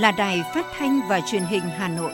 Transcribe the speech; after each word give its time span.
là 0.00 0.12
Đài 0.12 0.42
Phát 0.54 0.66
thanh 0.78 1.00
và 1.08 1.20
Truyền 1.30 1.42
hình 1.42 1.62
Hà 1.78 1.88
Nội. 1.88 2.12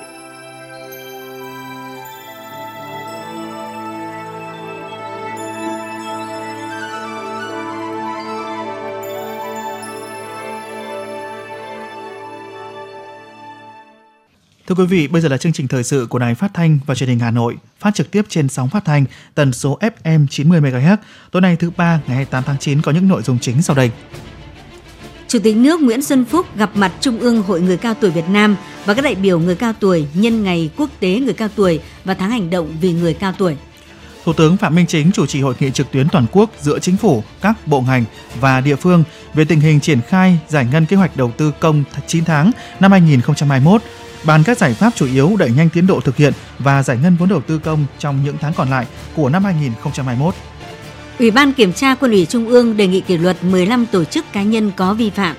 Thưa 14.67 14.75
quý 14.75 14.87
vị, 14.87 15.09
bây 15.09 15.23
giờ 15.23 15.29
là 15.29 15.37
chương 15.37 15.53
trình 15.53 15.69
thời 15.69 15.85
sự 15.85 16.07
của 16.11 16.19
Đài 16.19 16.35
Phát 16.35 16.55
thanh 16.55 16.79
và 16.87 16.95
Truyền 16.95 17.09
hình 17.09 17.19
Hà 17.19 17.31
Nội, 17.31 17.57
phát 17.79 17.95
trực 17.95 18.11
tiếp 18.11 18.25
trên 18.29 18.49
sóng 18.49 18.69
phát 18.69 18.85
thanh 18.85 19.05
tần 19.35 19.53
số 19.53 19.79
FM 20.05 20.27
90 20.31 20.61
MHz. 20.61 20.97
Tối 21.31 21.43
nay 21.43 21.57
thứ 21.57 21.71
ba 21.77 22.01
ngày 22.07 22.17
28 22.17 22.45
tháng 22.45 22.59
9 22.59 22.83
có 22.83 22.93
những 22.93 23.09
nội 23.09 23.23
dung 23.23 23.39
chính 23.39 23.63
sau 23.63 23.77
đây. 23.77 23.91
Chủ 25.29 25.39
tịch 25.39 25.57
nước 25.57 25.81
Nguyễn 25.81 26.03
Xuân 26.03 26.25
Phúc 26.25 26.47
gặp 26.57 26.71
mặt 26.75 26.93
Trung 27.01 27.19
ương 27.19 27.43
Hội 27.43 27.61
người 27.61 27.77
cao 27.77 27.95
tuổi 27.95 28.11
Việt 28.11 28.29
Nam 28.29 28.57
và 28.85 28.95
các 28.95 29.03
đại 29.03 29.15
biểu 29.15 29.39
người 29.39 29.55
cao 29.55 29.73
tuổi 29.81 30.07
nhân 30.15 30.43
ngày 30.43 30.71
Quốc 30.77 30.91
tế 31.01 31.21
người 31.21 31.35
cao 31.35 31.49
tuổi 31.57 31.81
và 32.05 32.15
tháng 32.15 32.31
hành 32.31 32.51
động 32.51 32.77
vì 32.81 32.93
người 32.93 33.15
cao 33.15 33.33
tuổi. 33.39 33.57
Thủ 34.25 34.33
tướng 34.33 34.57
Phạm 34.57 34.75
Minh 34.75 34.87
Chính 34.87 35.13
chủ 35.13 35.27
trì 35.27 35.41
hội 35.41 35.55
nghị 35.61 35.71
trực 35.71 35.91
tuyến 35.91 36.09
toàn 36.09 36.27
quốc 36.33 36.51
giữa 36.61 36.79
chính 36.79 36.97
phủ, 36.97 37.23
các 37.41 37.67
bộ 37.67 37.81
ngành 37.81 38.05
và 38.41 38.61
địa 38.61 38.77
phương 38.77 39.05
về 39.35 39.45
tình 39.45 39.61
hình 39.61 39.81
triển 39.81 40.01
khai 40.09 40.39
giải 40.49 40.67
ngân 40.73 40.87
kế 40.87 40.97
hoạch 40.97 41.17
đầu 41.17 41.33
tư 41.37 41.53
công 41.61 41.85
9 42.07 42.25
tháng 42.25 42.51
năm 42.81 42.93
2021 42.93 43.83
bàn 44.25 44.43
các 44.45 44.59
giải 44.59 44.75
pháp 44.75 44.93
chủ 44.95 45.07
yếu 45.07 45.37
đẩy 45.39 45.51
nhanh 45.51 45.69
tiến 45.69 45.87
độ 45.87 46.01
thực 46.01 46.17
hiện 46.17 46.33
và 46.59 46.83
giải 46.83 46.99
ngân 47.03 47.17
vốn 47.17 47.29
đầu 47.29 47.41
tư 47.41 47.59
công 47.59 47.85
trong 47.99 48.25
những 48.25 48.37
tháng 48.41 48.53
còn 48.55 48.71
lại 48.71 48.87
của 49.15 49.29
năm 49.29 49.45
2021. 49.45 50.35
Ủy 51.19 51.31
ban 51.31 51.53
Kiểm 51.53 51.73
tra 51.73 51.95
Quân 51.95 52.11
ủy 52.11 52.27
Trung 52.27 52.49
ương 52.49 52.77
đề 52.77 52.87
nghị 52.87 53.01
kỷ 53.01 53.17
luật 53.17 53.45
15 53.45 53.87
tổ 53.87 54.05
chức 54.05 54.33
cá 54.33 54.43
nhân 54.43 54.73
có 54.77 54.95
vi 54.95 55.11
phạm. 55.11 55.37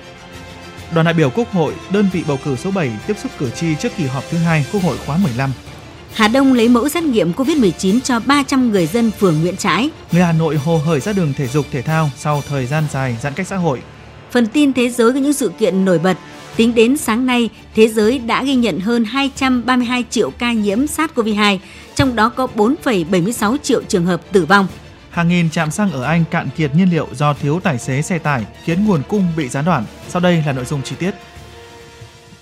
Đoàn 0.94 1.04
đại 1.04 1.14
biểu 1.14 1.30
Quốc 1.30 1.52
hội, 1.52 1.72
đơn 1.92 2.08
vị 2.12 2.24
bầu 2.28 2.38
cử 2.44 2.56
số 2.56 2.70
7 2.70 2.90
tiếp 3.06 3.16
xúc 3.22 3.32
cử 3.38 3.50
tri 3.50 3.66
trước 3.74 3.88
kỳ 3.96 4.04
họp 4.04 4.24
thứ 4.30 4.38
hai 4.38 4.64
Quốc 4.72 4.82
hội 4.82 4.96
khóa 5.06 5.16
15. 5.16 5.50
Hà 6.14 6.28
Đông 6.28 6.52
lấy 6.52 6.68
mẫu 6.68 6.88
xét 6.88 7.04
nghiệm 7.04 7.32
COVID-19 7.32 8.00
cho 8.00 8.20
300 8.20 8.70
người 8.70 8.86
dân 8.86 9.10
phường 9.10 9.40
Nguyễn 9.40 9.56
Trãi. 9.56 9.90
Người 10.12 10.22
Hà 10.22 10.32
Nội 10.32 10.56
hồ 10.56 10.78
hởi 10.78 11.00
ra 11.00 11.12
đường 11.12 11.32
thể 11.36 11.46
dục 11.46 11.66
thể 11.70 11.82
thao 11.82 12.10
sau 12.16 12.42
thời 12.48 12.66
gian 12.66 12.84
dài 12.92 13.16
giãn 13.22 13.34
cách 13.34 13.46
xã 13.46 13.56
hội. 13.56 13.80
Phần 14.30 14.46
tin 14.46 14.72
thế 14.72 14.90
giới 14.90 15.12
có 15.12 15.18
những 15.18 15.32
sự 15.32 15.52
kiện 15.58 15.84
nổi 15.84 15.98
bật. 15.98 16.16
Tính 16.56 16.74
đến 16.74 16.96
sáng 16.96 17.26
nay, 17.26 17.48
thế 17.74 17.88
giới 17.88 18.18
đã 18.18 18.44
ghi 18.44 18.54
nhận 18.54 18.80
hơn 18.80 19.04
232 19.04 20.04
triệu 20.10 20.30
ca 20.30 20.52
nhiễm 20.52 20.78
SARS-CoV-2, 20.84 21.58
trong 21.94 22.16
đó 22.16 22.28
có 22.28 22.46
4,76 22.56 23.56
triệu 23.62 23.82
trường 23.88 24.06
hợp 24.06 24.20
tử 24.32 24.44
vong. 24.44 24.66
Hàng 25.18 25.28
nghìn 25.28 25.50
trạm 25.50 25.70
xăng 25.70 25.92
ở 25.92 26.02
Anh 26.02 26.24
cạn 26.30 26.48
kiệt 26.56 26.74
nhiên 26.74 26.88
liệu 26.90 27.08
do 27.14 27.34
thiếu 27.34 27.60
tài 27.62 27.78
xế 27.78 28.02
xe 28.02 28.18
tải 28.18 28.46
khiến 28.64 28.84
nguồn 28.86 29.02
cung 29.08 29.24
bị 29.36 29.48
gián 29.48 29.64
đoạn. 29.64 29.84
Sau 30.08 30.20
đây 30.20 30.42
là 30.46 30.52
nội 30.52 30.64
dung 30.64 30.82
chi 30.82 30.96
tiết. 30.98 31.10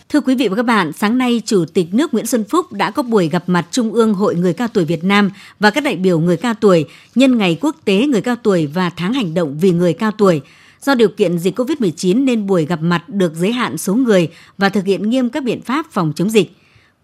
Thưa 0.09 0.21
quý 0.21 0.35
vị 0.35 0.49
và 0.49 0.57
các 0.57 0.63
bạn, 0.63 0.93
sáng 0.93 1.19
nay 1.19 1.43
Chủ 1.45 1.65
tịch 1.75 1.95
nước 1.95 2.15
Nguyễn 2.15 2.27
Xuân 2.27 2.45
Phúc 2.45 2.73
đã 2.73 2.91
có 2.91 3.03
buổi 3.03 3.29
gặp 3.29 3.45
mặt 3.47 3.67
Trung 3.71 3.93
ương 3.93 4.15
Hội 4.15 4.35
Người 4.35 4.53
Cao 4.53 4.69
Tuổi 4.69 4.85
Việt 4.85 5.05
Nam 5.05 5.31
và 5.61 5.71
các 5.71 5.85
đại 5.85 5.97
biểu 5.97 6.21
người 6.21 6.37
cao 6.37 6.55
tuổi 6.55 6.85
nhân 7.15 7.39
ngày 7.39 7.59
Quốc 7.61 7.77
tế 7.85 8.07
Người 8.07 8.21
Cao 8.21 8.37
Tuổi 8.43 8.67
và 8.67 8.91
tháng 8.91 9.13
hành 9.13 9.35
động 9.35 9.59
vì 9.61 9.71
người 9.71 9.93
cao 9.93 10.11
tuổi. 10.19 10.41
Do 10.83 10.95
điều 10.95 11.09
kiện 11.09 11.39
dịch 11.39 11.59
COVID-19 11.59 12.25
nên 12.25 12.47
buổi 12.47 12.67
gặp 12.67 12.79
mặt 12.83 13.09
được 13.09 13.35
giới 13.35 13.53
hạn 13.53 13.79
số 13.79 13.95
người 13.95 14.29
và 14.59 14.69
thực 14.69 14.85
hiện 14.85 15.11
nghiêm 15.11 15.31
các 15.31 15.45
biện 15.45 15.63
pháp 15.63 15.87
phòng 15.91 16.13
chống 16.17 16.31
dịch. 16.31 16.57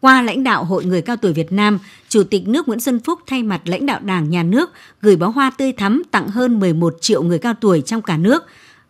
Qua 0.02 0.22
lãnh 0.22 0.44
đạo 0.44 0.64
Hội 0.64 0.84
Người 0.84 1.02
Cao 1.02 1.16
Tuổi 1.16 1.32
Việt 1.32 1.52
Nam, 1.52 1.78
Chủ 2.08 2.22
tịch 2.22 2.48
nước 2.48 2.68
Nguyễn 2.68 2.80
Xuân 2.80 3.00
Phúc 3.00 3.20
thay 3.26 3.42
mặt 3.42 3.60
lãnh 3.64 3.86
đạo 3.86 4.00
Đảng, 4.04 4.30
Nhà 4.30 4.42
nước 4.42 4.70
gửi 5.02 5.16
bó 5.16 5.28
hoa 5.28 5.50
tươi 5.50 5.72
thắm 5.72 6.02
tặng 6.10 6.28
hơn 6.28 6.60
11 6.60 6.96
triệu 7.00 7.22
người 7.22 7.38
cao 7.38 7.54
tuổi 7.60 7.82
trong 7.86 8.02
cả 8.02 8.16
nước, 8.16 8.42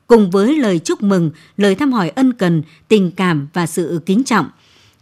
cùng 0.06 0.30
với 0.30 0.58
lời 0.58 0.78
chúc 0.78 1.02
mừng, 1.02 1.30
lời 1.56 1.74
thăm 1.74 1.92
hỏi 1.92 2.08
ân 2.08 2.32
cần, 2.32 2.62
tình 2.88 3.10
cảm 3.16 3.48
và 3.52 3.66
sự 3.66 4.00
kính 4.06 4.24
trọng. 4.24 4.46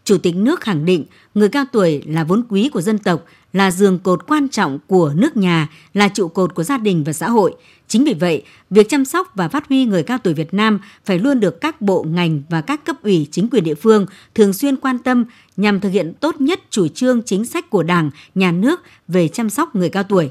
Chủ 0.04 0.18
tịch 0.18 0.36
nước 0.36 0.60
khẳng 0.60 0.84
định 0.84 1.04
người 1.34 1.48
cao 1.48 1.64
tuổi 1.72 2.02
là 2.06 2.24
vốn 2.24 2.42
quý 2.48 2.68
của 2.72 2.80
dân 2.80 2.98
tộc, 2.98 3.24
là 3.52 3.70
giường 3.70 3.98
cột 3.98 4.26
quan 4.26 4.48
trọng 4.48 4.78
của 4.86 5.12
nước 5.16 5.36
nhà, 5.36 5.68
là 5.94 6.08
trụ 6.08 6.28
cột 6.28 6.54
của 6.54 6.62
gia 6.62 6.78
đình 6.78 7.04
và 7.04 7.12
xã 7.12 7.30
hội. 7.30 7.54
Chính 7.88 8.04
vì 8.04 8.14
vậy, 8.14 8.42
việc 8.70 8.88
chăm 8.88 9.04
sóc 9.04 9.32
và 9.34 9.48
phát 9.48 9.68
huy 9.68 9.84
người 9.84 10.02
cao 10.02 10.18
tuổi 10.18 10.34
Việt 10.34 10.54
Nam 10.54 10.80
phải 11.04 11.18
luôn 11.18 11.40
được 11.40 11.60
các 11.60 11.80
bộ 11.80 12.02
ngành 12.02 12.42
và 12.48 12.60
các 12.60 12.84
cấp 12.84 12.96
ủy 13.02 13.26
chính 13.30 13.48
quyền 13.50 13.64
địa 13.64 13.74
phương 13.74 14.06
thường 14.34 14.52
xuyên 14.52 14.76
quan 14.76 14.98
tâm 14.98 15.24
nhằm 15.56 15.80
thực 15.80 15.88
hiện 15.88 16.12
tốt 16.20 16.40
nhất 16.40 16.60
chủ 16.70 16.88
trương 16.88 17.22
chính 17.22 17.44
sách 17.44 17.70
của 17.70 17.82
Đảng, 17.82 18.10
Nhà 18.34 18.52
nước 18.52 18.80
về 19.08 19.28
chăm 19.28 19.50
sóc 19.50 19.76
người 19.76 19.88
cao 19.88 20.02
tuổi. 20.02 20.30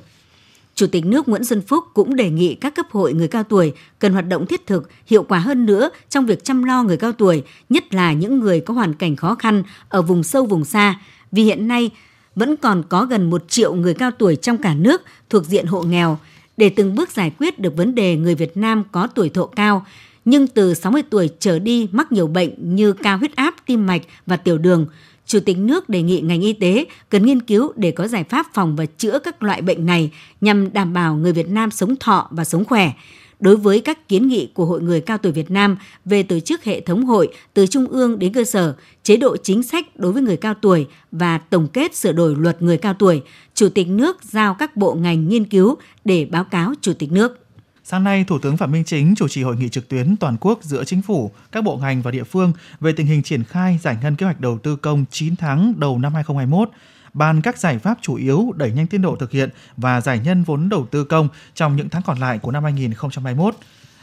Chủ 0.75 0.87
tịch 0.87 1.05
nước 1.05 1.29
Nguyễn 1.29 1.43
Xuân 1.43 1.61
Phúc 1.61 1.83
cũng 1.93 2.15
đề 2.15 2.29
nghị 2.29 2.55
các 2.55 2.75
cấp 2.75 2.85
hội 2.91 3.13
người 3.13 3.27
cao 3.27 3.43
tuổi 3.43 3.73
cần 3.99 4.13
hoạt 4.13 4.27
động 4.27 4.45
thiết 4.45 4.67
thực, 4.67 4.89
hiệu 5.05 5.23
quả 5.23 5.39
hơn 5.39 5.65
nữa 5.65 5.89
trong 6.09 6.25
việc 6.25 6.43
chăm 6.43 6.63
lo 6.63 6.83
người 6.83 6.97
cao 6.97 7.11
tuổi, 7.11 7.43
nhất 7.69 7.93
là 7.93 8.13
những 8.13 8.39
người 8.39 8.59
có 8.59 8.73
hoàn 8.73 8.93
cảnh 8.93 9.15
khó 9.15 9.35
khăn 9.35 9.63
ở 9.89 10.01
vùng 10.01 10.23
sâu 10.23 10.45
vùng 10.45 10.65
xa, 10.65 10.99
vì 11.31 11.43
hiện 11.43 11.67
nay 11.67 11.91
vẫn 12.35 12.55
còn 12.57 12.83
có 12.89 13.05
gần 13.05 13.29
một 13.29 13.49
triệu 13.49 13.75
người 13.75 13.93
cao 13.93 14.11
tuổi 14.11 14.35
trong 14.35 14.57
cả 14.57 14.73
nước 14.73 15.01
thuộc 15.29 15.45
diện 15.45 15.65
hộ 15.65 15.83
nghèo 15.83 16.17
để 16.57 16.69
từng 16.69 16.95
bước 16.95 17.11
giải 17.11 17.31
quyết 17.39 17.59
được 17.59 17.77
vấn 17.77 17.95
đề 17.95 18.15
người 18.15 18.35
Việt 18.35 18.57
Nam 18.57 18.83
có 18.91 19.07
tuổi 19.07 19.29
thọ 19.29 19.45
cao, 19.45 19.85
nhưng 20.25 20.47
từ 20.47 20.73
60 20.73 21.03
tuổi 21.09 21.29
trở 21.39 21.59
đi 21.59 21.87
mắc 21.91 22.11
nhiều 22.11 22.27
bệnh 22.27 22.75
như 22.75 22.93
cao 22.93 23.17
huyết 23.17 23.35
áp, 23.35 23.55
tim 23.65 23.85
mạch 23.85 24.01
và 24.25 24.37
tiểu 24.37 24.57
đường. 24.57 24.85
Chủ 25.25 25.39
tịch 25.39 25.57
nước 25.57 25.89
đề 25.89 26.01
nghị 26.01 26.21
ngành 26.21 26.41
y 26.41 26.53
tế 26.53 26.85
cần 27.09 27.25
nghiên 27.25 27.39
cứu 27.39 27.73
để 27.75 27.91
có 27.91 28.07
giải 28.07 28.23
pháp 28.23 28.45
phòng 28.53 28.75
và 28.75 28.85
chữa 28.97 29.19
các 29.19 29.43
loại 29.43 29.61
bệnh 29.61 29.85
này 29.85 30.11
nhằm 30.41 30.73
đảm 30.73 30.93
bảo 30.93 31.15
người 31.15 31.33
Việt 31.33 31.49
Nam 31.49 31.71
sống 31.71 31.95
thọ 31.99 32.27
và 32.31 32.45
sống 32.45 32.65
khỏe 32.65 32.91
đối 33.39 33.55
với 33.55 33.81
các 33.81 34.07
kiến 34.07 34.27
nghị 34.27 34.49
của 34.53 34.65
Hội 34.65 34.81
người 34.81 35.01
cao 35.01 35.17
tuổi 35.17 35.31
Việt 35.31 35.51
Nam 35.51 35.77
về 36.05 36.23
tổ 36.23 36.39
chức 36.39 36.63
hệ 36.63 36.81
thống 36.81 37.05
hội 37.05 37.27
từ 37.53 37.67
trung 37.67 37.87
ương 37.87 38.19
đến 38.19 38.33
cơ 38.33 38.43
sở, 38.43 38.75
chế 39.03 39.17
độ 39.17 39.37
chính 39.37 39.63
sách 39.63 39.85
đối 39.95 40.11
với 40.11 40.21
người 40.21 40.37
cao 40.37 40.53
tuổi 40.53 40.87
và 41.11 41.37
tổng 41.37 41.67
kết 41.67 41.95
sửa 41.95 42.11
đổi 42.11 42.35
luật 42.35 42.61
người 42.61 42.77
cao 42.77 42.93
tuổi, 42.93 43.21
Chủ 43.53 43.69
tịch 43.69 43.87
nước 43.87 44.23
giao 44.23 44.53
các 44.53 44.77
bộ 44.77 44.93
ngành 44.93 45.29
nghiên 45.29 45.45
cứu 45.45 45.75
để 46.05 46.25
báo 46.25 46.43
cáo 46.43 46.73
Chủ 46.81 46.93
tịch 46.93 47.11
nước. 47.11 47.45
Sáng 47.83 48.03
nay, 48.03 48.25
Thủ 48.27 48.39
tướng 48.39 48.57
Phạm 48.57 48.71
Minh 48.71 48.83
Chính 48.83 49.15
chủ 49.15 49.27
trì 49.27 49.43
hội 49.43 49.55
nghị 49.55 49.69
trực 49.69 49.87
tuyến 49.87 50.15
toàn 50.15 50.37
quốc 50.41 50.59
giữa 50.63 50.83
chính 50.83 51.01
phủ, 51.01 51.31
các 51.51 51.63
bộ 51.63 51.77
ngành 51.77 52.01
và 52.01 52.11
địa 52.11 52.23
phương 52.23 52.51
về 52.79 52.91
tình 52.91 53.07
hình 53.07 53.23
triển 53.23 53.43
khai 53.43 53.79
giải 53.81 53.97
ngân 54.01 54.15
kế 54.15 54.25
hoạch 54.25 54.39
đầu 54.39 54.57
tư 54.63 54.75
công 54.75 55.05
9 55.11 55.35
tháng 55.35 55.73
đầu 55.77 55.99
năm 55.99 56.13
2021 56.13 56.69
bàn 57.13 57.41
các 57.41 57.57
giải 57.57 57.79
pháp 57.79 57.97
chủ 58.01 58.15
yếu 58.15 58.51
đẩy 58.55 58.71
nhanh 58.71 58.87
tiến 58.87 59.01
độ 59.01 59.15
thực 59.15 59.31
hiện 59.31 59.49
và 59.77 60.01
giải 60.01 60.19
nhân 60.19 60.43
vốn 60.43 60.69
đầu 60.69 60.87
tư 60.91 61.03
công 61.03 61.27
trong 61.53 61.75
những 61.75 61.89
tháng 61.89 62.01
còn 62.01 62.19
lại 62.19 62.39
của 62.39 62.51
năm 62.51 62.63
2021. 62.63 63.55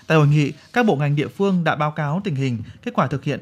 Tại 0.06 0.18
hội 0.18 0.28
nghị, 0.28 0.52
các 0.72 0.86
bộ 0.86 0.96
ngành 0.96 1.16
địa 1.16 1.28
phương 1.28 1.64
đã 1.64 1.76
báo 1.76 1.90
cáo 1.90 2.20
tình 2.24 2.34
hình, 2.34 2.62
kết 2.82 2.94
quả 2.94 3.06
thực 3.06 3.24
hiện, 3.24 3.40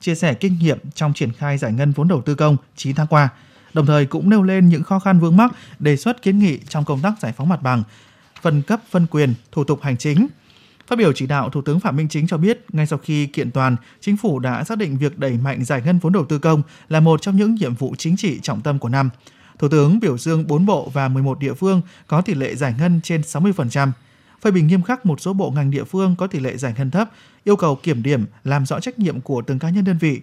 chia 0.00 0.14
sẻ 0.14 0.34
kinh 0.34 0.58
nghiệm 0.58 0.78
trong 0.94 1.12
triển 1.14 1.32
khai 1.32 1.58
giải 1.58 1.72
ngân 1.72 1.92
vốn 1.92 2.08
đầu 2.08 2.22
tư 2.22 2.34
công 2.34 2.56
9 2.76 2.94
tháng 2.94 3.06
qua, 3.06 3.28
đồng 3.74 3.86
thời 3.86 4.06
cũng 4.06 4.30
nêu 4.30 4.42
lên 4.42 4.68
những 4.68 4.82
khó 4.82 4.98
khăn 4.98 5.20
vướng 5.20 5.36
mắc, 5.36 5.52
đề 5.78 5.96
xuất 5.96 6.22
kiến 6.22 6.38
nghị 6.38 6.58
trong 6.68 6.84
công 6.84 7.00
tác 7.00 7.12
giải 7.20 7.32
phóng 7.32 7.48
mặt 7.48 7.62
bằng, 7.62 7.82
phân 8.42 8.62
cấp 8.62 8.80
phân 8.90 9.06
quyền, 9.10 9.34
thủ 9.52 9.64
tục 9.64 9.82
hành 9.82 9.96
chính, 9.96 10.26
Phát 10.90 10.98
biểu 10.98 11.12
chỉ 11.12 11.26
đạo, 11.26 11.50
Thủ 11.50 11.62
tướng 11.62 11.80
Phạm 11.80 11.96
Minh 11.96 12.08
Chính 12.08 12.26
cho 12.26 12.36
biết, 12.36 12.64
ngay 12.72 12.86
sau 12.86 12.98
khi 12.98 13.26
kiện 13.26 13.50
toàn, 13.50 13.76
chính 14.00 14.16
phủ 14.16 14.38
đã 14.38 14.64
xác 14.64 14.78
định 14.78 14.98
việc 14.98 15.18
đẩy 15.18 15.38
mạnh 15.42 15.64
giải 15.64 15.82
ngân 15.84 15.98
vốn 15.98 16.12
đầu 16.12 16.24
tư 16.24 16.38
công 16.38 16.62
là 16.88 17.00
một 17.00 17.22
trong 17.22 17.36
những 17.36 17.54
nhiệm 17.54 17.74
vụ 17.74 17.94
chính 17.98 18.16
trị 18.16 18.38
trọng 18.42 18.60
tâm 18.60 18.78
của 18.78 18.88
năm. 18.88 19.10
Thủ 19.58 19.68
tướng 19.68 20.00
biểu 20.00 20.18
dương 20.18 20.46
4 20.46 20.66
bộ 20.66 20.90
và 20.92 21.08
11 21.08 21.38
địa 21.38 21.54
phương 21.54 21.80
có 22.06 22.20
tỷ 22.20 22.34
lệ 22.34 22.54
giải 22.54 22.74
ngân 22.78 23.00
trên 23.02 23.20
60%, 23.20 23.90
phê 24.42 24.50
bình 24.50 24.66
nghiêm 24.66 24.82
khắc 24.82 25.06
một 25.06 25.20
số 25.20 25.32
bộ 25.32 25.50
ngành 25.50 25.70
địa 25.70 25.84
phương 25.84 26.14
có 26.18 26.26
tỷ 26.26 26.40
lệ 26.40 26.56
giải 26.56 26.74
ngân 26.78 26.90
thấp, 26.90 27.10
yêu 27.44 27.56
cầu 27.56 27.78
kiểm 27.82 28.02
điểm, 28.02 28.24
làm 28.44 28.66
rõ 28.66 28.80
trách 28.80 28.98
nhiệm 28.98 29.20
của 29.20 29.42
từng 29.42 29.58
cá 29.58 29.70
nhân 29.70 29.84
đơn 29.84 29.98
vị, 30.00 30.20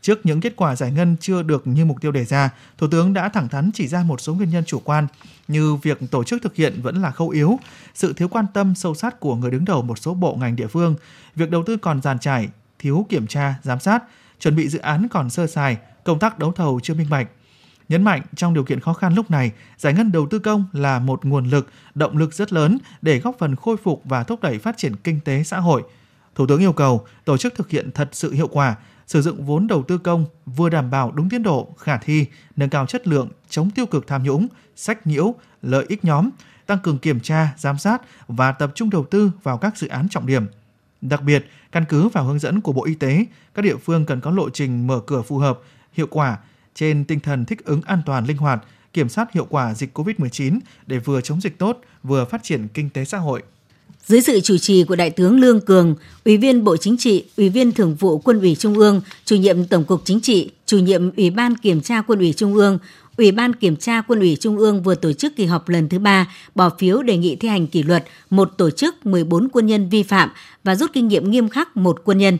Trước 0.00 0.26
những 0.26 0.40
kết 0.40 0.52
quả 0.56 0.76
giải 0.76 0.92
ngân 0.92 1.16
chưa 1.20 1.42
được 1.42 1.66
như 1.66 1.84
mục 1.84 2.00
tiêu 2.00 2.12
đề 2.12 2.24
ra, 2.24 2.50
Thủ 2.78 2.86
tướng 2.90 3.12
đã 3.12 3.28
thẳng 3.28 3.48
thắn 3.48 3.70
chỉ 3.74 3.88
ra 3.88 4.02
một 4.02 4.20
số 4.20 4.34
nguyên 4.34 4.50
nhân 4.50 4.64
chủ 4.66 4.80
quan 4.84 5.06
như 5.48 5.74
việc 5.74 5.98
tổ 6.10 6.24
chức 6.24 6.42
thực 6.42 6.54
hiện 6.54 6.82
vẫn 6.82 7.02
là 7.02 7.10
khâu 7.10 7.28
yếu, 7.28 7.58
sự 7.94 8.12
thiếu 8.12 8.28
quan 8.28 8.46
tâm 8.54 8.74
sâu 8.74 8.94
sát 8.94 9.20
của 9.20 9.36
người 9.36 9.50
đứng 9.50 9.64
đầu 9.64 9.82
một 9.82 9.98
số 9.98 10.14
bộ 10.14 10.36
ngành 10.40 10.56
địa 10.56 10.66
phương, 10.66 10.94
việc 11.34 11.50
đầu 11.50 11.62
tư 11.66 11.76
còn 11.76 12.02
giàn 12.02 12.18
trải, 12.18 12.48
thiếu 12.78 13.06
kiểm 13.08 13.26
tra, 13.26 13.54
giám 13.62 13.80
sát, 13.80 14.02
chuẩn 14.40 14.56
bị 14.56 14.68
dự 14.68 14.78
án 14.78 15.08
còn 15.10 15.30
sơ 15.30 15.46
sài, 15.46 15.76
công 16.04 16.18
tác 16.18 16.38
đấu 16.38 16.52
thầu 16.52 16.80
chưa 16.82 16.94
minh 16.94 17.10
bạch. 17.10 17.28
Nhấn 17.88 18.02
mạnh 18.02 18.22
trong 18.36 18.54
điều 18.54 18.64
kiện 18.64 18.80
khó 18.80 18.92
khăn 18.92 19.14
lúc 19.14 19.30
này, 19.30 19.52
giải 19.78 19.92
ngân 19.92 20.12
đầu 20.12 20.26
tư 20.30 20.38
công 20.38 20.64
là 20.72 20.98
một 20.98 21.24
nguồn 21.24 21.50
lực, 21.50 21.68
động 21.94 22.16
lực 22.16 22.34
rất 22.34 22.52
lớn 22.52 22.78
để 23.02 23.18
góp 23.18 23.36
phần 23.38 23.56
khôi 23.56 23.76
phục 23.76 24.02
và 24.04 24.22
thúc 24.24 24.42
đẩy 24.42 24.58
phát 24.58 24.76
triển 24.76 24.96
kinh 24.96 25.20
tế 25.20 25.42
xã 25.42 25.58
hội. 25.58 25.82
Thủ 26.34 26.46
tướng 26.46 26.60
yêu 26.60 26.72
cầu 26.72 27.06
tổ 27.24 27.36
chức 27.36 27.54
thực 27.54 27.70
hiện 27.70 27.90
thật 27.94 28.08
sự 28.12 28.32
hiệu 28.32 28.48
quả, 28.48 28.76
sử 29.08 29.22
dụng 29.22 29.44
vốn 29.44 29.66
đầu 29.66 29.82
tư 29.82 29.98
công 29.98 30.26
vừa 30.46 30.68
đảm 30.68 30.90
bảo 30.90 31.10
đúng 31.10 31.28
tiến 31.28 31.42
độ, 31.42 31.74
khả 31.78 31.96
thi, 31.98 32.26
nâng 32.56 32.70
cao 32.70 32.86
chất 32.86 33.06
lượng, 33.06 33.28
chống 33.48 33.70
tiêu 33.70 33.86
cực 33.86 34.06
tham 34.06 34.22
nhũng, 34.22 34.48
sách 34.76 35.06
nhiễu, 35.06 35.34
lợi 35.62 35.84
ích 35.88 36.04
nhóm, 36.04 36.30
tăng 36.66 36.78
cường 36.78 36.98
kiểm 36.98 37.20
tra, 37.20 37.54
giám 37.56 37.78
sát 37.78 38.02
và 38.28 38.52
tập 38.52 38.72
trung 38.74 38.90
đầu 38.90 39.04
tư 39.04 39.30
vào 39.42 39.58
các 39.58 39.78
dự 39.78 39.88
án 39.88 40.08
trọng 40.08 40.26
điểm. 40.26 40.46
Đặc 41.00 41.22
biệt, 41.22 41.46
căn 41.72 41.84
cứ 41.88 42.08
vào 42.08 42.24
hướng 42.24 42.38
dẫn 42.38 42.60
của 42.60 42.72
Bộ 42.72 42.84
Y 42.84 42.94
tế, 42.94 43.24
các 43.54 43.62
địa 43.62 43.76
phương 43.76 44.06
cần 44.06 44.20
có 44.20 44.30
lộ 44.30 44.50
trình 44.50 44.86
mở 44.86 45.00
cửa 45.06 45.22
phù 45.22 45.38
hợp, 45.38 45.60
hiệu 45.92 46.06
quả 46.10 46.38
trên 46.74 47.04
tinh 47.04 47.20
thần 47.20 47.44
thích 47.44 47.64
ứng 47.64 47.82
an 47.82 48.02
toàn 48.06 48.24
linh 48.24 48.36
hoạt, 48.36 48.64
kiểm 48.92 49.08
soát 49.08 49.32
hiệu 49.32 49.46
quả 49.50 49.74
dịch 49.74 49.98
COVID-19 49.98 50.58
để 50.86 50.98
vừa 50.98 51.20
chống 51.20 51.40
dịch 51.40 51.58
tốt, 51.58 51.80
vừa 52.02 52.24
phát 52.24 52.42
triển 52.42 52.68
kinh 52.68 52.90
tế 52.90 53.04
xã 53.04 53.18
hội. 53.18 53.42
Dưới 54.08 54.20
sự 54.20 54.40
chủ 54.40 54.58
trì 54.58 54.84
của 54.84 54.96
Đại 54.96 55.10
tướng 55.10 55.40
Lương 55.40 55.60
Cường, 55.60 55.94
Ủy 56.24 56.36
viên 56.36 56.64
Bộ 56.64 56.76
Chính 56.76 56.96
trị, 56.96 57.24
Ủy 57.36 57.48
viên 57.48 57.72
Thường 57.72 57.94
vụ 57.94 58.18
Quân 58.18 58.40
ủy 58.40 58.54
Trung 58.54 58.74
ương, 58.74 59.00
Chủ 59.24 59.36
nhiệm 59.36 59.64
Tổng 59.64 59.84
cục 59.84 60.02
Chính 60.04 60.20
trị, 60.20 60.50
Chủ 60.66 60.78
nhiệm 60.78 61.16
Ủy 61.16 61.30
ban 61.30 61.56
Kiểm 61.56 61.80
tra 61.80 62.02
Quân 62.02 62.18
ủy 62.18 62.32
Trung 62.32 62.54
ương, 62.54 62.78
Ủy 63.16 63.32
ban 63.32 63.54
Kiểm 63.54 63.76
tra 63.76 64.00
Quân 64.00 64.20
ủy 64.20 64.36
Trung 64.40 64.58
ương 64.58 64.82
vừa 64.82 64.94
tổ 64.94 65.12
chức 65.12 65.36
kỳ 65.36 65.44
họp 65.44 65.68
lần 65.68 65.88
thứ 65.88 65.98
ba 65.98 66.34
bỏ 66.54 66.70
phiếu 66.78 67.02
đề 67.02 67.16
nghị 67.16 67.36
thi 67.36 67.48
hành 67.48 67.66
kỷ 67.66 67.82
luật 67.82 68.04
một 68.30 68.52
tổ 68.58 68.70
chức 68.70 69.06
14 69.06 69.48
quân 69.48 69.66
nhân 69.66 69.88
vi 69.88 70.02
phạm 70.02 70.30
và 70.64 70.74
rút 70.74 70.90
kinh 70.92 71.08
nghiệm 71.08 71.30
nghiêm 71.30 71.48
khắc 71.48 71.76
một 71.76 72.00
quân 72.04 72.18
nhân. 72.18 72.38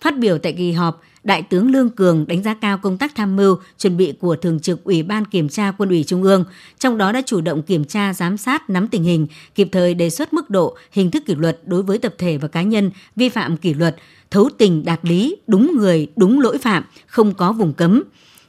Phát 0.00 0.18
biểu 0.18 0.38
tại 0.38 0.52
kỳ 0.52 0.72
họp, 0.72 1.02
Đại 1.24 1.42
tướng 1.42 1.70
Lương 1.70 1.90
Cường 1.90 2.26
đánh 2.26 2.42
giá 2.42 2.54
cao 2.54 2.78
công 2.78 2.98
tác 2.98 3.14
tham 3.14 3.36
mưu, 3.36 3.56
chuẩn 3.78 3.96
bị 3.96 4.12
của 4.20 4.36
Thường 4.36 4.60
trực 4.60 4.84
Ủy 4.84 5.02
ban 5.02 5.24
Kiểm 5.24 5.48
tra 5.48 5.72
Quân 5.78 5.88
ủy 5.88 6.04
Trung 6.04 6.22
ương, 6.22 6.44
trong 6.78 6.98
đó 6.98 7.12
đã 7.12 7.22
chủ 7.26 7.40
động 7.40 7.62
kiểm 7.62 7.84
tra, 7.84 8.14
giám 8.14 8.36
sát, 8.36 8.70
nắm 8.70 8.88
tình 8.88 9.02
hình, 9.02 9.26
kịp 9.54 9.68
thời 9.72 9.94
đề 9.94 10.10
xuất 10.10 10.32
mức 10.32 10.50
độ, 10.50 10.76
hình 10.92 11.10
thức 11.10 11.26
kỷ 11.26 11.34
luật 11.34 11.60
đối 11.64 11.82
với 11.82 11.98
tập 11.98 12.14
thể 12.18 12.38
và 12.38 12.48
cá 12.48 12.62
nhân 12.62 12.90
vi 13.16 13.28
phạm 13.28 13.56
kỷ 13.56 13.74
luật, 13.74 13.96
thấu 14.30 14.48
tình 14.58 14.84
đạt 14.84 15.00
lý, 15.02 15.36
đúng 15.46 15.76
người, 15.76 16.06
đúng 16.16 16.40
lỗi 16.40 16.58
phạm, 16.58 16.84
không 17.06 17.34
có 17.34 17.52
vùng 17.52 17.72
cấm. 17.72 18.02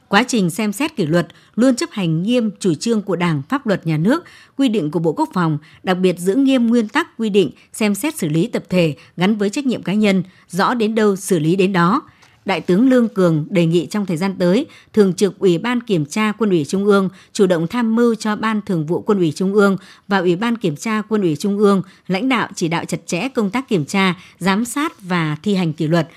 Quá 0.08 0.22
trình 0.28 0.50
xem 0.50 0.72
xét 0.72 0.96
kỷ 0.96 1.06
luật 1.06 1.28
luôn 1.54 1.76
chấp 1.76 1.90
hành 1.92 2.22
nghiêm 2.22 2.50
chủ 2.60 2.74
trương 2.74 3.02
của 3.02 3.16
Đảng, 3.16 3.42
pháp 3.48 3.66
luật 3.66 3.86
nhà 3.86 3.96
nước, 3.96 4.24
quy 4.56 4.68
định 4.68 4.90
của 4.90 4.98
Bộ 4.98 5.12
Quốc 5.12 5.28
phòng, 5.32 5.58
đặc 5.82 5.98
biệt 5.98 6.18
giữ 6.18 6.34
nghiêm 6.34 6.66
nguyên 6.66 6.88
tắc 6.88 7.16
quy 7.18 7.30
định 7.30 7.50
xem 7.72 7.94
xét 7.94 8.18
xử 8.18 8.28
lý 8.28 8.46
tập 8.46 8.64
thể 8.68 8.96
gắn 9.16 9.36
với 9.36 9.50
trách 9.50 9.66
nhiệm 9.66 9.82
cá 9.82 9.94
nhân, 9.94 10.22
rõ 10.48 10.74
đến 10.74 10.94
đâu 10.94 11.16
xử 11.16 11.38
lý 11.38 11.56
đến 11.56 11.72
đó 11.72 12.02
Đại 12.44 12.60
tướng 12.60 12.88
Lương 12.88 13.08
Cường 13.08 13.46
đề 13.50 13.66
nghị 13.66 13.86
trong 13.86 14.06
thời 14.06 14.16
gian 14.16 14.34
tới, 14.38 14.66
Thường 14.92 15.14
trực 15.14 15.38
Ủy 15.38 15.58
ban 15.58 15.80
Kiểm 15.80 16.06
tra 16.06 16.32
Quân 16.32 16.50
ủy 16.50 16.64
Trung 16.64 16.84
ương 16.84 17.08
chủ 17.32 17.46
động 17.46 17.66
tham 17.66 17.96
mưu 17.96 18.14
cho 18.14 18.36
Ban 18.36 18.60
Thường 18.62 18.86
vụ 18.86 19.00
Quân 19.00 19.18
ủy 19.18 19.32
Trung 19.36 19.54
ương 19.54 19.76
và 20.08 20.18
Ủy 20.18 20.36
ban 20.36 20.56
Kiểm 20.56 20.76
tra 20.76 21.02
Quân 21.08 21.22
ủy 21.22 21.36
Trung 21.36 21.58
ương 21.58 21.82
lãnh 22.08 22.28
đạo 22.28 22.48
chỉ 22.54 22.68
đạo 22.68 22.84
chặt 22.84 23.06
chẽ 23.06 23.28
công 23.28 23.50
tác 23.50 23.68
kiểm 23.68 23.84
tra, 23.84 24.14
giám 24.38 24.64
sát 24.64 25.02
và 25.02 25.36
thi 25.42 25.54
hành 25.54 25.72
kỷ 25.72 25.86
luật, 25.86 26.08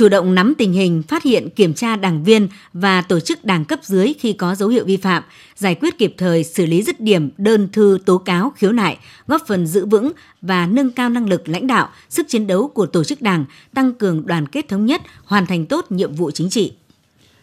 chủ 0.00 0.08
động 0.08 0.34
nắm 0.34 0.54
tình 0.58 0.72
hình, 0.72 1.02
phát 1.02 1.22
hiện 1.22 1.50
kiểm 1.50 1.74
tra 1.74 1.96
đảng 1.96 2.24
viên 2.24 2.48
và 2.72 3.02
tổ 3.02 3.20
chức 3.20 3.44
đảng 3.44 3.64
cấp 3.64 3.78
dưới 3.82 4.12
khi 4.18 4.32
có 4.32 4.54
dấu 4.54 4.68
hiệu 4.68 4.84
vi 4.84 4.96
phạm, 4.96 5.22
giải 5.56 5.74
quyết 5.74 5.98
kịp 5.98 6.14
thời, 6.18 6.44
xử 6.44 6.66
lý 6.66 6.82
dứt 6.82 7.00
điểm 7.00 7.30
đơn 7.38 7.68
thư 7.72 7.98
tố 8.06 8.18
cáo, 8.18 8.52
khiếu 8.56 8.72
nại, 8.72 8.98
góp 9.26 9.42
phần 9.48 9.66
giữ 9.66 9.86
vững 9.86 10.12
và 10.42 10.66
nâng 10.66 10.90
cao 10.90 11.08
năng 11.08 11.28
lực 11.28 11.48
lãnh 11.48 11.66
đạo, 11.66 11.88
sức 12.08 12.26
chiến 12.28 12.46
đấu 12.46 12.68
của 12.68 12.86
tổ 12.86 13.04
chức 13.04 13.22
đảng, 13.22 13.44
tăng 13.74 13.94
cường 13.94 14.26
đoàn 14.26 14.46
kết 14.46 14.68
thống 14.68 14.86
nhất, 14.86 15.02
hoàn 15.24 15.46
thành 15.46 15.66
tốt 15.66 15.86
nhiệm 15.90 16.14
vụ 16.14 16.30
chính 16.30 16.50
trị. 16.50 16.72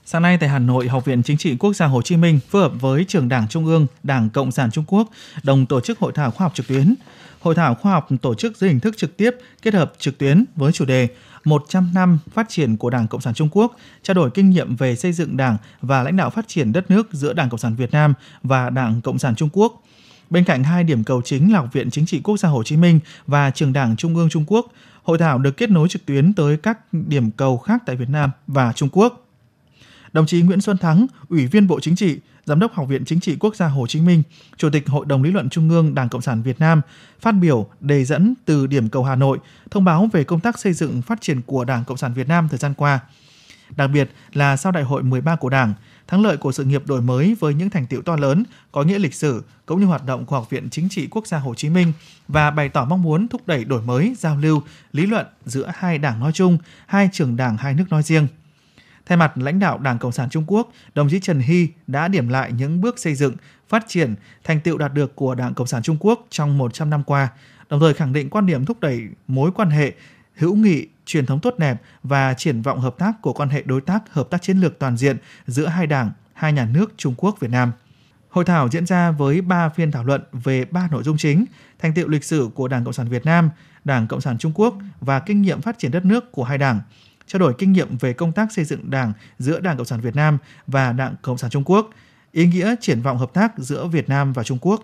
Sáng 0.06 0.22
nay 0.22 0.38
tại 0.40 0.50
Hà 0.50 0.60
Nội, 0.60 0.88
Học 0.88 1.06
viện 1.06 1.24
Chính 1.24 1.38
trị 1.38 1.56
Quốc 1.60 1.74
gia 1.74 1.86
Hồ 1.86 2.02
Chí 2.02 2.18
Minh 2.18 2.40
phối 2.50 2.62
hợp 2.62 2.72
với 2.82 3.06
Trường 3.08 3.30
Đảng 3.30 3.48
Trung 3.48 3.66
ương, 3.66 3.88
Đảng 4.04 4.30
Cộng 4.30 4.52
sản 4.52 4.72
Trung 4.72 4.84
Quốc 4.88 5.10
đồng 5.44 5.66
tổ 5.66 5.82
chức 5.82 6.00
hội 6.00 6.12
thảo 6.16 6.32
khoa 6.32 6.46
học 6.46 6.56
trực 6.56 6.68
tuyến. 6.68 6.96
Hội 7.40 7.56
thảo 7.56 7.76
khoa 7.76 7.92
học 7.92 8.08
tổ 8.22 8.36
chức 8.36 8.58
dưới 8.58 8.70
hình 8.70 8.80
thức 8.80 8.98
trực 8.98 9.18
tiếp 9.18 9.32
kết 9.62 9.74
hợp 9.74 9.94
trực 10.00 10.18
tuyến 10.18 10.46
với 10.56 10.72
chủ 10.72 10.86
đề 10.86 11.08
100 11.48 11.92
năm 11.94 12.20
phát 12.34 12.50
triển 12.50 12.78
của 12.78 12.90
Đảng 12.90 13.08
Cộng 13.08 13.22
sản 13.22 13.34
Trung 13.34 13.50
Quốc, 13.52 13.76
trao 14.04 14.14
đổi 14.14 14.30
kinh 14.32 14.50
nghiệm 14.50 14.76
về 14.76 14.96
xây 14.96 15.14
dựng 15.14 15.38
Đảng 15.38 15.58
và 15.82 16.04
lãnh 16.04 16.18
đạo 16.18 16.30
phát 16.30 16.48
triển 16.48 16.72
đất 16.72 16.92
nước 16.92 17.08
giữa 17.12 17.34
Đảng 17.34 17.50
Cộng 17.50 17.60
sản 17.60 17.76
Việt 17.76 17.92
Nam 17.92 18.14
và 18.44 18.70
Đảng 18.70 19.02
Cộng 19.02 19.20
sản 19.20 19.36
Trung 19.36 19.50
Quốc. 19.54 19.84
Bên 20.30 20.44
cạnh 20.44 20.64
hai 20.64 20.84
điểm 20.84 21.04
cầu 21.04 21.22
chính 21.22 21.54
là 21.54 21.60
Học 21.60 21.74
viện 21.74 21.90
Chính 21.92 22.06
trị 22.06 22.22
Quốc 22.24 22.38
gia 22.38 22.50
Hồ 22.50 22.64
Chí 22.64 22.78
Minh 22.78 23.00
và 23.28 23.52
Trường 23.52 23.74
Đảng 23.74 23.96
Trung 23.96 24.16
ương 24.16 24.30
Trung 24.30 24.44
Quốc, 24.48 24.68
hội 25.04 25.18
thảo 25.18 25.38
được 25.38 25.58
kết 25.58 25.70
nối 25.70 25.90
trực 25.90 26.06
tuyến 26.06 26.34
tới 26.34 26.58
các 26.58 26.80
điểm 26.92 27.32
cầu 27.32 27.58
khác 27.58 27.84
tại 27.86 27.96
Việt 27.96 28.10
Nam 28.10 28.32
và 28.48 28.74
Trung 28.74 28.90
Quốc. 28.92 29.28
Đồng 30.14 30.26
chí 30.26 30.42
Nguyễn 30.42 30.62
Xuân 30.62 30.78
Thắng, 30.78 31.08
Ủy 31.30 31.48
viên 31.48 31.68
Bộ 31.68 31.80
Chính 31.80 31.96
trị, 31.96 32.20
Giám 32.48 32.60
đốc 32.60 32.74
Học 32.74 32.88
viện 32.88 33.06
Chính 33.06 33.20
trị 33.20 33.38
Quốc 33.40 33.56
gia 33.56 33.68
Hồ 33.68 33.88
Chí 33.88 34.02
Minh, 34.02 34.24
Chủ 34.58 34.70
tịch 34.70 34.88
Hội 34.88 35.06
đồng 35.06 35.24
Lý 35.24 35.32
luận 35.32 35.50
Trung 35.50 35.70
ương 35.70 35.96
Đảng 35.96 36.10
Cộng 36.10 36.22
sản 36.22 36.42
Việt 36.42 36.60
Nam 36.60 36.82
phát 37.20 37.32
biểu 37.32 37.68
đề 37.80 38.04
dẫn 38.04 38.34
từ 38.46 38.68
điểm 38.68 38.90
cầu 38.90 39.04
Hà 39.04 39.16
Nội, 39.16 39.38
thông 39.72 39.84
báo 39.84 40.10
về 40.14 40.24
công 40.24 40.40
tác 40.40 40.60
xây 40.60 40.74
dựng 40.74 41.02
phát 41.02 41.22
triển 41.22 41.42
của 41.42 41.66
Đảng 41.66 41.84
Cộng 41.86 41.98
sản 41.98 42.14
Việt 42.14 42.28
Nam 42.28 42.48
thời 42.50 42.58
gian 42.58 42.74
qua. 42.74 43.00
Đặc 43.78 43.90
biệt 43.94 44.12
là 44.34 44.58
sau 44.58 44.72
Đại 44.72 44.84
hội 44.84 45.04
13 45.04 45.36
của 45.36 45.50
Đảng, 45.50 45.74
thắng 46.08 46.24
lợi 46.24 46.38
của 46.38 46.52
sự 46.52 46.64
nghiệp 46.64 46.88
đổi 46.88 47.02
mới 47.02 47.36
với 47.40 47.54
những 47.54 47.70
thành 47.70 47.86
tiệu 47.86 48.02
to 48.02 48.16
lớn, 48.16 48.44
có 48.72 48.84
nghĩa 48.84 49.00
lịch 49.00 49.14
sử, 49.14 49.44
cũng 49.66 49.80
như 49.80 49.86
hoạt 49.86 50.06
động 50.06 50.26
của 50.26 50.36
Học 50.36 50.50
viện 50.50 50.70
Chính 50.70 50.90
trị 50.90 51.08
Quốc 51.12 51.28
gia 51.28 51.38
Hồ 51.38 51.56
Chí 51.56 51.70
Minh 51.70 51.94
và 52.28 52.52
bày 52.52 52.70
tỏ 52.70 52.86
mong 52.86 53.02
muốn 53.02 53.28
thúc 53.28 53.42
đẩy 53.48 53.66
đổi 53.66 53.82
mới, 53.82 54.16
giao 54.18 54.38
lưu, 54.38 54.62
lý 54.92 55.06
luận 55.06 55.26
giữa 55.46 55.72
hai 55.76 55.98
đảng 55.98 56.20
nói 56.20 56.32
chung, 56.34 56.58
hai 56.86 57.10
trường 57.14 57.36
đảng 57.36 57.58
hai 57.58 57.74
nước 57.74 57.86
nói 57.90 58.04
riêng– 58.04 58.28
Thay 59.08 59.18
mặt 59.18 59.38
lãnh 59.38 59.60
đạo 59.60 59.78
Đảng 59.78 60.00
Cộng 60.00 60.12
sản 60.12 60.30
Trung 60.30 60.44
Quốc, 60.48 60.72
đồng 60.96 61.10
chí 61.10 61.20
Trần 61.20 61.40
Hy 61.40 61.68
đã 61.88 62.08
điểm 62.08 62.28
lại 62.28 62.52
những 62.52 62.82
bước 62.82 63.00
xây 63.00 63.16
dựng, 63.16 63.36
phát 63.70 63.86
triển, 63.88 64.16
thành 64.44 64.60
tựu 64.60 64.78
đạt 64.78 64.94
được 64.94 65.16
của 65.16 65.36
Đảng 65.36 65.54
Cộng 65.54 65.68
sản 65.68 65.84
Trung 65.84 65.98
Quốc 66.00 66.28
trong 66.30 66.58
100 66.58 66.90
năm 66.90 67.04
qua, 67.04 67.30
đồng 67.70 67.80
thời 67.80 67.94
khẳng 67.94 68.14
định 68.14 68.30
quan 68.30 68.46
điểm 68.46 68.66
thúc 68.66 68.80
đẩy 68.80 69.08
mối 69.28 69.52
quan 69.56 69.70
hệ 69.70 69.94
hữu 70.36 70.56
nghị, 70.56 70.88
truyền 71.06 71.26
thống 71.26 71.40
tốt 71.40 71.58
đẹp 71.58 71.82
và 72.04 72.34
triển 72.34 72.62
vọng 72.62 72.80
hợp 72.80 72.96
tác 72.98 73.22
của 73.22 73.34
quan 73.34 73.50
hệ 73.50 73.62
đối 73.66 73.82
tác 73.82 74.14
hợp 74.14 74.30
tác 74.30 74.42
chiến 74.42 74.58
lược 74.58 74.80
toàn 74.80 74.98
diện 74.98 75.18
giữa 75.48 75.68
hai 75.68 75.88
đảng, 75.88 76.12
hai 76.34 76.54
nhà 76.54 76.66
nước 76.74 76.94
Trung 76.98 77.14
Quốc 77.18 77.40
Việt 77.40 77.52
Nam. 77.52 77.72
Hội 78.30 78.46
thảo 78.46 78.70
diễn 78.70 78.86
ra 78.86 79.12
với 79.12 79.42
3 79.42 79.70
phiên 79.70 79.92
thảo 79.92 80.04
luận 80.04 80.24
về 80.32 80.66
3 80.66 80.88
nội 80.92 81.04
dung 81.04 81.18
chính: 81.18 81.46
thành 81.80 81.94
tựu 81.94 82.08
lịch 82.08 82.24
sử 82.24 82.50
của 82.56 82.68
Đảng 82.68 82.84
Cộng 82.84 82.94
sản 82.94 83.10
Việt 83.10 83.26
Nam, 83.26 83.50
Đảng 83.84 84.08
Cộng 84.08 84.22
sản 84.22 84.38
Trung 84.38 84.52
Quốc 84.56 84.76
và 85.02 85.20
kinh 85.20 85.42
nghiệm 85.42 85.62
phát 85.62 85.80
triển 85.80 85.92
đất 85.92 86.06
nước 86.06 86.32
của 86.32 86.44
hai 86.44 86.58
đảng, 86.58 86.80
trao 87.28 87.40
đổi 87.40 87.54
kinh 87.58 87.72
nghiệm 87.72 87.98
về 87.98 88.14
công 88.14 88.32
tác 88.32 88.52
xây 88.52 88.66
dựng 88.66 88.90
Đảng 88.90 89.14
giữa 89.40 89.60
Đảng 89.60 89.78
Cộng 89.78 89.86
sản 89.86 90.02
Việt 90.02 90.16
Nam 90.16 90.38
và 90.68 90.94
Đảng 90.94 91.16
Cộng 91.22 91.38
sản 91.38 91.50
Trung 91.50 91.64
Quốc, 91.66 91.90
ý 92.32 92.46
nghĩa 92.46 92.76
triển 92.82 93.02
vọng 93.02 93.18
hợp 93.18 93.34
tác 93.34 93.54
giữa 93.58 93.88
Việt 93.88 94.10
Nam 94.10 94.34
và 94.34 94.44
Trung 94.44 94.58
Quốc. 94.62 94.84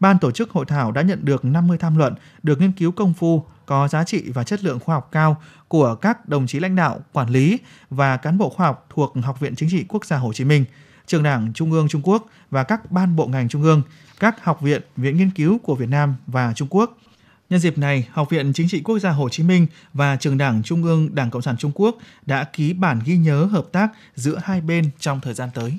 Ban 0.00 0.18
tổ 0.18 0.30
chức 0.30 0.50
hội 0.50 0.64
thảo 0.68 0.92
đã 0.92 1.02
nhận 1.02 1.24
được 1.24 1.44
50 1.44 1.78
tham 1.78 1.96
luận 1.96 2.14
được 2.42 2.60
nghiên 2.60 2.72
cứu 2.72 2.92
công 2.92 3.14
phu, 3.14 3.44
có 3.66 3.88
giá 3.88 4.04
trị 4.04 4.30
và 4.34 4.44
chất 4.44 4.64
lượng 4.64 4.80
khoa 4.80 4.94
học 4.94 5.08
cao 5.12 5.42
của 5.68 5.94
các 5.94 6.28
đồng 6.28 6.46
chí 6.46 6.60
lãnh 6.60 6.76
đạo, 6.76 7.00
quản 7.12 7.28
lý 7.28 7.58
và 7.90 8.16
cán 8.16 8.38
bộ 8.38 8.50
khoa 8.50 8.66
học 8.66 8.86
thuộc 8.94 9.14
Học 9.22 9.40
viện 9.40 9.56
Chính 9.56 9.70
trị 9.70 9.84
Quốc 9.88 10.04
gia 10.04 10.16
Hồ 10.16 10.32
Chí 10.32 10.44
Minh, 10.44 10.64
Trường 11.06 11.22
Đảng 11.22 11.52
Trung 11.52 11.72
ương 11.72 11.88
Trung 11.88 12.02
Quốc 12.04 12.26
và 12.50 12.64
các 12.64 12.90
ban 12.90 13.16
bộ 13.16 13.26
ngành 13.26 13.48
trung 13.48 13.62
ương, 13.62 13.82
các 14.20 14.44
học 14.44 14.60
viện, 14.60 14.82
viện 14.96 15.16
nghiên 15.16 15.30
cứu 15.30 15.58
của 15.58 15.74
Việt 15.74 15.88
Nam 15.88 16.14
và 16.26 16.52
Trung 16.52 16.68
Quốc– 16.70 16.98
Nhân 17.50 17.60
dịp 17.60 17.78
này, 17.78 18.08
Học 18.12 18.30
viện 18.30 18.52
Chính 18.52 18.68
trị 18.68 18.80
Quốc 18.80 18.98
gia 18.98 19.10
Hồ 19.10 19.28
Chí 19.28 19.42
Minh 19.42 19.66
và 19.94 20.16
Trường 20.16 20.38
Đảng 20.38 20.62
Trung 20.62 20.84
ương 20.84 21.14
Đảng 21.14 21.30
Cộng 21.30 21.42
sản 21.42 21.56
Trung 21.58 21.72
Quốc 21.74 21.96
đã 22.26 22.44
ký 22.44 22.72
bản 22.72 23.00
ghi 23.04 23.16
nhớ 23.16 23.44
hợp 23.44 23.66
tác 23.72 23.88
giữa 24.14 24.40
hai 24.44 24.60
bên 24.60 24.84
trong 25.00 25.20
thời 25.22 25.34
gian 25.34 25.48
tới. 25.54 25.72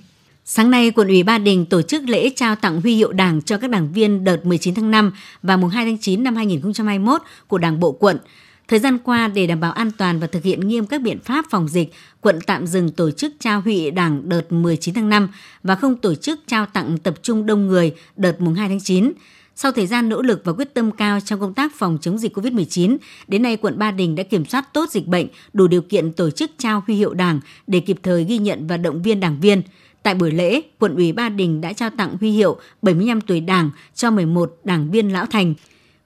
Sáng 0.45 0.71
nay, 0.71 0.91
quận 0.91 1.07
ủy 1.07 1.23
Ba 1.23 1.37
Đình 1.37 1.65
tổ 1.65 1.81
chức 1.81 2.03
lễ 2.09 2.29
trao 2.35 2.55
tặng 2.55 2.81
huy 2.81 2.95
hiệu 2.95 3.11
Đảng 3.11 3.41
cho 3.41 3.57
các 3.57 3.69
đảng 3.69 3.91
viên 3.91 4.23
đợt 4.23 4.45
19 4.45 4.75
tháng 4.75 4.91
5 4.91 5.11
và 5.43 5.57
mùng 5.57 5.69
2 5.69 5.85
tháng 5.85 5.97
9 6.01 6.23
năm 6.23 6.35
2021 6.35 7.21
của 7.47 7.57
Đảng 7.57 7.79
bộ 7.79 7.91
quận. 7.91 8.17
Thời 8.67 8.79
gian 8.79 8.97
qua, 8.97 9.27
để 9.27 9.47
đảm 9.47 9.59
bảo 9.59 9.71
an 9.71 9.91
toàn 9.97 10.19
và 10.19 10.27
thực 10.27 10.43
hiện 10.43 10.67
nghiêm 10.67 10.85
các 10.85 11.01
biện 11.01 11.19
pháp 11.19 11.45
phòng 11.49 11.67
dịch, 11.67 11.93
quận 12.21 12.39
tạm 12.47 12.67
dừng 12.67 12.91
tổ 12.91 13.11
chức 13.11 13.33
trao 13.39 13.61
huy 13.61 13.91
Đảng 13.91 14.29
đợt 14.29 14.51
19 14.51 14.93
tháng 14.93 15.09
5 15.09 15.29
và 15.63 15.75
không 15.75 15.95
tổ 15.95 16.15
chức 16.15 16.39
trao 16.47 16.65
tặng 16.65 16.97
tập 16.97 17.13
trung 17.21 17.45
đông 17.45 17.67
người 17.67 17.95
đợt 18.15 18.41
mùng 18.41 18.55
2 18.55 18.69
tháng 18.69 18.79
9. 18.79 19.11
Sau 19.59 19.71
thời 19.71 19.87
gian 19.87 20.09
nỗ 20.09 20.21
lực 20.21 20.41
và 20.43 20.53
quyết 20.53 20.73
tâm 20.73 20.91
cao 20.91 21.19
trong 21.19 21.39
công 21.39 21.53
tác 21.53 21.75
phòng 21.75 21.97
chống 22.01 22.17
dịch 22.17 22.37
COVID-19, 22.37 22.97
đến 23.27 23.41
nay 23.41 23.57
quận 23.57 23.77
Ba 23.77 23.91
Đình 23.91 24.15
đã 24.15 24.23
kiểm 24.23 24.45
soát 24.45 24.73
tốt 24.73 24.89
dịch 24.91 25.07
bệnh, 25.07 25.27
đủ 25.53 25.67
điều 25.67 25.81
kiện 25.81 26.13
tổ 26.13 26.29
chức 26.29 26.51
trao 26.57 26.83
huy 26.87 26.95
hiệu 26.95 27.13
Đảng 27.13 27.39
để 27.67 27.79
kịp 27.79 27.97
thời 28.03 28.23
ghi 28.23 28.37
nhận 28.37 28.67
và 28.67 28.77
động 28.77 29.01
viên 29.01 29.19
đảng 29.19 29.39
viên. 29.39 29.61
Tại 30.03 30.15
buổi 30.15 30.31
lễ, 30.31 30.61
quận 30.79 30.95
ủy 30.95 31.11
Ba 31.11 31.29
Đình 31.29 31.61
đã 31.61 31.73
trao 31.73 31.89
tặng 31.89 32.17
huy 32.19 32.31
hiệu 32.31 32.57
75 32.81 33.21
tuổi 33.21 33.39
Đảng 33.39 33.69
cho 33.95 34.11
11 34.11 34.57
đảng 34.63 34.91
viên 34.91 35.13
lão 35.13 35.25
thành. 35.25 35.53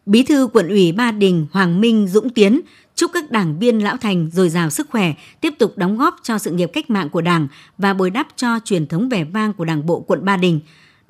Bí 0.05 0.23
thư 0.23 0.47
quận 0.53 0.69
ủy 0.69 0.91
Ba 0.91 1.11
Đình 1.11 1.47
Hoàng 1.51 1.81
Minh 1.81 2.07
Dũng 2.07 2.29
Tiến 2.29 2.61
chúc 2.95 3.11
các 3.13 3.31
đảng 3.31 3.59
viên 3.59 3.83
lão 3.83 3.97
thành 3.97 4.29
dồi 4.33 4.49
dào 4.49 4.69
sức 4.69 4.89
khỏe, 4.89 5.13
tiếp 5.41 5.53
tục 5.59 5.77
đóng 5.77 5.97
góp 5.97 6.15
cho 6.23 6.37
sự 6.37 6.51
nghiệp 6.51 6.69
cách 6.73 6.89
mạng 6.89 7.09
của 7.09 7.21
Đảng 7.21 7.47
và 7.77 7.93
bồi 7.93 8.09
đắp 8.09 8.27
cho 8.35 8.59
truyền 8.65 8.87
thống 8.87 9.09
vẻ 9.09 9.23
vang 9.23 9.53
của 9.53 9.65
Đảng 9.65 9.85
bộ 9.85 9.99
quận 9.99 10.25
Ba 10.25 10.37
Đình 10.37 10.59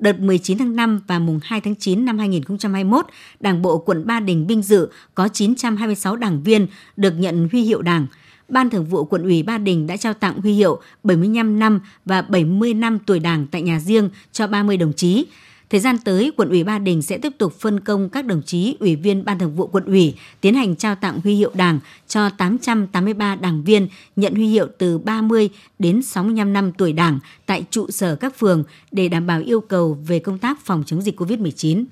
đợt 0.02 0.20
19 0.20 0.58
tháng 0.58 0.76
5 0.76 1.00
và 1.06 1.18
mùng 1.18 1.40
2 1.42 1.60
tháng 1.60 1.74
9 1.74 2.04
năm 2.04 2.18
2021, 2.18 3.06
Đảng 3.40 3.62
bộ 3.62 3.78
quận 3.78 4.06
Ba 4.06 4.20
Đình 4.20 4.46
vinh 4.46 4.62
dự 4.62 4.88
có 5.14 5.28
926 5.28 6.16
đảng 6.16 6.42
viên 6.42 6.66
được 6.96 7.14
nhận 7.18 7.48
huy 7.52 7.62
hiệu 7.62 7.82
Đảng. 7.82 8.06
Ban 8.48 8.70
Thường 8.70 8.84
vụ 8.84 9.04
quận 9.04 9.22
ủy 9.22 9.42
Ba 9.42 9.58
Đình 9.58 9.86
đã 9.86 9.96
trao 9.96 10.14
tặng 10.14 10.40
huy 10.40 10.52
hiệu 10.52 10.80
75 11.04 11.58
năm 11.58 11.80
và 12.04 12.22
70 12.22 12.74
năm 12.74 12.98
tuổi 13.06 13.18
Đảng 13.18 13.46
tại 13.46 13.62
nhà 13.62 13.80
riêng 13.80 14.10
cho 14.32 14.46
30 14.46 14.76
đồng 14.76 14.92
chí. 14.92 15.26
Thời 15.72 15.80
gian 15.80 15.98
tới, 15.98 16.32
quận 16.36 16.48
ủy 16.48 16.64
Ba 16.64 16.78
Đình 16.78 17.02
sẽ 17.02 17.18
tiếp 17.18 17.32
tục 17.38 17.52
phân 17.60 17.80
công 17.80 18.08
các 18.08 18.26
đồng 18.26 18.42
chí 18.42 18.76
ủy 18.80 18.96
viên 18.96 19.24
Ban 19.24 19.38
Thường 19.38 19.54
vụ 19.54 19.66
quận 19.66 19.84
ủy 19.84 20.14
tiến 20.40 20.54
hành 20.54 20.76
trao 20.76 20.94
tặng 20.94 21.20
huy 21.24 21.34
hiệu 21.34 21.50
Đảng 21.54 21.80
cho 22.08 22.28
883 22.28 23.34
đảng 23.34 23.64
viên 23.64 23.88
nhận 24.16 24.34
huy 24.34 24.46
hiệu 24.46 24.66
từ 24.78 24.98
30 24.98 25.48
đến 25.78 26.02
65 26.02 26.52
năm 26.52 26.72
tuổi 26.72 26.92
Đảng 26.92 27.18
tại 27.46 27.64
trụ 27.70 27.90
sở 27.90 28.16
các 28.16 28.38
phường 28.38 28.64
để 28.90 29.08
đảm 29.08 29.26
bảo 29.26 29.40
yêu 29.40 29.60
cầu 29.60 29.98
về 30.06 30.18
công 30.18 30.38
tác 30.38 30.64
phòng 30.64 30.82
chống 30.86 31.02
dịch 31.02 31.20
COVID-19. 31.20 31.84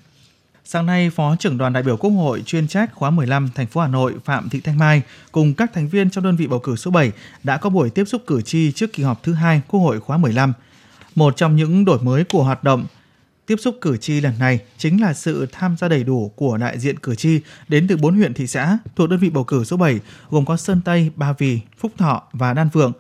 Sáng 0.64 0.87
nay, 0.87 1.10
Phó 1.10 1.37
trưởng 1.37 1.58
đoàn 1.58 1.72
đại 1.72 1.82
biểu 1.82 1.96
Quốc 1.96 2.10
hội 2.10 2.42
chuyên 2.46 2.68
trách 2.68 2.94
khóa 2.94 3.10
15 3.10 3.49
thành 3.54 3.66
phố 3.66 3.80
Hà 3.80 3.88
Nội 3.88 4.14
Phạm 4.25 4.49
Thị 4.49 4.60
Thanh 4.60 4.78
Mai 4.78 5.02
cùng 5.32 5.54
các 5.54 5.72
thành 5.75 5.88
viên 5.88 6.10
trong 6.10 6.25
đơn 6.25 6.37
vị 6.37 6.46
bầu 6.46 6.58
cử 6.58 6.76
số 6.76 6.90
7 6.90 7.12
đã 7.44 7.56
có 7.56 7.70
buổi 7.70 7.90
tiếp 7.90 8.04
xúc 8.04 8.22
cử 8.26 8.42
tri 8.42 8.72
trước 8.72 8.92
kỳ 8.92 9.02
họp 9.02 9.22
thứ 9.22 9.32
hai 9.32 9.62
Quốc 9.68 9.80
hội 9.80 10.00
khóa 10.00 10.16
15. 10.16 10.52
Một 11.14 11.37
trong 11.37 11.56
những 11.56 11.84
đổi 11.84 11.99
mới 12.02 12.25
của 12.25 12.42
hoạt 12.42 12.64
động 12.64 12.87
tiếp 13.50 13.61
xúc 13.61 13.78
cử 13.80 13.97
tri 13.97 14.21
lần 14.21 14.33
này 14.38 14.59
chính 14.78 15.02
là 15.02 15.14
sự 15.14 15.47
tham 15.52 15.76
gia 15.78 15.88
đầy 15.88 16.04
đủ 16.04 16.33
của 16.37 16.57
đại 16.57 16.78
diện 16.78 16.99
cử 16.99 17.14
tri 17.14 17.40
đến 17.69 17.87
từ 17.88 17.97
bốn 17.97 18.16
huyện 18.16 18.35
thị 18.35 18.47
xã 18.47 18.78
thuộc 18.97 19.09
đơn 19.09 19.21
vị 19.21 19.30
bầu 19.30 19.45
cử 19.45 19.64
số 19.64 19.76
7 19.76 20.00
gồm 20.30 20.45
có 20.45 20.57
Sơn 20.57 20.80
Tây, 20.85 21.11
Ba 21.16 21.33
Vì, 21.38 21.61
Phúc 21.78 21.92
Thọ 21.99 22.23
và 22.33 22.54
Đan 22.54 22.71
Phượng 22.71 22.92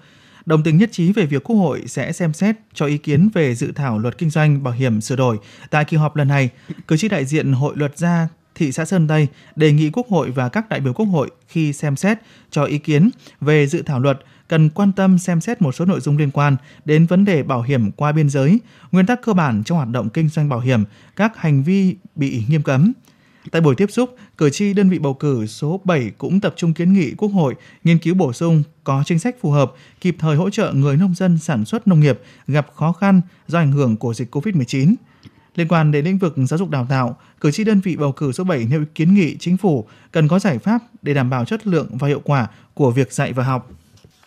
đồng 0.46 0.62
tình 0.62 0.76
nhất 0.76 0.88
trí 0.92 1.12
về 1.12 1.26
việc 1.26 1.44
Quốc 1.44 1.56
hội 1.56 1.82
sẽ 1.86 2.12
xem 2.12 2.32
xét 2.32 2.56
cho 2.74 2.86
ý 2.86 2.98
kiến 2.98 3.28
về 3.34 3.54
dự 3.54 3.72
thảo 3.72 3.98
luật 3.98 4.18
kinh 4.18 4.30
doanh 4.30 4.62
bảo 4.62 4.74
hiểm 4.74 5.00
sửa 5.00 5.16
đổi. 5.16 5.38
Tại 5.70 5.84
kỳ 5.84 5.96
họp 5.96 6.16
lần 6.16 6.28
này, 6.28 6.50
cử 6.88 6.96
tri 6.96 7.08
đại 7.08 7.24
diện 7.24 7.52
Hội 7.52 7.76
luật 7.76 7.98
gia 7.98 8.28
thị 8.54 8.72
xã 8.72 8.84
Sơn 8.84 9.08
Tây 9.08 9.26
đề 9.56 9.72
nghị 9.72 9.90
Quốc 9.90 10.08
hội 10.08 10.30
và 10.30 10.48
các 10.48 10.68
đại 10.68 10.80
biểu 10.80 10.92
Quốc 10.92 11.06
hội 11.06 11.30
khi 11.48 11.72
xem 11.72 11.96
xét 11.96 12.18
cho 12.50 12.64
ý 12.64 12.78
kiến 12.78 13.10
về 13.40 13.66
dự 13.66 13.82
thảo 13.82 14.00
luật 14.00 14.20
cần 14.50 14.70
quan 14.70 14.92
tâm 14.92 15.18
xem 15.18 15.40
xét 15.40 15.62
một 15.62 15.72
số 15.72 15.84
nội 15.84 16.00
dung 16.00 16.16
liên 16.16 16.30
quan 16.30 16.56
đến 16.84 17.06
vấn 17.06 17.24
đề 17.24 17.42
bảo 17.42 17.62
hiểm 17.62 17.90
qua 17.90 18.12
biên 18.12 18.28
giới, 18.28 18.60
nguyên 18.92 19.06
tắc 19.06 19.22
cơ 19.22 19.32
bản 19.32 19.62
trong 19.64 19.78
hoạt 19.78 19.88
động 19.88 20.08
kinh 20.08 20.28
doanh 20.28 20.48
bảo 20.48 20.60
hiểm, 20.60 20.84
các 21.16 21.36
hành 21.36 21.62
vi 21.62 21.96
bị 22.16 22.44
nghiêm 22.48 22.62
cấm. 22.62 22.92
Tại 23.50 23.60
buổi 23.62 23.74
tiếp 23.74 23.90
xúc, 23.90 24.16
cử 24.38 24.50
tri 24.50 24.72
đơn 24.72 24.90
vị 24.90 24.98
bầu 24.98 25.14
cử 25.14 25.46
số 25.46 25.80
7 25.84 26.10
cũng 26.18 26.40
tập 26.40 26.54
trung 26.56 26.74
kiến 26.74 26.92
nghị 26.92 27.14
Quốc 27.14 27.28
hội 27.28 27.54
nghiên 27.84 27.98
cứu 27.98 28.14
bổ 28.14 28.32
sung 28.32 28.62
có 28.84 29.02
chính 29.06 29.18
sách 29.18 29.36
phù 29.40 29.50
hợp, 29.50 29.72
kịp 30.00 30.16
thời 30.18 30.36
hỗ 30.36 30.50
trợ 30.50 30.72
người 30.72 30.96
nông 30.96 31.14
dân 31.14 31.38
sản 31.38 31.64
xuất 31.64 31.88
nông 31.88 32.00
nghiệp 32.00 32.20
gặp 32.46 32.66
khó 32.74 32.92
khăn 32.92 33.20
do 33.46 33.58
ảnh 33.58 33.72
hưởng 33.72 33.96
của 33.96 34.14
dịch 34.14 34.36
COVID-19. 34.36 34.94
Liên 35.54 35.68
quan 35.68 35.92
đến 35.92 36.04
lĩnh 36.04 36.18
vực 36.18 36.34
giáo 36.36 36.58
dục 36.58 36.70
đào 36.70 36.86
tạo, 36.90 37.16
cử 37.40 37.50
tri 37.50 37.64
đơn 37.64 37.80
vị 37.80 37.96
bầu 37.96 38.12
cử 38.12 38.32
số 38.32 38.44
7 38.44 38.66
nêu 38.70 38.84
kiến 38.94 39.14
nghị 39.14 39.36
chính 39.36 39.56
phủ 39.56 39.86
cần 40.12 40.28
có 40.28 40.38
giải 40.38 40.58
pháp 40.58 40.82
để 41.02 41.14
đảm 41.14 41.30
bảo 41.30 41.44
chất 41.44 41.66
lượng 41.66 41.88
và 41.92 42.08
hiệu 42.08 42.20
quả 42.24 42.46
của 42.74 42.90
việc 42.90 43.12
dạy 43.12 43.32
và 43.32 43.44
học. 43.44 43.70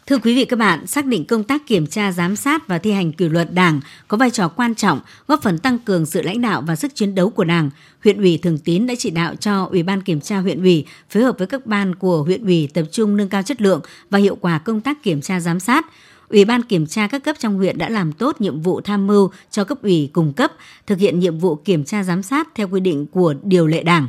Thưa 0.07 0.17
quý 0.17 0.35
vị 0.35 0.45
các 0.45 0.59
bạn, 0.59 0.87
xác 0.87 1.05
định 1.05 1.25
công 1.25 1.43
tác 1.43 1.67
kiểm 1.67 1.87
tra, 1.87 2.11
giám 2.11 2.35
sát 2.35 2.67
và 2.67 2.77
thi 2.77 2.91
hành 2.91 3.11
kỷ 3.11 3.29
luật 3.29 3.53
Đảng 3.53 3.79
có 4.07 4.17
vai 4.17 4.29
trò 4.29 4.47
quan 4.47 4.75
trọng, 4.75 4.99
góp 5.27 5.41
phần 5.41 5.57
tăng 5.57 5.79
cường 5.79 6.05
sự 6.05 6.21
lãnh 6.21 6.41
đạo 6.41 6.63
và 6.67 6.75
sức 6.75 6.95
chiến 6.95 7.15
đấu 7.15 7.29
của 7.29 7.43
Đảng. 7.43 7.69
Huyện 8.03 8.17
ủy 8.17 8.37
Thường 8.37 8.57
Tín 8.57 8.87
đã 8.87 8.93
chỉ 8.97 9.09
đạo 9.09 9.35
cho 9.35 9.65
Ủy 9.65 9.83
ban 9.83 10.01
kiểm 10.01 10.21
tra 10.21 10.39
huyện 10.39 10.61
ủy 10.61 10.85
phối 11.09 11.23
hợp 11.23 11.37
với 11.37 11.47
các 11.47 11.65
ban 11.65 11.95
của 11.95 12.23
huyện 12.23 12.45
ủy 12.45 12.69
tập 12.73 12.85
trung 12.91 13.17
nâng 13.17 13.29
cao 13.29 13.43
chất 13.43 13.61
lượng 13.61 13.81
và 14.09 14.19
hiệu 14.19 14.35
quả 14.35 14.59
công 14.59 14.81
tác 14.81 15.03
kiểm 15.03 15.21
tra 15.21 15.39
giám 15.39 15.59
sát. 15.59 15.85
Ủy 16.29 16.45
ban 16.45 16.63
kiểm 16.63 16.87
tra 16.87 17.07
các 17.07 17.23
cấp 17.23 17.35
trong 17.39 17.55
huyện 17.57 17.77
đã 17.77 17.89
làm 17.89 18.11
tốt 18.11 18.41
nhiệm 18.41 18.61
vụ 18.61 18.81
tham 18.81 19.07
mưu 19.07 19.31
cho 19.51 19.63
cấp 19.63 19.81
ủy 19.81 20.09
cùng 20.13 20.33
cấp, 20.33 20.51
thực 20.87 20.99
hiện 20.99 21.19
nhiệm 21.19 21.37
vụ 21.37 21.55
kiểm 21.55 21.83
tra 21.83 22.03
giám 22.03 22.23
sát 22.23 22.47
theo 22.55 22.67
quy 22.67 22.79
định 22.79 23.05
của 23.05 23.33
điều 23.43 23.67
lệ 23.67 23.83
Đảng 23.83 24.07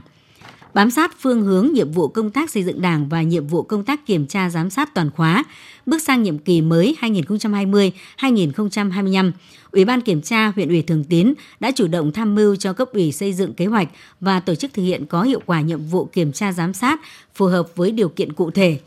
bám 0.75 0.91
sát 0.91 1.17
phương 1.21 1.43
hướng 1.43 1.73
nhiệm 1.73 1.91
vụ 1.91 2.09
công 2.09 2.31
tác 2.31 2.51
xây 2.51 2.63
dựng 2.63 2.83
Đảng 2.83 3.09
và 3.09 3.23
nhiệm 3.23 3.47
vụ 3.47 3.63
công 3.63 3.85
tác 3.85 4.07
kiểm 4.07 4.27
tra 4.27 4.51
giám 4.51 4.71
sát 4.71 4.95
toàn 4.95 5.11
khóa, 5.11 5.45
bước 5.87 6.03
sang 6.03 6.23
nhiệm 6.23 6.39
kỳ 6.39 6.61
mới 6.61 6.97
2020-2025. 7.01 9.33
Ủy 9.71 9.85
ban 9.85 10.01
kiểm 10.01 10.23
tra 10.23 10.49
huyện 10.49 10.69
ủy 10.69 10.83
Thường 10.83 11.05
Tín 11.05 11.35
đã 11.61 11.71
chủ 11.71 11.89
động 11.89 12.13
tham 12.13 12.35
mưu 12.35 12.57
cho 12.57 12.73
cấp 12.73 12.89
ủy 12.93 13.13
xây 13.13 13.33
dựng 13.33 13.55
kế 13.55 13.67
hoạch 13.67 13.89
và 14.21 14.41
tổ 14.41 14.55
chức 14.55 14.75
thực 14.75 14.83
hiện 14.83 15.07
có 15.07 15.23
hiệu 15.23 15.41
quả 15.47 15.61
nhiệm 15.61 15.81
vụ 15.81 16.05
kiểm 16.05 16.33
tra 16.33 16.53
giám 16.53 16.75
sát 16.75 17.01
phù 17.35 17.47
hợp 17.47 17.77
với 17.77 17.91
điều 17.91 18.09
kiện 18.09 18.33
cụ 18.33 18.51
thể. 18.51 18.79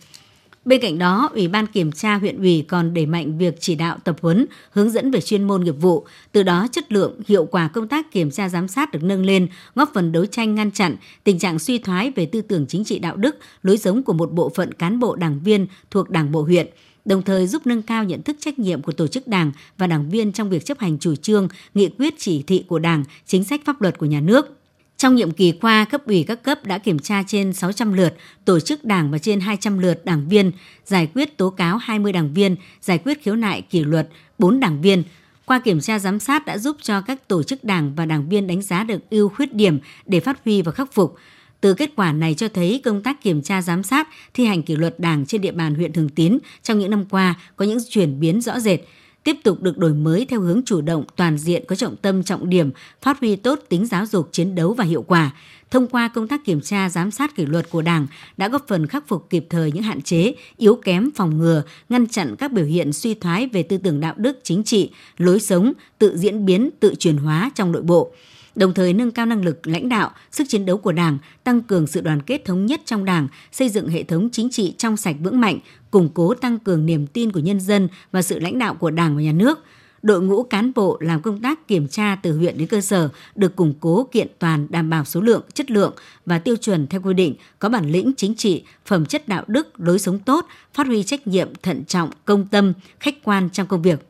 Bên 0.67 0.81
cạnh 0.81 0.99
đó, 0.99 1.29
Ủy 1.33 1.47
ban 1.47 1.67
kiểm 1.67 1.91
tra 1.91 2.15
huyện 2.15 2.37
ủy 2.37 2.65
còn 2.67 2.93
đẩy 2.93 3.05
mạnh 3.05 3.37
việc 3.37 3.55
chỉ 3.59 3.75
đạo 3.75 3.97
tập 4.03 4.15
huấn, 4.21 4.45
hướng 4.71 4.89
dẫn 4.89 5.11
về 5.11 5.21
chuyên 5.21 5.43
môn 5.43 5.63
nghiệp 5.63 5.75
vụ, 5.81 6.05
từ 6.31 6.43
đó 6.43 6.67
chất 6.71 6.91
lượng, 6.91 7.19
hiệu 7.27 7.45
quả 7.45 7.67
công 7.67 7.87
tác 7.87 8.11
kiểm 8.11 8.31
tra 8.31 8.49
giám 8.49 8.67
sát 8.67 8.91
được 8.91 9.03
nâng 9.03 9.25
lên, 9.25 9.47
góp 9.75 9.91
phần 9.93 10.11
đấu 10.11 10.25
tranh 10.25 10.55
ngăn 10.55 10.71
chặn 10.71 10.95
tình 11.23 11.39
trạng 11.39 11.59
suy 11.59 11.77
thoái 11.77 12.11
về 12.11 12.25
tư 12.25 12.41
tưởng 12.41 12.65
chính 12.67 12.83
trị 12.83 12.99
đạo 12.99 13.15
đức, 13.15 13.35
lối 13.63 13.77
sống 13.77 14.03
của 14.03 14.13
một 14.13 14.31
bộ 14.31 14.51
phận 14.55 14.73
cán 14.73 14.99
bộ 14.99 15.15
đảng 15.15 15.39
viên 15.43 15.67
thuộc 15.91 16.09
Đảng 16.09 16.31
bộ 16.31 16.41
huyện 16.41 16.67
đồng 17.05 17.21
thời 17.21 17.47
giúp 17.47 17.67
nâng 17.67 17.81
cao 17.81 18.03
nhận 18.03 18.21
thức 18.21 18.37
trách 18.39 18.59
nhiệm 18.59 18.81
của 18.81 18.91
tổ 18.91 19.07
chức 19.07 19.27
đảng 19.27 19.51
và 19.77 19.87
đảng 19.87 20.09
viên 20.09 20.31
trong 20.31 20.49
việc 20.49 20.65
chấp 20.65 20.79
hành 20.79 20.99
chủ 20.99 21.15
trương, 21.15 21.47
nghị 21.73 21.89
quyết 21.89 22.13
chỉ 22.17 22.43
thị 22.43 22.63
của 22.67 22.79
đảng, 22.79 23.03
chính 23.25 23.43
sách 23.43 23.61
pháp 23.65 23.81
luật 23.81 23.97
của 23.97 24.05
nhà 24.05 24.21
nước. 24.21 24.57
Trong 24.97 25.15
nhiệm 25.15 25.31
kỳ 25.31 25.51
qua, 25.51 25.85
cấp 25.85 26.05
ủy 26.05 26.23
các 26.27 26.43
cấp 26.43 26.65
đã 26.65 26.77
kiểm 26.77 26.99
tra 26.99 27.23
trên 27.27 27.53
600 27.53 27.93
lượt 27.93 28.13
tổ 28.45 28.59
chức 28.59 28.85
đảng 28.85 29.11
và 29.11 29.17
trên 29.17 29.39
200 29.39 29.79
lượt 29.79 30.05
đảng 30.05 30.27
viên, 30.29 30.51
giải 30.85 31.07
quyết 31.13 31.37
tố 31.37 31.49
cáo 31.49 31.77
20 31.77 32.11
đảng 32.11 32.33
viên, 32.33 32.55
giải 32.81 32.97
quyết 32.97 33.23
khiếu 33.23 33.35
nại 33.35 33.61
kỷ 33.61 33.83
luật 33.83 34.09
4 34.39 34.59
đảng 34.59 34.81
viên. 34.81 35.03
Qua 35.45 35.59
kiểm 35.59 35.81
tra 35.81 35.99
giám 35.99 36.19
sát 36.19 36.45
đã 36.45 36.57
giúp 36.57 36.77
cho 36.81 37.01
các 37.01 37.27
tổ 37.27 37.43
chức 37.43 37.63
đảng 37.63 37.95
và 37.95 38.05
đảng 38.05 38.29
viên 38.29 38.47
đánh 38.47 38.61
giá 38.61 38.83
được 38.83 39.09
ưu 39.09 39.29
khuyết 39.29 39.53
điểm 39.53 39.79
để 40.05 40.19
phát 40.19 40.39
huy 40.45 40.61
và 40.61 40.71
khắc 40.71 40.93
phục. 40.93 41.15
Từ 41.61 41.73
kết 41.73 41.89
quả 41.95 42.11
này 42.11 42.33
cho 42.33 42.47
thấy 42.49 42.81
công 42.85 43.03
tác 43.03 43.21
kiểm 43.23 43.41
tra 43.41 43.61
giám 43.61 43.83
sát, 43.83 44.07
thi 44.33 44.45
hành 44.45 44.63
kỷ 44.63 44.75
luật 44.75 44.99
đảng 44.99 45.25
trên 45.25 45.41
địa 45.41 45.51
bàn 45.51 45.75
huyện 45.75 45.93
Thường 45.93 46.09
Tín 46.09 46.37
trong 46.63 46.79
những 46.79 46.91
năm 46.91 47.05
qua 47.09 47.35
có 47.55 47.65
những 47.65 47.79
chuyển 47.89 48.19
biến 48.19 48.41
rõ 48.41 48.59
rệt– 48.59 48.79
tiếp 49.27 49.37
tục 49.43 49.61
được 49.61 49.77
đổi 49.77 49.93
mới 49.93 50.25
theo 50.25 50.41
hướng 50.41 50.61
chủ 50.65 50.81
động, 50.81 51.03
toàn 51.15 51.37
diện 51.37 51.63
có 51.67 51.75
trọng 51.75 51.95
tâm 51.95 52.23
trọng 52.23 52.49
điểm, 52.49 52.71
phát 53.01 53.19
huy 53.19 53.35
tốt 53.35 53.59
tính 53.69 53.85
giáo 53.85 54.05
dục, 54.05 54.29
chiến 54.31 54.55
đấu 54.55 54.73
và 54.73 54.83
hiệu 54.83 55.01
quả. 55.07 55.31
Thông 55.71 55.87
qua 55.87 56.07
công 56.07 56.27
tác 56.27 56.45
kiểm 56.45 56.61
tra, 56.61 56.89
giám 56.89 57.11
sát 57.11 57.35
kỷ 57.35 57.45
luật 57.45 57.69
của 57.69 57.81
Đảng 57.81 58.07
đã 58.37 58.47
góp 58.47 58.67
phần 58.67 58.87
khắc 58.87 59.07
phục 59.07 59.29
kịp 59.29 59.45
thời 59.49 59.71
những 59.71 59.83
hạn 59.83 60.01
chế, 60.01 60.33
yếu 60.57 60.75
kém 60.75 61.09
phòng 61.15 61.37
ngừa, 61.37 61.63
ngăn 61.89 62.07
chặn 62.07 62.35
các 62.35 62.51
biểu 62.51 62.65
hiện 62.65 62.93
suy 62.93 63.13
thoái 63.13 63.47
về 63.47 63.63
tư 63.63 63.77
tưởng 63.77 63.99
đạo 63.99 64.13
đức, 64.17 64.39
chính 64.43 64.63
trị, 64.63 64.89
lối 65.17 65.39
sống, 65.39 65.73
tự 65.99 66.17
diễn 66.17 66.45
biến, 66.45 66.69
tự 66.79 66.95
chuyển 66.99 67.17
hóa 67.17 67.51
trong 67.55 67.71
nội 67.71 67.81
bộ 67.81 68.11
đồng 68.57 68.73
thời 68.73 68.93
nâng 68.93 69.11
cao 69.11 69.25
năng 69.25 69.45
lực 69.45 69.67
lãnh 69.67 69.89
đạo, 69.89 70.11
sức 70.31 70.43
chiến 70.49 70.65
đấu 70.65 70.77
của 70.77 70.91
Đảng, 70.91 71.17
tăng 71.43 71.61
cường 71.61 71.87
sự 71.87 72.01
đoàn 72.01 72.21
kết 72.21 72.45
thống 72.45 72.65
nhất 72.65 72.81
trong 72.85 73.05
Đảng, 73.05 73.27
xây 73.51 73.69
dựng 73.69 73.89
hệ 73.89 74.03
thống 74.03 74.29
chính 74.31 74.49
trị 74.49 74.73
trong 74.77 74.97
sạch 74.97 75.15
vững 75.23 75.39
mạnh, 75.39 75.59
củng 75.91 76.09
cố 76.13 76.33
tăng 76.33 76.59
cường 76.59 76.85
niềm 76.85 77.07
tin 77.07 77.31
của 77.31 77.39
nhân 77.39 77.59
dân 77.59 77.87
và 78.11 78.21
sự 78.21 78.39
lãnh 78.39 78.59
đạo 78.59 78.73
của 78.73 78.91
Đảng 78.91 79.15
và 79.15 79.21
nhà 79.21 79.31
nước. 79.31 79.59
Đội 80.01 80.21
ngũ 80.21 80.43
cán 80.43 80.71
bộ 80.75 80.97
làm 80.99 81.21
công 81.21 81.41
tác 81.41 81.67
kiểm 81.67 81.87
tra 81.87 82.17
từ 82.23 82.37
huyện 82.37 82.57
đến 82.57 82.67
cơ 82.67 82.81
sở 82.81 83.09
được 83.35 83.55
củng 83.55 83.73
cố 83.79 84.07
kiện 84.11 84.27
toàn 84.39 84.67
đảm 84.69 84.89
bảo 84.89 85.05
số 85.05 85.21
lượng, 85.21 85.41
chất 85.53 85.71
lượng 85.71 85.93
và 86.25 86.39
tiêu 86.39 86.55
chuẩn 86.55 86.87
theo 86.87 87.01
quy 87.01 87.13
định, 87.13 87.35
có 87.59 87.69
bản 87.69 87.91
lĩnh 87.91 88.11
chính 88.17 88.35
trị, 88.35 88.63
phẩm 88.85 89.05
chất 89.05 89.27
đạo 89.27 89.43
đức, 89.47 89.79
lối 89.79 89.99
sống 89.99 90.19
tốt, 90.19 90.45
phát 90.73 90.87
huy 90.87 91.03
trách 91.03 91.27
nhiệm 91.27 91.47
thận 91.63 91.85
trọng, 91.85 92.09
công 92.25 92.47
tâm, 92.47 92.73
khách 92.99 93.23
quan 93.23 93.49
trong 93.49 93.67
công 93.67 93.81
việc. 93.81 94.07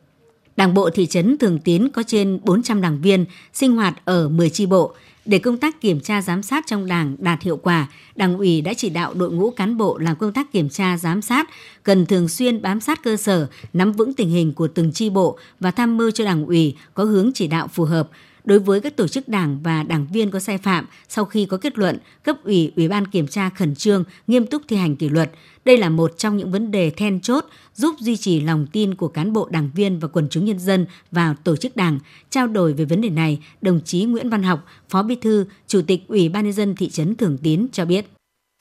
Đảng 0.58 0.74
bộ 0.74 0.90
thị 0.90 1.06
trấn 1.06 1.38
Thường 1.38 1.58
Tín 1.58 1.88
có 1.88 2.02
trên 2.02 2.40
400 2.44 2.80
đảng 2.80 3.00
viên 3.00 3.24
sinh 3.52 3.76
hoạt 3.76 4.04
ở 4.04 4.28
10 4.28 4.50
chi 4.50 4.66
bộ. 4.66 4.94
Để 5.24 5.38
công 5.38 5.58
tác 5.58 5.80
kiểm 5.80 6.00
tra 6.00 6.22
giám 6.22 6.42
sát 6.42 6.64
trong 6.66 6.86
Đảng 6.86 7.16
đạt 7.18 7.42
hiệu 7.42 7.56
quả, 7.56 7.86
Đảng 8.16 8.38
ủy 8.38 8.60
đã 8.60 8.74
chỉ 8.74 8.90
đạo 8.90 9.14
đội 9.14 9.30
ngũ 9.30 9.50
cán 9.50 9.76
bộ 9.76 9.98
làm 9.98 10.16
công 10.16 10.32
tác 10.32 10.52
kiểm 10.52 10.68
tra 10.68 10.96
giám 10.96 11.22
sát 11.22 11.48
cần 11.82 12.06
thường 12.06 12.28
xuyên 12.28 12.62
bám 12.62 12.80
sát 12.80 13.02
cơ 13.02 13.16
sở, 13.16 13.46
nắm 13.72 13.92
vững 13.92 14.14
tình 14.14 14.30
hình 14.30 14.52
của 14.52 14.68
từng 14.68 14.92
chi 14.92 15.10
bộ 15.10 15.38
và 15.60 15.70
tham 15.70 15.96
mưu 15.96 16.10
cho 16.10 16.24
Đảng 16.24 16.46
ủy 16.46 16.76
có 16.94 17.04
hướng 17.04 17.30
chỉ 17.34 17.46
đạo 17.46 17.68
phù 17.68 17.84
hợp, 17.84 18.08
Đối 18.48 18.58
với 18.58 18.80
các 18.80 18.96
tổ 18.96 19.08
chức 19.08 19.28
đảng 19.28 19.58
và 19.62 19.82
đảng 19.82 20.06
viên 20.12 20.30
có 20.30 20.38
sai 20.38 20.58
phạm, 20.58 20.86
sau 21.08 21.24
khi 21.24 21.46
có 21.50 21.56
kết 21.56 21.78
luận, 21.78 21.98
cấp 22.22 22.36
ủy, 22.44 22.72
ủy 22.76 22.88
ban 22.88 23.06
kiểm 23.06 23.28
tra 23.28 23.50
khẩn 23.50 23.74
trương, 23.74 24.04
nghiêm 24.26 24.46
túc 24.46 24.62
thi 24.68 24.76
hành 24.76 24.96
kỷ 24.96 25.08
luật. 25.08 25.30
Đây 25.64 25.78
là 25.78 25.88
một 25.88 26.18
trong 26.18 26.36
những 26.36 26.52
vấn 26.52 26.70
đề 26.70 26.90
then 26.90 27.20
chốt 27.20 27.44
giúp 27.74 27.94
duy 27.98 28.16
trì 28.16 28.40
lòng 28.40 28.66
tin 28.72 28.94
của 28.94 29.08
cán 29.08 29.32
bộ 29.32 29.48
đảng 29.50 29.70
viên 29.74 29.98
và 29.98 30.08
quần 30.08 30.28
chúng 30.30 30.44
nhân 30.44 30.58
dân 30.58 30.86
vào 31.10 31.34
tổ 31.44 31.56
chức 31.56 31.76
đảng. 31.76 31.98
Trao 32.30 32.46
đổi 32.46 32.72
về 32.72 32.84
vấn 32.84 33.00
đề 33.00 33.08
này, 33.08 33.38
đồng 33.60 33.80
chí 33.84 34.04
Nguyễn 34.04 34.30
Văn 34.30 34.42
Học, 34.42 34.64
Phó 34.88 35.02
Bí 35.02 35.14
thư, 35.14 35.46
Chủ 35.66 35.82
tịch 35.86 36.00
Ủy 36.08 36.28
ban 36.28 36.44
nhân 36.44 36.52
dân 36.52 36.74
thị 36.74 36.88
trấn 36.90 37.16
Thường 37.16 37.38
Tín 37.42 37.66
cho 37.72 37.84
biết. 37.84 38.04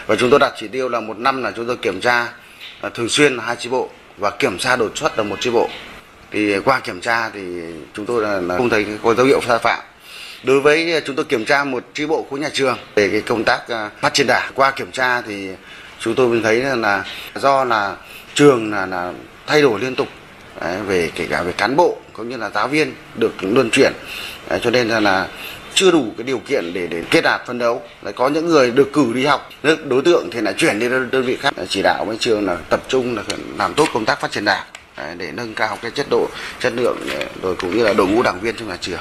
Và 0.08 0.16
chúng 0.16 0.30
tôi 0.30 0.40
đặt 0.40 0.54
chỉ 0.60 0.68
tiêu 0.68 0.90
là 0.90 1.00
một 1.00 1.18
năm 1.18 1.44
là 1.44 1.54
chúng 1.56 1.68
tôi 1.68 1.78
kiểm 1.78 2.02
tra 2.02 2.34
à, 2.82 2.90
thường 2.94 3.10
xuyên 3.10 3.38
hai 3.40 3.56
chi 3.60 3.70
bộ 3.70 3.90
và 4.18 4.32
kiểm 4.40 4.58
tra 4.58 4.76
đột 4.76 4.98
xuất 4.98 5.18
là 5.18 5.24
một 5.24 5.38
chi 5.40 5.50
bộ 5.50 5.70
thì 6.32 6.60
qua 6.60 6.80
kiểm 6.80 7.02
tra 7.02 7.30
thì 7.30 7.42
chúng 7.94 8.06
tôi 8.06 8.24
là, 8.24 8.42
là 8.42 8.58
không 8.58 8.70
thấy 8.70 8.86
có 9.04 9.14
dấu 9.14 9.26
hiệu 9.26 9.42
sai 9.48 9.60
phạm. 9.60 9.80
Đối 10.44 10.62
với 10.62 11.02
chúng 11.06 11.16
tôi 11.16 11.26
kiểm 11.26 11.46
tra 11.46 11.64
một 11.64 11.84
tri 11.94 12.06
bộ 12.06 12.28
khối 12.30 12.40
nhà 12.40 12.50
trường 12.54 12.78
về 12.96 13.10
cái 13.10 13.22
công 13.22 13.44
tác 13.44 13.70
à, 13.70 13.90
phát 14.02 14.14
triển 14.14 14.28
đảng 14.28 14.52
qua 14.56 14.72
kiểm 14.72 14.92
tra 14.92 15.22
thì 15.22 15.50
chúng 16.00 16.16
tôi 16.16 16.28
mới 16.28 16.42
thấy 16.44 16.78
là 16.78 17.04
do 17.36 17.64
là 17.64 17.96
trường 18.34 18.72
là, 18.72 18.86
là 18.86 19.14
thay 19.48 19.62
đổi 19.62 19.80
liên 19.80 19.96
tục 19.96 20.08
đấy, 20.62 20.78
về 20.88 21.12
kể 21.16 21.28
cả 21.30 21.44
về 21.44 21.52
cán 21.52 21.76
bộ 21.76 21.98
cũng 22.14 22.30
như 22.30 22.38
là 22.38 22.50
giáo 22.50 22.68
viên 22.68 22.94
được 23.16 23.34
luân 23.42 23.70
chuyển. 23.70 23.94
Đấy, 24.50 24.60
cho 24.64 24.70
nên 24.70 24.88
là, 24.88 25.00
là 25.00 25.28
chưa 25.74 25.92
đủ 25.92 26.14
cái 26.18 26.24
điều 26.24 26.40
kiện 26.40 26.74
để 26.74 26.88
để 26.88 27.04
kết 27.12 27.24
nạp 27.24 27.48
phân 27.48 27.60
đấu. 27.60 27.82
Lại 28.02 28.14
có 28.14 28.28
những 28.28 28.48
người 28.48 28.72
được 28.72 28.94
cử 28.94 29.12
đi 29.14 29.26
học 29.26 29.50
đối 29.64 30.02
tượng 30.02 30.30
thì 30.32 30.42
lại 30.42 30.54
chuyển 30.58 30.80
đi 30.80 30.90
đơn 30.90 31.24
vị 31.26 31.38
khác. 31.42 31.54
Chỉ 31.70 31.82
đạo 31.82 32.06
với 32.06 32.18
trường 32.20 32.46
là 32.46 32.58
tập 32.70 32.84
trung 32.88 33.16
là 33.16 33.24
làm 33.58 33.74
tốt 33.74 33.88
công 33.94 34.06
tác 34.06 34.22
phát 34.22 34.32
triển 34.32 34.46
đảng 34.46 34.66
để 35.18 35.32
nâng 35.32 35.54
cao 35.54 35.78
cái 35.82 35.92
chất 35.92 36.08
độ 36.10 36.28
chất 36.60 36.74
lượng 36.76 36.98
ờ, 37.12 37.26
rồi 37.42 37.56
cũng 37.56 37.78
như 37.78 37.84
là 37.84 37.94
đội 37.94 38.08
ngũ 38.08 38.24
đảng 38.24 38.40
viên 38.42 38.56
trong 38.56 38.68
nhà 38.68 38.78
trường. 38.82 39.00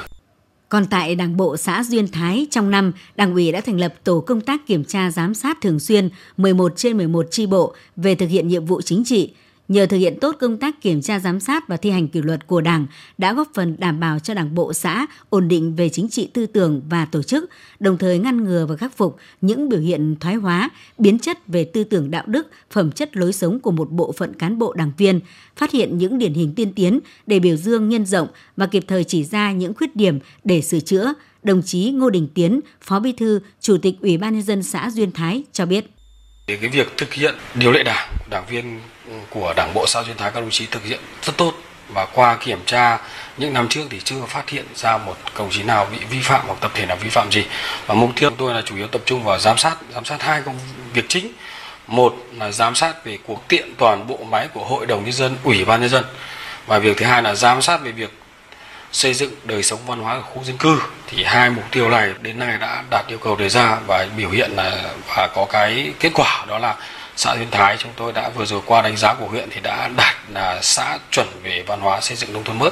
Còn 0.69 0.85
tại 0.85 1.15
Đảng 1.15 1.37
bộ 1.37 1.57
xã 1.57 1.83
Duyên 1.83 2.07
Thái, 2.07 2.47
trong 2.51 2.71
năm, 2.71 2.91
Đảng 3.15 3.33
ủy 3.33 3.51
đã 3.51 3.61
thành 3.61 3.79
lập 3.79 3.93
tổ 4.03 4.19
công 4.19 4.41
tác 4.41 4.67
kiểm 4.67 4.83
tra 4.83 5.11
giám 5.11 5.33
sát 5.33 5.57
thường 5.61 5.79
xuyên 5.79 6.09
11 6.37 6.73
trên 6.75 6.97
11 6.97 7.27
chi 7.31 7.45
bộ 7.45 7.75
về 7.95 8.15
thực 8.15 8.29
hiện 8.29 8.47
nhiệm 8.47 8.65
vụ 8.65 8.81
chính 8.81 9.03
trị, 9.05 9.33
Nhờ 9.67 9.85
thực 9.85 9.97
hiện 9.97 10.17
tốt 10.21 10.35
công 10.39 10.57
tác 10.57 10.81
kiểm 10.81 11.01
tra 11.01 11.19
giám 11.19 11.39
sát 11.39 11.67
và 11.67 11.77
thi 11.77 11.89
hành 11.89 12.07
kỷ 12.07 12.21
luật 12.21 12.47
của 12.47 12.61
Đảng 12.61 12.85
đã 13.17 13.33
góp 13.33 13.47
phần 13.53 13.75
đảm 13.79 13.99
bảo 13.99 14.19
cho 14.19 14.33
Đảng 14.33 14.55
bộ 14.55 14.73
xã 14.73 15.07
ổn 15.29 15.47
định 15.47 15.75
về 15.75 15.89
chính 15.89 16.09
trị 16.09 16.29
tư 16.33 16.45
tưởng 16.45 16.81
và 16.89 17.05
tổ 17.05 17.23
chức, 17.23 17.49
đồng 17.79 17.97
thời 17.97 18.19
ngăn 18.19 18.43
ngừa 18.43 18.65
và 18.65 18.75
khắc 18.75 18.97
phục 18.97 19.17
những 19.41 19.69
biểu 19.69 19.79
hiện 19.79 20.15
thoái 20.19 20.35
hóa, 20.35 20.69
biến 20.97 21.19
chất 21.19 21.47
về 21.47 21.63
tư 21.63 21.83
tưởng 21.83 22.11
đạo 22.11 22.23
đức, 22.27 22.47
phẩm 22.71 22.91
chất 22.91 23.17
lối 23.17 23.33
sống 23.33 23.59
của 23.59 23.71
một 23.71 23.91
bộ 23.91 24.11
phận 24.11 24.33
cán 24.33 24.59
bộ 24.59 24.73
đảng 24.73 24.91
viên, 24.97 25.19
phát 25.55 25.71
hiện 25.71 25.97
những 25.97 26.17
điển 26.17 26.33
hình 26.33 26.53
tiên 26.55 26.73
tiến 26.75 26.99
để 27.27 27.39
biểu 27.39 27.55
dương 27.55 27.89
nhân 27.89 28.05
rộng 28.05 28.27
và 28.57 28.67
kịp 28.67 28.83
thời 28.87 29.03
chỉ 29.03 29.23
ra 29.23 29.51
những 29.51 29.73
khuyết 29.73 29.95
điểm 29.95 30.19
để 30.43 30.61
sửa 30.61 30.79
chữa, 30.79 31.13
đồng 31.43 31.61
chí 31.61 31.91
Ngô 31.91 32.09
Đình 32.09 32.27
Tiến, 32.33 32.59
Phó 32.81 32.99
Bí 32.99 33.11
thư, 33.11 33.39
Chủ 33.61 33.77
tịch 33.77 33.95
Ủy 34.01 34.17
ban 34.17 34.33
nhân 34.33 34.43
dân 34.43 34.63
xã 34.63 34.89
Duyên 34.89 35.11
Thái 35.11 35.43
cho 35.51 35.65
biết 35.65 35.96
thì 36.47 36.57
cái 36.57 36.69
việc 36.69 36.97
thực 36.97 37.13
hiện 37.13 37.35
điều 37.53 37.71
lệ 37.71 37.83
đảng, 37.83 38.07
đảng 38.29 38.45
viên 38.45 38.81
ừ, 39.07 39.13
của 39.29 39.53
Đảng 39.55 39.73
bộ 39.73 39.87
xã 39.87 40.03
Duyên 40.03 40.17
Thái 40.17 40.31
các 40.31 40.39
đồng 40.39 40.49
chí 40.49 40.65
thực 40.65 40.83
hiện 40.85 40.99
rất 41.21 41.37
tốt. 41.37 41.53
Và 41.89 42.05
qua 42.05 42.37
kiểm 42.39 42.59
tra 42.65 42.99
những 43.37 43.53
năm 43.53 43.67
trước 43.69 43.81
thì 43.89 43.99
chưa 44.03 44.15
phát 44.27 44.49
hiện 44.49 44.65
ra 44.75 44.97
một 44.97 45.15
công 45.33 45.49
chí 45.51 45.63
nào 45.63 45.87
bị 45.91 45.97
vi 46.09 46.21
phạm 46.21 46.41
hoặc 46.47 46.57
tập 46.61 46.71
thể 46.73 46.85
nào 46.85 46.97
vi 46.97 47.09
phạm 47.09 47.31
gì. 47.31 47.45
Và 47.87 47.95
mục 47.95 48.09
tiêu 48.15 48.29
của 48.29 48.35
tôi 48.39 48.53
là 48.53 48.61
chủ 48.61 48.75
yếu 48.75 48.87
tập 48.87 49.01
trung 49.05 49.23
vào 49.23 49.39
giám 49.39 49.57
sát 49.57 49.75
giám 49.93 50.05
sát 50.05 50.21
hai 50.21 50.41
công 50.41 50.59
việc 50.93 51.05
chính. 51.07 51.31
Một 51.87 52.15
là 52.31 52.51
giám 52.51 52.75
sát 52.75 53.05
về 53.05 53.17
cuộc 53.25 53.47
tiện 53.47 53.75
toàn 53.77 54.07
bộ 54.07 54.17
máy 54.29 54.47
của 54.53 54.65
hội 54.65 54.85
đồng 54.85 55.03
nhân 55.03 55.13
dân 55.13 55.37
ủy 55.43 55.65
ban 55.65 55.81
nhân 55.81 55.89
dân. 55.89 56.03
Và 56.67 56.79
việc 56.79 56.97
thứ 56.97 57.05
hai 57.05 57.23
là 57.23 57.35
giám 57.35 57.61
sát 57.61 57.81
về 57.81 57.91
việc 57.91 58.11
xây 58.91 59.13
dựng 59.13 59.31
đời 59.45 59.63
sống 59.63 59.79
văn 59.87 59.99
hóa 59.99 60.13
ở 60.13 60.21
khu 60.21 60.43
dân 60.43 60.57
cư 60.57 60.79
thì 61.07 61.23
hai 61.23 61.49
mục 61.49 61.63
tiêu 61.71 61.89
này 61.89 62.13
đến 62.21 62.39
nay 62.39 62.57
đã 62.61 62.83
đạt 62.91 63.05
yêu 63.07 63.17
cầu 63.17 63.35
đề 63.35 63.49
ra 63.49 63.79
và 63.87 64.07
biểu 64.17 64.29
hiện 64.29 64.51
là 64.51 64.93
và 65.07 65.29
có 65.35 65.45
cái 65.49 65.93
kết 65.99 66.11
quả 66.13 66.45
đó 66.47 66.59
là 66.59 66.75
xã 67.15 67.35
Duyên 67.35 67.47
Thái 67.51 67.77
chúng 67.79 67.91
tôi 67.95 68.11
đã 68.13 68.29
vừa 68.29 68.45
rồi 68.45 68.61
qua 68.65 68.81
đánh 68.81 68.97
giá 68.97 69.13
của 69.13 69.27
huyện 69.27 69.49
thì 69.51 69.61
đã 69.63 69.89
đạt 69.97 70.15
là 70.33 70.59
xã 70.61 70.97
chuẩn 71.11 71.27
về 71.43 71.63
văn 71.67 71.79
hóa 71.79 72.01
xây 72.01 72.17
dựng 72.17 72.33
nông 72.33 72.43
thôn 72.43 72.59
mới. 72.59 72.69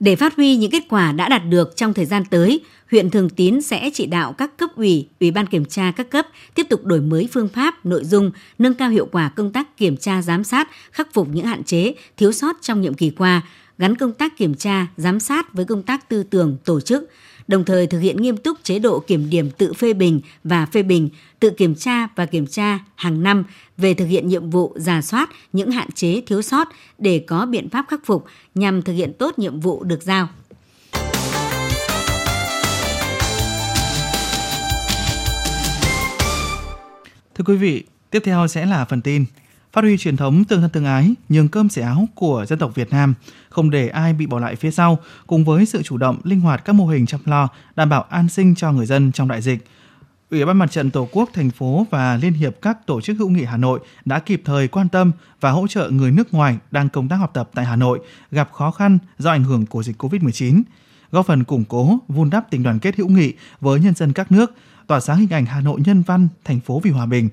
Để 0.00 0.16
phát 0.16 0.36
huy 0.36 0.56
những 0.56 0.70
kết 0.70 0.82
quả 0.88 1.12
đã 1.12 1.28
đạt 1.28 1.42
được 1.48 1.76
trong 1.76 1.94
thời 1.94 2.04
gian 2.04 2.24
tới, 2.24 2.60
huyện 2.90 3.10
Thường 3.10 3.30
Tín 3.30 3.62
sẽ 3.62 3.90
chỉ 3.94 4.06
đạo 4.06 4.32
các 4.32 4.56
cấp 4.56 4.70
ủy, 4.76 5.08
ủy 5.20 5.30
ban 5.30 5.46
kiểm 5.46 5.64
tra 5.64 5.92
các 5.96 6.10
cấp 6.10 6.26
tiếp 6.54 6.66
tục 6.70 6.84
đổi 6.84 7.00
mới 7.00 7.28
phương 7.32 7.48
pháp, 7.48 7.86
nội 7.86 8.04
dung, 8.04 8.30
nâng 8.58 8.74
cao 8.74 8.90
hiệu 8.90 9.08
quả 9.12 9.30
công 9.36 9.52
tác 9.52 9.76
kiểm 9.76 9.96
tra 9.96 10.22
giám 10.22 10.44
sát, 10.44 10.68
khắc 10.92 11.08
phục 11.12 11.28
những 11.32 11.46
hạn 11.46 11.64
chế, 11.64 11.94
thiếu 12.16 12.32
sót 12.32 12.56
trong 12.62 12.80
nhiệm 12.80 12.94
kỳ 12.94 13.10
qua, 13.10 13.42
gắn 13.78 13.96
công 13.96 14.12
tác 14.12 14.36
kiểm 14.36 14.54
tra, 14.54 14.86
giám 14.96 15.20
sát 15.20 15.54
với 15.54 15.64
công 15.64 15.82
tác 15.82 16.08
tư 16.08 16.22
tưởng, 16.22 16.56
tổ 16.64 16.80
chức, 16.80 17.10
đồng 17.48 17.64
thời 17.64 17.86
thực 17.86 18.00
hiện 18.00 18.22
nghiêm 18.22 18.36
túc 18.36 18.58
chế 18.62 18.78
độ 18.78 19.00
kiểm 19.00 19.30
điểm 19.30 19.50
tự 19.50 19.72
phê 19.72 19.92
bình 19.92 20.20
và 20.44 20.66
phê 20.66 20.82
bình, 20.82 21.08
tự 21.40 21.50
kiểm 21.50 21.74
tra 21.74 22.06
và 22.16 22.26
kiểm 22.26 22.46
tra 22.46 22.78
hàng 22.94 23.22
năm 23.22 23.44
về 23.76 23.94
thực 23.94 24.06
hiện 24.06 24.28
nhiệm 24.28 24.50
vụ 24.50 24.72
giả 24.76 25.02
soát 25.02 25.30
những 25.52 25.70
hạn 25.70 25.88
chế 25.94 26.22
thiếu 26.26 26.42
sót 26.42 26.68
để 26.98 27.24
có 27.26 27.46
biện 27.46 27.68
pháp 27.68 27.84
khắc 27.88 28.00
phục 28.06 28.24
nhằm 28.54 28.82
thực 28.82 28.92
hiện 28.92 29.12
tốt 29.18 29.38
nhiệm 29.38 29.60
vụ 29.60 29.84
được 29.84 30.02
giao. 30.02 30.28
Thưa 37.34 37.44
quý 37.46 37.56
vị, 37.56 37.84
tiếp 38.10 38.22
theo 38.24 38.46
sẽ 38.48 38.66
là 38.66 38.84
phần 38.84 39.00
tin 39.00 39.24
phát 39.72 39.84
huy 39.84 39.98
truyền 39.98 40.16
thống 40.16 40.44
tương 40.44 40.60
thân 40.60 40.70
tương 40.70 40.84
ái, 40.84 41.14
nhường 41.28 41.48
cơm 41.48 41.68
sẻ 41.68 41.82
áo 41.82 42.08
của 42.14 42.44
dân 42.48 42.58
tộc 42.58 42.74
Việt 42.74 42.90
Nam, 42.90 43.14
không 43.48 43.70
để 43.70 43.88
ai 43.88 44.12
bị 44.12 44.26
bỏ 44.26 44.38
lại 44.38 44.56
phía 44.56 44.70
sau, 44.70 44.98
cùng 45.26 45.44
với 45.44 45.66
sự 45.66 45.82
chủ 45.82 45.96
động, 45.96 46.20
linh 46.24 46.40
hoạt 46.40 46.64
các 46.64 46.72
mô 46.72 46.86
hình 46.86 47.06
chăm 47.06 47.20
lo, 47.24 47.48
đảm 47.76 47.88
bảo 47.88 48.02
an 48.02 48.28
sinh 48.28 48.54
cho 48.54 48.72
người 48.72 48.86
dân 48.86 49.12
trong 49.12 49.28
đại 49.28 49.42
dịch. 49.42 49.66
Ủy 50.30 50.44
ban 50.44 50.58
Mặt 50.58 50.70
trận 50.70 50.90
Tổ 50.90 51.08
quốc 51.12 51.30
thành 51.32 51.50
phố 51.50 51.86
và 51.90 52.16
Liên 52.16 52.32
hiệp 52.32 52.54
các 52.62 52.86
tổ 52.86 53.00
chức 53.00 53.16
hữu 53.18 53.28
nghị 53.28 53.44
Hà 53.44 53.56
Nội 53.56 53.80
đã 54.04 54.18
kịp 54.18 54.42
thời 54.44 54.68
quan 54.68 54.88
tâm 54.88 55.12
và 55.40 55.50
hỗ 55.50 55.66
trợ 55.66 55.90
người 55.90 56.10
nước 56.10 56.34
ngoài 56.34 56.58
đang 56.70 56.88
công 56.88 57.08
tác 57.08 57.16
học 57.16 57.30
tập 57.34 57.50
tại 57.54 57.64
Hà 57.64 57.76
Nội 57.76 58.00
gặp 58.30 58.52
khó 58.52 58.70
khăn 58.70 58.98
do 59.18 59.30
ảnh 59.30 59.44
hưởng 59.44 59.66
của 59.66 59.82
dịch 59.82 60.02
COVID-19, 60.02 60.62
góp 61.12 61.26
phần 61.26 61.44
củng 61.44 61.64
cố, 61.64 61.98
vun 62.08 62.30
đắp 62.30 62.50
tình 62.50 62.62
đoàn 62.62 62.78
kết 62.78 62.96
hữu 62.96 63.08
nghị 63.08 63.32
với 63.60 63.80
nhân 63.80 63.94
dân 63.94 64.12
các 64.12 64.32
nước, 64.32 64.54
tỏa 64.86 65.00
sáng 65.00 65.18
hình 65.18 65.30
ảnh 65.30 65.46
Hà 65.46 65.60
Nội 65.60 65.80
nhân 65.84 66.02
văn, 66.02 66.28
thành 66.44 66.60
phố 66.60 66.80
vì 66.84 66.90
hòa 66.90 67.06
bình, 67.06 67.28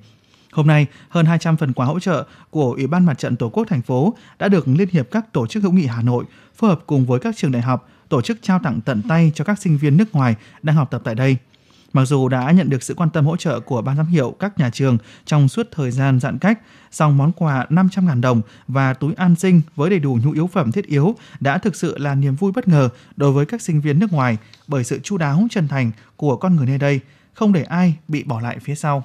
Hôm 0.55 0.67
nay, 0.67 0.87
hơn 1.09 1.25
200 1.25 1.57
phần 1.57 1.73
quà 1.73 1.85
hỗ 1.85 1.99
trợ 1.99 2.25
của 2.49 2.71
Ủy 2.71 2.87
ban 2.87 3.05
Mặt 3.05 3.17
trận 3.17 3.35
Tổ 3.35 3.49
quốc 3.49 3.67
thành 3.67 3.81
phố 3.81 4.15
đã 4.39 4.47
được 4.47 4.67
Liên 4.67 4.89
hiệp 4.91 5.11
các 5.11 5.33
tổ 5.33 5.47
chức 5.47 5.63
hữu 5.63 5.71
nghị 5.71 5.85
Hà 5.85 6.01
Nội 6.01 6.25
phối 6.55 6.69
hợp 6.69 6.79
cùng 6.85 7.05
với 7.05 7.19
các 7.19 7.37
trường 7.37 7.51
đại 7.51 7.61
học 7.61 7.89
tổ 8.09 8.21
chức 8.21 8.37
trao 8.41 8.59
tặng 8.59 8.81
tận 8.81 9.01
tay 9.09 9.31
cho 9.35 9.43
các 9.43 9.59
sinh 9.59 9.77
viên 9.77 9.97
nước 9.97 10.15
ngoài 10.15 10.35
đang 10.61 10.75
học 10.75 10.91
tập 10.91 11.01
tại 11.03 11.15
đây. 11.15 11.37
Mặc 11.93 12.05
dù 12.05 12.29
đã 12.29 12.51
nhận 12.51 12.69
được 12.69 12.83
sự 12.83 12.93
quan 12.93 13.09
tâm 13.09 13.25
hỗ 13.25 13.37
trợ 13.37 13.59
của 13.59 13.81
ban 13.81 13.97
giám 13.97 14.05
hiệu 14.05 14.35
các 14.39 14.59
nhà 14.59 14.69
trường 14.69 14.97
trong 15.25 15.47
suốt 15.47 15.67
thời 15.71 15.91
gian 15.91 16.19
giãn 16.19 16.37
cách, 16.37 16.59
song 16.91 17.17
món 17.17 17.31
quà 17.31 17.65
500.000 17.69 18.21
đồng 18.21 18.41
và 18.67 18.93
túi 18.93 19.13
an 19.13 19.35
sinh 19.35 19.61
với 19.75 19.89
đầy 19.89 19.99
đủ 19.99 20.19
nhu 20.23 20.31
yếu 20.31 20.47
phẩm 20.47 20.71
thiết 20.71 20.85
yếu 20.85 21.15
đã 21.39 21.57
thực 21.57 21.75
sự 21.75 21.97
là 21.97 22.15
niềm 22.15 22.35
vui 22.35 22.51
bất 22.51 22.67
ngờ 22.67 22.89
đối 23.15 23.31
với 23.31 23.45
các 23.45 23.61
sinh 23.61 23.81
viên 23.81 23.99
nước 23.99 24.13
ngoài 24.13 24.37
bởi 24.67 24.83
sự 24.83 24.99
chu 24.99 25.17
đáo 25.17 25.47
chân 25.51 25.67
thành 25.67 25.91
của 26.15 26.37
con 26.37 26.55
người 26.55 26.65
nơi 26.65 26.77
đây, 26.77 26.99
không 27.33 27.53
để 27.53 27.63
ai 27.63 27.95
bị 28.07 28.23
bỏ 28.23 28.41
lại 28.41 28.57
phía 28.59 28.75
sau. 28.75 29.03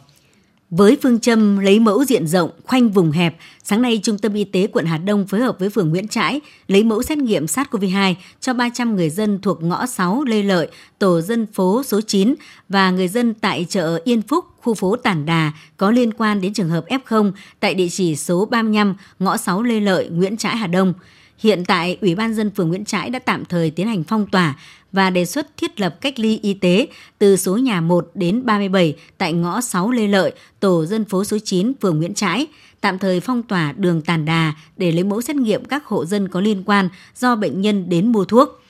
Với 0.70 0.98
phương 1.02 1.20
châm 1.20 1.58
lấy 1.58 1.80
mẫu 1.80 2.04
diện 2.04 2.26
rộng, 2.26 2.50
khoanh 2.64 2.90
vùng 2.90 3.10
hẹp, 3.10 3.36
sáng 3.62 3.82
nay 3.82 4.00
Trung 4.02 4.18
tâm 4.18 4.34
Y 4.34 4.44
tế 4.44 4.66
quận 4.66 4.86
Hà 4.86 4.98
Đông 4.98 5.26
phối 5.26 5.40
hợp 5.40 5.58
với 5.58 5.70
phường 5.70 5.90
Nguyễn 5.90 6.08
Trãi 6.08 6.40
lấy 6.68 6.84
mẫu 6.84 7.02
xét 7.02 7.18
nghiệm 7.18 7.44
SARS-CoV-2 7.44 8.14
cho 8.40 8.54
300 8.54 8.96
người 8.96 9.10
dân 9.10 9.38
thuộc 9.42 9.62
ngõ 9.62 9.86
6 9.86 10.24
Lê 10.24 10.42
Lợi, 10.42 10.68
tổ 10.98 11.20
dân 11.20 11.46
phố 11.52 11.82
số 11.82 12.00
9 12.00 12.34
và 12.68 12.90
người 12.90 13.08
dân 13.08 13.34
tại 13.34 13.66
chợ 13.68 14.00
Yên 14.04 14.22
Phúc, 14.22 14.44
khu 14.60 14.74
phố 14.74 14.96
Tản 14.96 15.26
Đà 15.26 15.52
có 15.76 15.90
liên 15.90 16.12
quan 16.12 16.40
đến 16.40 16.52
trường 16.52 16.68
hợp 16.68 16.84
F0 16.88 17.32
tại 17.60 17.74
địa 17.74 17.88
chỉ 17.88 18.16
số 18.16 18.44
35 18.44 18.94
ngõ 19.18 19.36
6 19.36 19.62
Lê 19.62 19.80
Lợi, 19.80 20.08
Nguyễn 20.08 20.36
Trãi, 20.36 20.56
Hà 20.56 20.66
Đông. 20.66 20.94
Hiện 21.40 21.64
tại, 21.64 21.98
Ủy 22.00 22.14
ban 22.14 22.34
dân 22.34 22.50
phường 22.50 22.68
Nguyễn 22.68 22.84
Trãi 22.84 23.10
đã 23.10 23.18
tạm 23.18 23.44
thời 23.44 23.70
tiến 23.70 23.86
hành 23.86 24.04
phong 24.04 24.26
tỏa 24.26 24.58
và 24.92 25.10
đề 25.10 25.24
xuất 25.24 25.56
thiết 25.56 25.80
lập 25.80 26.00
cách 26.00 26.18
ly 26.18 26.38
y 26.42 26.54
tế 26.54 26.86
từ 27.18 27.36
số 27.36 27.56
nhà 27.56 27.80
1 27.80 28.10
đến 28.14 28.46
37 28.46 28.96
tại 29.18 29.32
ngõ 29.32 29.60
6 29.60 29.90
Lê 29.90 30.06
Lợi, 30.06 30.32
tổ 30.60 30.86
dân 30.86 31.04
phố 31.04 31.24
số 31.24 31.38
9, 31.44 31.72
phường 31.80 31.98
Nguyễn 31.98 32.14
Trãi, 32.14 32.46
tạm 32.80 32.98
thời 32.98 33.20
phong 33.20 33.42
tỏa 33.42 33.72
đường 33.72 34.02
Tàn 34.02 34.24
Đà 34.24 34.54
để 34.76 34.92
lấy 34.92 35.04
mẫu 35.04 35.20
xét 35.20 35.36
nghiệm 35.36 35.64
các 35.64 35.84
hộ 35.84 36.04
dân 36.04 36.28
có 36.28 36.40
liên 36.40 36.62
quan 36.66 36.88
do 37.16 37.36
bệnh 37.36 37.60
nhân 37.60 37.88
đến 37.88 38.12
mua 38.12 38.24
thuốc. 38.24 38.62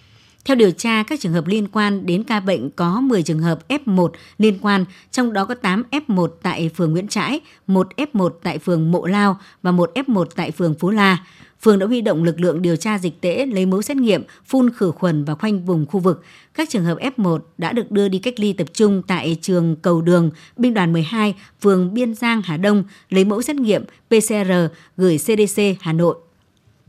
Theo 0.44 0.55
điều 0.55 0.70
tra, 0.70 1.03
các 1.03 1.20
trường 1.20 1.33
hợp 1.33 1.46
liên 1.46 1.68
quan 1.68 2.07
đến 2.07 2.22
ca 2.22 2.40
bệnh 2.40 2.70
có 2.70 3.00
10 3.00 3.22
trường 3.22 3.38
hợp 3.38 3.68
F1 3.68 4.09
liên 4.38 4.59
quan, 4.62 4.85
trong 5.11 5.33
đó 5.33 5.44
có 5.44 5.55
8 5.55 5.83
F1 5.90 6.29
tại 6.42 6.70
phường 6.76 6.92
Nguyễn 6.92 7.09
Trãi, 7.09 7.40
1 7.66 7.88
F1 7.96 8.31
tại 8.42 8.59
phường 8.59 8.90
Mộ 8.90 9.07
Lao 9.07 9.38
và 9.62 9.72
1 9.72 9.90
F1 9.94 10.24
tại 10.24 10.50
phường 10.50 10.74
Phú 10.74 10.90
La 10.90 11.24
phường 11.62 11.79
đã 11.79 11.87
huy 11.87 12.00
động 12.00 12.24
lực 12.24 12.40
lượng 12.40 12.62
điều 12.62 12.76
tra 12.76 12.98
dịch 12.98 13.20
tễ 13.20 13.46
lấy 13.46 13.66
mẫu 13.66 13.83
xét 13.83 13.96
nghiệm, 13.96 14.22
phun 14.46 14.70
khử 14.70 14.90
khuẩn 14.90 15.24
và 15.24 15.35
khoanh 15.35 15.64
vùng 15.64 15.87
khu 15.87 16.00
vực. 16.00 16.22
Các 16.55 16.68
trường 16.70 16.85
hợp 16.85 16.98
F1 16.98 17.38
đã 17.59 17.72
được 17.72 17.90
đưa 17.90 18.09
đi 18.09 18.18
cách 18.18 18.40
ly 18.40 18.53
tập 18.53 18.66
trung 18.72 19.03
tại 19.07 19.37
trường 19.40 19.76
Cầu 19.76 20.03
Đường, 20.03 20.31
binh 20.57 20.74
đoàn 20.74 20.92
12, 20.92 21.35
phường 21.61 21.94
Biên 21.94 22.14
Giang, 22.14 22.42
Hà 22.42 22.57
Đông, 22.57 22.85
lấy 23.11 23.24
mẫu 23.24 23.42
xét 23.42 23.57
nghiệm 23.57 23.85
PCR 24.09 24.53
gửi 24.96 25.18
CDC 25.18 25.62
Hà 25.81 25.92
Nội. 25.92 26.16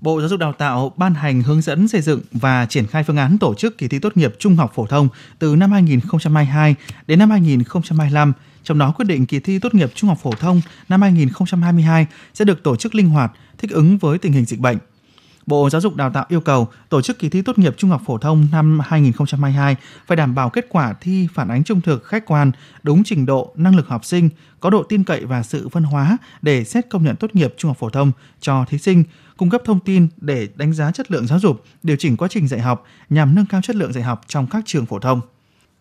Bộ 0.02 0.20
Giáo 0.20 0.30
dục 0.30 0.40
Đào 0.40 0.54
tạo 0.54 0.94
ban 0.98 1.14
hành 1.14 1.42
hướng 1.42 1.62
dẫn 1.62 1.88
xây 1.88 2.02
dựng 2.02 2.22
và 2.32 2.66
triển 2.66 2.88
khai 2.88 3.04
phương 3.04 3.18
án 3.18 3.38
tổ 3.38 3.54
chức 3.54 3.78
kỳ 3.78 3.88
thi 3.88 4.00
tốt 4.00 4.18
nghiệp 4.18 4.36
trung 4.40 4.56
học 4.56 4.72
phổ 4.76 4.86
thông 4.86 5.08
từ 5.40 5.56
năm 5.56 5.72
2022 5.72 6.76
đến 7.08 7.20
năm 7.20 7.30
2025 7.30 8.34
trong 8.64 8.78
đó 8.78 8.94
quyết 8.98 9.06
định 9.06 9.26
kỳ 9.26 9.40
thi 9.40 9.60
tốt 9.60 9.74
nghiệp 9.74 9.92
trung 9.96 10.08
học 10.08 10.18
phổ 10.22 10.32
thông 10.32 10.62
năm 10.90 11.02
2022 11.02 12.08
sẽ 12.34 12.46
được 12.46 12.64
tổ 12.64 12.76
chức 12.76 12.96
linh 12.96 13.10
hoạt, 13.10 13.32
thích 13.58 13.72
ứng 13.72 13.98
với 13.98 14.18
tình 14.18 14.34
hình 14.34 14.46
dịch 14.46 14.60
bệnh. 14.60 14.78
Bộ 15.46 15.70
Giáo 15.70 15.82
dục 15.82 15.96
Đào 15.96 16.10
tạo 16.10 16.26
yêu 16.30 16.42
cầu 16.42 16.68
tổ 16.90 17.02
chức 17.02 17.20
kỳ 17.20 17.30
thi 17.30 17.42
tốt 17.42 17.58
nghiệp 17.58 17.76
trung 17.78 17.90
học 17.90 18.02
phổ 18.06 18.18
thông 18.18 18.48
năm 18.52 18.80
2022 18.80 19.76
phải 20.08 20.16
đảm 20.16 20.36
bảo 20.36 20.50
kết 20.50 20.66
quả 20.70 20.94
thi 21.02 21.28
phản 21.34 21.48
ánh 21.48 21.64
trung 21.64 21.82
thực, 21.82 22.06
khách 22.06 22.26
quan, 22.26 22.52
đúng 22.84 23.04
trình 23.04 23.26
độ, 23.26 23.54
năng 23.56 23.76
lực 23.76 23.88
học 23.88 24.06
sinh, 24.06 24.30
có 24.60 24.70
độ 24.70 24.84
tin 24.84 25.04
cậy 25.04 25.26
và 25.26 25.44
sự 25.44 25.70
phân 25.70 25.84
hóa 25.84 26.18
để 26.42 26.64
xét 26.64 26.90
công 26.90 27.04
nhận 27.04 27.16
tốt 27.16 27.36
nghiệp 27.36 27.54
trung 27.58 27.70
học 27.70 27.78
phổ 27.80 27.90
thông 27.90 28.12
cho 28.42 28.66
thí 28.70 28.78
sinh, 28.78 29.04
cung 29.42 29.50
cấp 29.50 29.62
thông 29.66 29.80
tin 29.80 30.08
để 30.18 30.48
đánh 30.56 30.74
giá 30.74 30.92
chất 30.92 31.12
lượng 31.12 31.28
giáo 31.28 31.40
dục, 31.40 31.64
điều 31.84 31.96
chỉnh 32.00 32.18
quá 32.18 32.28
trình 32.32 32.48
dạy 32.48 32.60
học 32.60 32.86
nhằm 33.10 33.36
nâng 33.36 33.46
cao 33.46 33.62
chất 33.64 33.76
lượng 33.76 33.94
dạy 33.94 34.04
học 34.04 34.22
trong 34.28 34.48
các 34.52 34.64
trường 34.66 34.86
phổ 34.86 35.00
thông. 35.00 35.22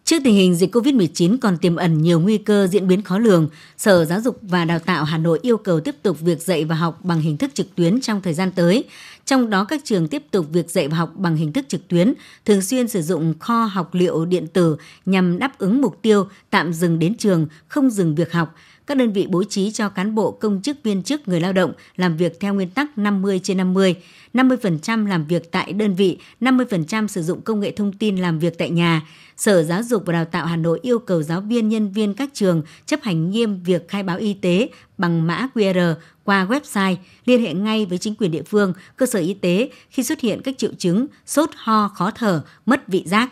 Trước 0.05 0.17
tình 0.25 0.35
hình 0.35 0.55
dịch 0.55 0.75
COVID-19 0.75 1.39
còn 1.41 1.59
tiềm 1.59 1.77
ẩn 1.77 2.03
nhiều 2.03 2.21
nguy 2.21 2.39
cơ 2.39 2.67
diễn 2.67 2.89
biến 2.89 3.03
khó 3.03 3.19
lường, 3.19 3.49
Sở 3.77 4.05
Giáo 4.05 4.21
dục 4.21 4.39
và 4.43 4.65
Đào 4.65 4.79
tạo 4.79 5.05
Hà 5.05 5.19
Nội 5.19 5.39
yêu 5.43 5.57
cầu 5.57 5.81
tiếp 5.81 5.95
tục 6.03 6.21
việc 6.21 6.43
dạy 6.43 6.65
và 6.65 6.75
học 6.75 7.05
bằng 7.05 7.21
hình 7.21 7.37
thức 7.37 7.51
trực 7.55 7.75
tuyến 7.75 8.01
trong 8.01 8.23
thời 8.23 8.35
gian 8.35 8.51
tới. 8.53 8.85
Trong 9.25 9.51
đó 9.51 9.65
các 9.65 9.81
trường 9.85 10.09
tiếp 10.09 10.23
tục 10.31 10.47
việc 10.53 10.71
dạy 10.71 10.89
và 10.89 10.97
học 10.97 11.13
bằng 11.17 11.37
hình 11.37 11.53
thức 11.53 11.65
trực 11.69 11.89
tuyến, 11.89 12.15
thường 12.45 12.63
xuyên 12.63 12.89
sử 12.89 13.03
dụng 13.03 13.35
kho 13.39 13.65
học 13.65 13.95
liệu 13.95 14.25
điện 14.25 14.47
tử 14.47 14.77
nhằm 15.07 15.39
đáp 15.39 15.59
ứng 15.59 15.81
mục 15.81 15.99
tiêu 16.03 16.27
tạm 16.51 16.73
dừng 16.73 16.99
đến 16.99 17.15
trường, 17.15 17.47
không 17.69 17.91
dừng 17.91 18.15
việc 18.15 18.33
học. 18.33 18.55
Các 18.91 18.97
đơn 18.97 19.13
vị 19.13 19.27
bố 19.31 19.45
trí 19.45 19.71
cho 19.71 19.89
cán 19.89 20.15
bộ 20.15 20.31
công 20.31 20.63
chức 20.63 20.83
viên 20.83 21.03
chức 21.03 21.29
người 21.29 21.41
lao 21.41 21.53
động 21.53 21.73
làm 21.97 22.17
việc 22.17 22.41
theo 22.41 22.55
nguyên 22.55 22.71
tắc 22.71 22.99
50 22.99 23.41
trên 23.43 23.57
50, 23.57 23.95
50% 24.35 25.07
làm 25.07 25.25
việc 25.25 25.51
tại 25.51 25.73
đơn 25.73 25.95
vị, 25.95 26.19
50% 26.41 27.07
sử 27.07 27.23
dụng 27.23 27.41
công 27.41 27.61
nghệ 27.61 27.71
thông 27.71 27.93
tin 27.93 28.17
làm 28.17 28.39
việc 28.39 28.59
tại 28.59 28.71
nhà. 28.71 29.03
Sở 29.37 29.63
Giáo 29.63 29.83
dục 29.83 30.03
và 30.07 30.13
Đào 30.13 30.25
tạo 30.25 30.47
Hà 30.47 30.57
Nội 30.57 30.79
yêu 30.83 30.99
cầu 30.99 31.23
giáo 31.23 31.41
viên, 31.41 31.69
nhân 31.69 31.93
viên 31.93 32.15
các 32.15 32.31
trường 32.35 32.63
chấp 32.87 33.03
hành 33.03 33.31
nghiêm 33.31 33.63
việc 33.63 33.89
khai 33.89 34.03
báo 34.03 34.19
y 34.19 34.35
tế 34.35 34.69
bằng 34.99 35.27
mã 35.27 35.49
QR 35.55 35.95
qua 36.25 36.47
website, 36.47 36.97
liên 37.27 37.43
hệ 37.43 37.55
ngay 37.55 37.87
với 37.87 37.99
chính 37.99 38.15
quyền 38.15 38.31
địa 38.31 38.43
phương, 38.43 38.73
cơ 38.97 39.07
sở 39.07 39.19
y 39.19 39.35
tế 39.35 39.71
khi 39.91 40.03
xuất 40.03 40.21
hiện 40.21 40.41
các 40.45 40.59
triệu 40.59 40.71
chứng 40.79 41.07
sốt, 41.27 41.51
ho, 41.57 41.89
khó 41.89 42.11
thở, 42.11 42.43
mất 42.67 42.89
vị 42.89 43.03
giác. 43.07 43.31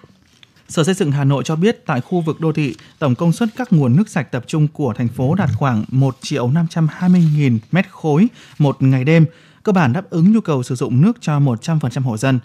Sở 0.68 0.84
Xây 0.84 0.94
dựng 0.94 1.12
Hà 1.12 1.24
Nội 1.24 1.42
cho 1.44 1.56
biết 1.56 1.86
tại 1.86 2.00
khu 2.00 2.20
vực 2.20 2.40
đô 2.40 2.52
thị, 2.52 2.74
tổng 2.98 3.14
công 3.14 3.32
suất 3.32 3.48
các 3.56 3.72
nguồn 3.72 3.96
nước 3.96 4.08
sạch 4.08 4.32
tập 4.32 4.44
trung 4.46 4.68
của 4.68 4.94
thành 4.94 5.08
phố 5.08 5.34
đạt 5.34 5.50
khoảng 5.56 5.84
1 5.88 6.16
triệu 6.20 6.48
520 6.48 7.24
nghìn 7.36 7.58
mét 7.72 7.90
khối 7.90 8.26
một 8.58 8.82
ngày 8.82 9.04
đêm, 9.04 9.26
cơ 9.62 9.72
bản 9.72 9.92
đáp 9.92 10.10
ứng 10.10 10.32
nhu 10.32 10.40
cầu 10.40 10.62
sử 10.62 10.74
dụng 10.74 11.00
nước 11.00 11.16
cho 11.20 11.38
100% 11.38 12.02
hộ 12.02 12.16
dân. 12.16 12.38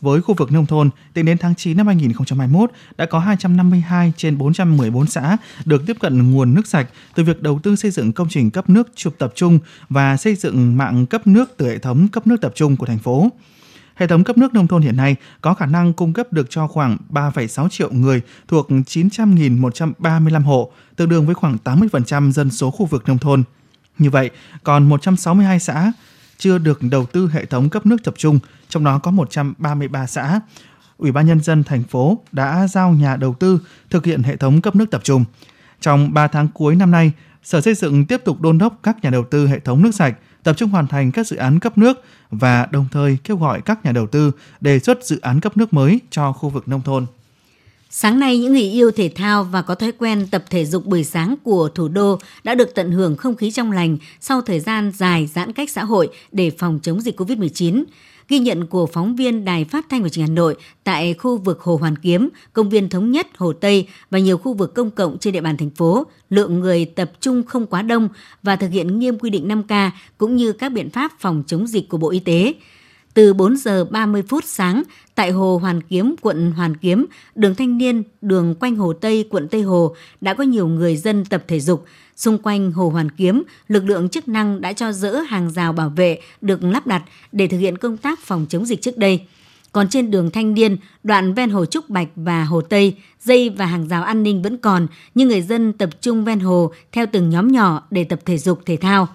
với 0.00 0.22
khu 0.22 0.34
vực 0.34 0.52
nông 0.52 0.66
thôn, 0.66 0.90
tính 1.14 1.24
đến 1.26 1.38
tháng 1.38 1.54
9 1.54 1.76
năm 1.76 1.86
2021 1.86 2.70
đã 2.96 3.06
có 3.06 3.18
252 3.18 4.12
trên 4.16 4.38
414 4.38 5.06
xã 5.06 5.36
được 5.64 5.82
tiếp 5.86 5.96
cận 6.00 6.32
nguồn 6.32 6.54
nước 6.54 6.66
sạch 6.66 6.88
từ 7.14 7.24
việc 7.24 7.42
đầu 7.42 7.60
tư 7.62 7.76
xây 7.76 7.90
dựng 7.90 8.12
công 8.12 8.28
trình 8.30 8.50
cấp 8.50 8.70
nước 8.70 8.88
chụp 8.94 9.14
tập 9.18 9.32
trung 9.34 9.58
và 9.88 10.16
xây 10.16 10.34
dựng 10.34 10.76
mạng 10.76 11.06
cấp 11.06 11.26
nước 11.26 11.54
từ 11.56 11.68
hệ 11.68 11.78
thống 11.78 12.08
cấp 12.08 12.26
nước 12.26 12.40
tập 12.40 12.52
trung 12.54 12.76
của 12.76 12.86
thành 12.86 12.98
phố. 12.98 13.30
Hệ 13.94 14.06
thống 14.06 14.24
cấp 14.24 14.38
nước 14.38 14.54
nông 14.54 14.66
thôn 14.66 14.82
hiện 14.82 14.96
nay 14.96 15.16
có 15.40 15.54
khả 15.54 15.66
năng 15.66 15.92
cung 15.92 16.12
cấp 16.12 16.32
được 16.32 16.46
cho 16.50 16.66
khoảng 16.66 16.96
3,6 17.10 17.68
triệu 17.68 17.90
người 17.92 18.20
thuộc 18.48 18.70
900.135 18.70 20.42
hộ, 20.42 20.72
tương 20.96 21.08
đương 21.08 21.26
với 21.26 21.34
khoảng 21.34 21.56
80% 21.64 22.30
dân 22.30 22.50
số 22.50 22.70
khu 22.70 22.86
vực 22.86 23.08
nông 23.08 23.18
thôn. 23.18 23.42
Như 23.98 24.10
vậy, 24.10 24.30
còn 24.64 24.88
162 24.88 25.60
xã 25.60 25.92
chưa 26.38 26.58
được 26.58 26.82
đầu 26.82 27.06
tư 27.06 27.28
hệ 27.32 27.44
thống 27.44 27.70
cấp 27.70 27.86
nước 27.86 27.96
tập 28.04 28.14
trung, 28.16 28.38
trong 28.68 28.84
đó 28.84 28.98
có 28.98 29.10
133 29.10 30.06
xã. 30.06 30.40
Ủy 30.96 31.12
ban 31.12 31.26
Nhân 31.26 31.40
dân 31.40 31.64
thành 31.64 31.82
phố 31.82 32.18
đã 32.32 32.66
giao 32.66 32.92
nhà 32.92 33.16
đầu 33.16 33.34
tư 33.34 33.60
thực 33.90 34.04
hiện 34.04 34.22
hệ 34.22 34.36
thống 34.36 34.60
cấp 34.60 34.76
nước 34.76 34.90
tập 34.90 35.00
trung. 35.04 35.24
Trong 35.80 36.14
3 36.14 36.26
tháng 36.26 36.48
cuối 36.48 36.76
năm 36.76 36.90
nay, 36.90 37.12
Sở 37.42 37.60
Xây 37.60 37.74
dựng 37.74 38.06
tiếp 38.06 38.20
tục 38.24 38.40
đôn 38.40 38.58
đốc 38.58 38.78
các 38.82 38.96
nhà 39.02 39.10
đầu 39.10 39.24
tư 39.24 39.46
hệ 39.46 39.58
thống 39.58 39.82
nước 39.82 39.94
sạch 39.94 40.14
tập 40.42 40.56
trung 40.56 40.70
hoàn 40.70 40.86
thành 40.86 41.12
các 41.12 41.26
dự 41.26 41.36
án 41.36 41.58
cấp 41.58 41.78
nước 41.78 42.04
và 42.30 42.66
đồng 42.70 42.86
thời 42.92 43.18
kêu 43.24 43.36
gọi 43.36 43.60
các 43.60 43.84
nhà 43.84 43.92
đầu 43.92 44.06
tư 44.06 44.32
đề 44.60 44.78
xuất 44.78 45.04
dự 45.04 45.20
án 45.20 45.40
cấp 45.40 45.56
nước 45.56 45.72
mới 45.72 46.00
cho 46.10 46.32
khu 46.32 46.48
vực 46.48 46.68
nông 46.68 46.82
thôn. 46.82 47.06
Sáng 47.94 48.20
nay, 48.20 48.38
những 48.38 48.52
người 48.52 48.70
yêu 48.70 48.90
thể 48.90 49.12
thao 49.14 49.44
và 49.44 49.62
có 49.62 49.74
thói 49.74 49.92
quen 49.92 50.26
tập 50.30 50.44
thể 50.50 50.64
dục 50.64 50.86
buổi 50.86 51.04
sáng 51.04 51.34
của 51.42 51.68
thủ 51.68 51.88
đô 51.88 52.18
đã 52.44 52.54
được 52.54 52.74
tận 52.74 52.92
hưởng 52.92 53.16
không 53.16 53.36
khí 53.36 53.50
trong 53.50 53.72
lành 53.72 53.96
sau 54.20 54.42
thời 54.42 54.60
gian 54.60 54.92
dài 54.96 55.26
giãn 55.26 55.52
cách 55.52 55.70
xã 55.70 55.84
hội 55.84 56.08
để 56.32 56.50
phòng 56.58 56.78
chống 56.82 57.00
dịch 57.00 57.20
COVID-19. 57.20 57.84
Ghi 58.32 58.38
nhận 58.38 58.66
của 58.66 58.86
phóng 58.86 59.16
viên 59.16 59.44
Đài 59.44 59.64
Phát 59.64 59.86
thanh 59.88 60.02
và 60.02 60.08
Truyền 60.08 60.26
Hà 60.26 60.32
Nội 60.32 60.56
tại 60.84 61.14
khu 61.14 61.38
vực 61.38 61.60
Hồ 61.60 61.76
Hoàn 61.76 61.96
Kiếm, 61.96 62.28
công 62.52 62.70
viên 62.70 62.88
Thống 62.88 63.10
Nhất, 63.10 63.26
Hồ 63.36 63.52
Tây 63.52 63.88
và 64.10 64.18
nhiều 64.18 64.38
khu 64.38 64.54
vực 64.54 64.74
công 64.74 64.90
cộng 64.90 65.18
trên 65.18 65.32
địa 65.32 65.40
bàn 65.40 65.56
thành 65.56 65.70
phố, 65.70 66.06
lượng 66.30 66.60
người 66.60 66.84
tập 66.84 67.10
trung 67.20 67.42
không 67.42 67.66
quá 67.66 67.82
đông 67.82 68.08
và 68.42 68.56
thực 68.56 68.70
hiện 68.70 68.98
nghiêm 68.98 69.18
quy 69.18 69.30
định 69.30 69.48
5K 69.48 69.90
cũng 70.18 70.36
như 70.36 70.52
các 70.52 70.68
biện 70.68 70.90
pháp 70.90 71.12
phòng 71.20 71.42
chống 71.46 71.66
dịch 71.66 71.88
của 71.88 71.98
Bộ 71.98 72.10
Y 72.10 72.18
tế 72.18 72.54
từ 73.14 73.34
4 73.34 73.56
giờ 73.56 73.84
30 73.84 74.22
phút 74.28 74.44
sáng 74.46 74.82
tại 75.14 75.30
Hồ 75.30 75.58
Hoàn 75.62 75.82
Kiếm, 75.82 76.14
quận 76.20 76.52
Hoàn 76.52 76.76
Kiếm, 76.76 77.06
đường 77.34 77.54
Thanh 77.54 77.78
Niên, 77.78 78.02
đường 78.20 78.54
quanh 78.60 78.76
Hồ 78.76 78.92
Tây, 78.92 79.28
quận 79.30 79.48
Tây 79.48 79.62
Hồ 79.62 79.94
đã 80.20 80.34
có 80.34 80.44
nhiều 80.44 80.68
người 80.68 80.96
dân 80.96 81.24
tập 81.24 81.44
thể 81.48 81.60
dục. 81.60 81.84
Xung 82.22 82.38
quanh 82.38 82.72
Hồ 82.72 82.88
Hoàn 82.88 83.10
Kiếm, 83.10 83.42
lực 83.68 83.84
lượng 83.84 84.08
chức 84.08 84.28
năng 84.28 84.60
đã 84.60 84.72
cho 84.72 84.92
dỡ 84.92 85.20
hàng 85.20 85.50
rào 85.50 85.72
bảo 85.72 85.88
vệ 85.88 86.18
được 86.40 86.64
lắp 86.64 86.86
đặt 86.86 87.02
để 87.32 87.46
thực 87.46 87.58
hiện 87.58 87.78
công 87.78 87.96
tác 87.96 88.20
phòng 88.20 88.46
chống 88.48 88.66
dịch 88.66 88.82
trước 88.82 88.96
đây. 88.96 89.26
Còn 89.72 89.88
trên 89.88 90.10
đường 90.10 90.30
Thanh 90.30 90.54
Niên, 90.54 90.76
đoạn 91.02 91.34
ven 91.34 91.50
Hồ 91.50 91.64
Trúc 91.64 91.90
Bạch 91.90 92.08
và 92.16 92.44
Hồ 92.44 92.60
Tây, 92.60 92.96
dây 93.20 93.50
và 93.50 93.66
hàng 93.66 93.88
rào 93.88 94.02
an 94.02 94.22
ninh 94.22 94.42
vẫn 94.42 94.58
còn, 94.58 94.86
nhưng 95.14 95.28
người 95.28 95.42
dân 95.42 95.72
tập 95.72 95.90
trung 96.00 96.24
ven 96.24 96.40
hồ 96.40 96.72
theo 96.92 97.06
từng 97.12 97.30
nhóm 97.30 97.52
nhỏ 97.52 97.82
để 97.90 98.04
tập 98.04 98.20
thể 98.24 98.38
dục 98.38 98.60
thể 98.66 98.76
thao. 98.76 99.08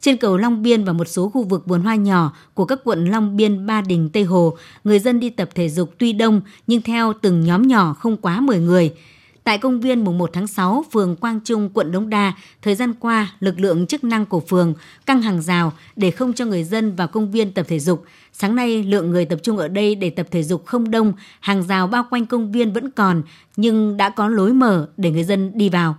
Trên 0.00 0.16
cầu 0.16 0.36
Long 0.36 0.62
Biên 0.62 0.84
và 0.84 0.92
một 0.92 1.08
số 1.08 1.28
khu 1.28 1.42
vực 1.42 1.66
vườn 1.66 1.82
hoa 1.82 1.94
nhỏ 1.94 2.36
của 2.54 2.64
các 2.64 2.78
quận 2.84 3.04
Long 3.10 3.36
Biên, 3.36 3.66
Ba 3.66 3.80
Đình, 3.80 4.10
Tây 4.12 4.22
Hồ, 4.24 4.56
người 4.84 4.98
dân 4.98 5.20
đi 5.20 5.30
tập 5.30 5.48
thể 5.54 5.68
dục 5.68 5.90
tuy 5.98 6.12
đông 6.12 6.40
nhưng 6.66 6.82
theo 6.82 7.12
từng 7.22 7.44
nhóm 7.44 7.62
nhỏ 7.68 7.94
không 7.94 8.16
quá 8.16 8.40
10 8.40 8.58
người. 8.58 8.92
Tại 9.44 9.58
công 9.58 9.80
viên 9.80 10.04
mùng 10.04 10.18
1 10.18 10.30
tháng 10.32 10.46
6, 10.46 10.84
phường 10.92 11.16
Quang 11.16 11.40
Trung, 11.44 11.70
quận 11.74 11.92
Đống 11.92 12.10
Đa, 12.10 12.32
thời 12.62 12.74
gian 12.74 12.94
qua, 12.94 13.32
lực 13.40 13.60
lượng 13.60 13.86
chức 13.86 14.04
năng 14.04 14.26
của 14.26 14.40
phường 14.40 14.74
căng 15.06 15.22
hàng 15.22 15.42
rào 15.42 15.72
để 15.96 16.10
không 16.10 16.32
cho 16.32 16.44
người 16.44 16.64
dân 16.64 16.96
vào 16.96 17.08
công 17.08 17.30
viên 17.30 17.52
tập 17.52 17.66
thể 17.68 17.78
dục. 17.78 18.04
Sáng 18.32 18.56
nay, 18.56 18.82
lượng 18.82 19.10
người 19.10 19.24
tập 19.24 19.38
trung 19.42 19.56
ở 19.56 19.68
đây 19.68 19.94
để 19.94 20.10
tập 20.10 20.26
thể 20.30 20.42
dục 20.42 20.66
không 20.66 20.90
đông, 20.90 21.12
hàng 21.40 21.62
rào 21.62 21.86
bao 21.86 22.06
quanh 22.10 22.26
công 22.26 22.52
viên 22.52 22.72
vẫn 22.72 22.90
còn, 22.90 23.22
nhưng 23.56 23.96
đã 23.96 24.10
có 24.10 24.28
lối 24.28 24.52
mở 24.52 24.88
để 24.96 25.10
người 25.10 25.24
dân 25.24 25.52
đi 25.54 25.68
vào. 25.68 25.96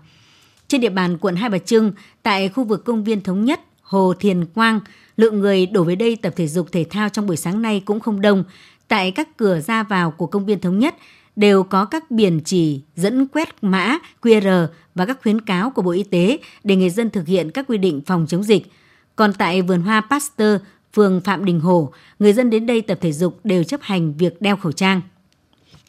Trên 0.67 0.81
địa 0.81 0.89
bàn 0.89 1.17
quận 1.17 1.35
Hai 1.35 1.49
Bà 1.49 1.57
Trưng, 1.57 1.91
tại 2.23 2.49
khu 2.49 2.63
vực 2.63 2.85
công 2.85 3.03
viên 3.03 3.21
Thống 3.21 3.45
Nhất, 3.45 3.59
Hồ 3.81 4.13
Thiền 4.19 4.45
Quang, 4.45 4.79
lượng 5.17 5.39
người 5.39 5.65
đổ 5.65 5.83
về 5.83 5.95
đây 5.95 6.15
tập 6.15 6.33
thể 6.35 6.47
dục 6.47 6.71
thể 6.71 6.85
thao 6.89 7.09
trong 7.09 7.27
buổi 7.27 7.37
sáng 7.37 7.61
nay 7.61 7.81
cũng 7.85 7.99
không 7.99 8.21
đông. 8.21 8.43
Tại 8.87 9.11
các 9.11 9.37
cửa 9.37 9.59
ra 9.59 9.83
vào 9.83 10.11
của 10.11 10.27
công 10.27 10.45
viên 10.45 10.59
Thống 10.59 10.79
Nhất 10.79 10.95
đều 11.35 11.63
có 11.63 11.85
các 11.85 12.11
biển 12.11 12.39
chỉ 12.45 12.81
dẫn 12.95 13.27
quét 13.27 13.49
mã 13.61 13.97
QR 14.21 14.67
và 14.95 15.05
các 15.05 15.17
khuyến 15.23 15.41
cáo 15.41 15.69
của 15.69 15.81
Bộ 15.81 15.91
Y 15.91 16.03
tế 16.03 16.37
để 16.63 16.75
người 16.75 16.89
dân 16.89 17.09
thực 17.09 17.27
hiện 17.27 17.51
các 17.51 17.65
quy 17.67 17.77
định 17.77 18.01
phòng 18.05 18.25
chống 18.29 18.43
dịch. 18.43 18.71
Còn 19.15 19.33
tại 19.33 19.61
vườn 19.61 19.81
hoa 19.81 20.01
Pasteur, 20.09 20.61
phường 20.93 21.21
Phạm 21.21 21.45
Đình 21.45 21.59
Hổ, 21.59 21.91
người 22.19 22.33
dân 22.33 22.49
đến 22.49 22.65
đây 22.65 22.81
tập 22.81 22.97
thể 23.01 23.11
dục 23.11 23.39
đều 23.43 23.63
chấp 23.63 23.79
hành 23.83 24.13
việc 24.13 24.41
đeo 24.41 24.57
khẩu 24.57 24.71
trang. 24.71 25.01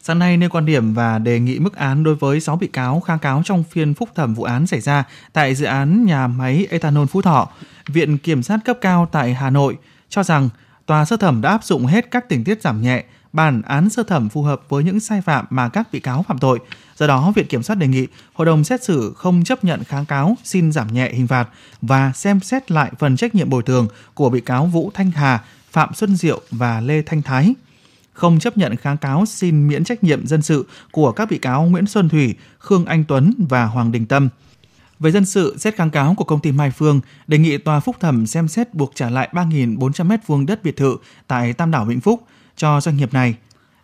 Sáng 0.01 0.19
nay 0.19 0.37
nêu 0.37 0.49
quan 0.49 0.65
điểm 0.65 0.93
và 0.93 1.19
đề 1.19 1.39
nghị 1.39 1.59
mức 1.59 1.75
án 1.75 2.03
đối 2.03 2.15
với 2.15 2.39
6 2.39 2.55
bị 2.55 2.67
cáo 2.67 2.99
kháng 2.99 3.19
cáo 3.19 3.41
trong 3.45 3.63
phiên 3.63 3.93
phúc 3.93 4.09
thẩm 4.15 4.33
vụ 4.33 4.43
án 4.43 4.67
xảy 4.67 4.81
ra 4.81 5.03
tại 5.33 5.55
dự 5.55 5.65
án 5.65 6.05
nhà 6.05 6.27
máy 6.27 6.67
ethanol 6.69 7.05
Phú 7.05 7.21
Thọ. 7.21 7.49
Viện 7.87 8.17
Kiểm 8.17 8.43
sát 8.43 8.59
cấp 8.65 8.77
cao 8.81 9.09
tại 9.11 9.33
Hà 9.33 9.49
Nội 9.49 9.77
cho 10.09 10.23
rằng 10.23 10.49
tòa 10.85 11.05
sơ 11.05 11.17
thẩm 11.17 11.41
đã 11.41 11.49
áp 11.49 11.63
dụng 11.63 11.85
hết 11.85 12.11
các 12.11 12.29
tình 12.29 12.43
tiết 12.43 12.61
giảm 12.61 12.81
nhẹ, 12.81 13.03
bản 13.33 13.61
án 13.61 13.89
sơ 13.89 14.03
thẩm 14.03 14.29
phù 14.29 14.41
hợp 14.41 14.61
với 14.69 14.83
những 14.83 14.99
sai 14.99 15.21
phạm 15.21 15.45
mà 15.49 15.69
các 15.69 15.87
bị 15.91 15.99
cáo 15.99 16.23
phạm 16.27 16.37
tội. 16.37 16.59
Do 16.95 17.07
đó, 17.07 17.31
Viện 17.35 17.47
Kiểm 17.47 17.63
sát 17.63 17.77
đề 17.77 17.87
nghị 17.87 18.07
Hội 18.33 18.45
đồng 18.45 18.63
xét 18.63 18.83
xử 18.83 19.13
không 19.17 19.43
chấp 19.43 19.63
nhận 19.63 19.83
kháng 19.83 20.05
cáo 20.05 20.35
xin 20.43 20.71
giảm 20.71 20.93
nhẹ 20.93 21.11
hình 21.13 21.27
phạt 21.27 21.49
và 21.81 22.11
xem 22.15 22.39
xét 22.39 22.71
lại 22.71 22.91
phần 22.99 23.17
trách 23.17 23.35
nhiệm 23.35 23.49
bồi 23.49 23.63
thường 23.63 23.87
của 24.13 24.29
bị 24.29 24.41
cáo 24.41 24.65
Vũ 24.65 24.91
Thanh 24.93 25.11
Hà, 25.11 25.43
Phạm 25.71 25.93
Xuân 25.93 26.15
Diệu 26.15 26.41
và 26.51 26.81
Lê 26.81 27.01
Thanh 27.01 27.21
Thái 27.21 27.53
không 28.17 28.39
chấp 28.39 28.57
nhận 28.57 28.75
kháng 28.75 28.97
cáo 28.97 29.25
xin 29.25 29.67
miễn 29.67 29.83
trách 29.83 30.03
nhiệm 30.03 30.27
dân 30.27 30.41
sự 30.41 30.65
của 30.91 31.11
các 31.11 31.29
bị 31.29 31.37
cáo 31.37 31.65
Nguyễn 31.65 31.87
Xuân 31.87 32.09
Thủy, 32.09 32.35
Khương 32.59 32.85
Anh 32.85 33.03
Tuấn 33.07 33.33
và 33.49 33.65
Hoàng 33.65 33.91
Đình 33.91 34.05
Tâm. 34.05 34.29
Về 34.99 35.11
dân 35.11 35.25
sự, 35.25 35.57
xét 35.57 35.75
kháng 35.75 35.89
cáo 35.89 36.13
của 36.17 36.23
công 36.23 36.39
ty 36.39 36.51
Mai 36.51 36.71
Phương 36.71 37.01
đề 37.27 37.37
nghị 37.37 37.57
tòa 37.57 37.79
phúc 37.79 37.95
thẩm 37.99 38.27
xem 38.27 38.47
xét 38.47 38.73
buộc 38.73 38.91
trả 38.95 39.09
lại 39.09 39.29
3.400 39.31 40.07
m2 40.07 40.45
đất 40.45 40.63
biệt 40.63 40.77
thự 40.77 40.97
tại 41.27 41.53
Tam 41.53 41.71
Đảo 41.71 41.85
Vĩnh 41.85 41.99
Phúc 41.99 42.23
cho 42.57 42.81
doanh 42.81 42.97
nghiệp 42.97 43.13
này. 43.13 43.35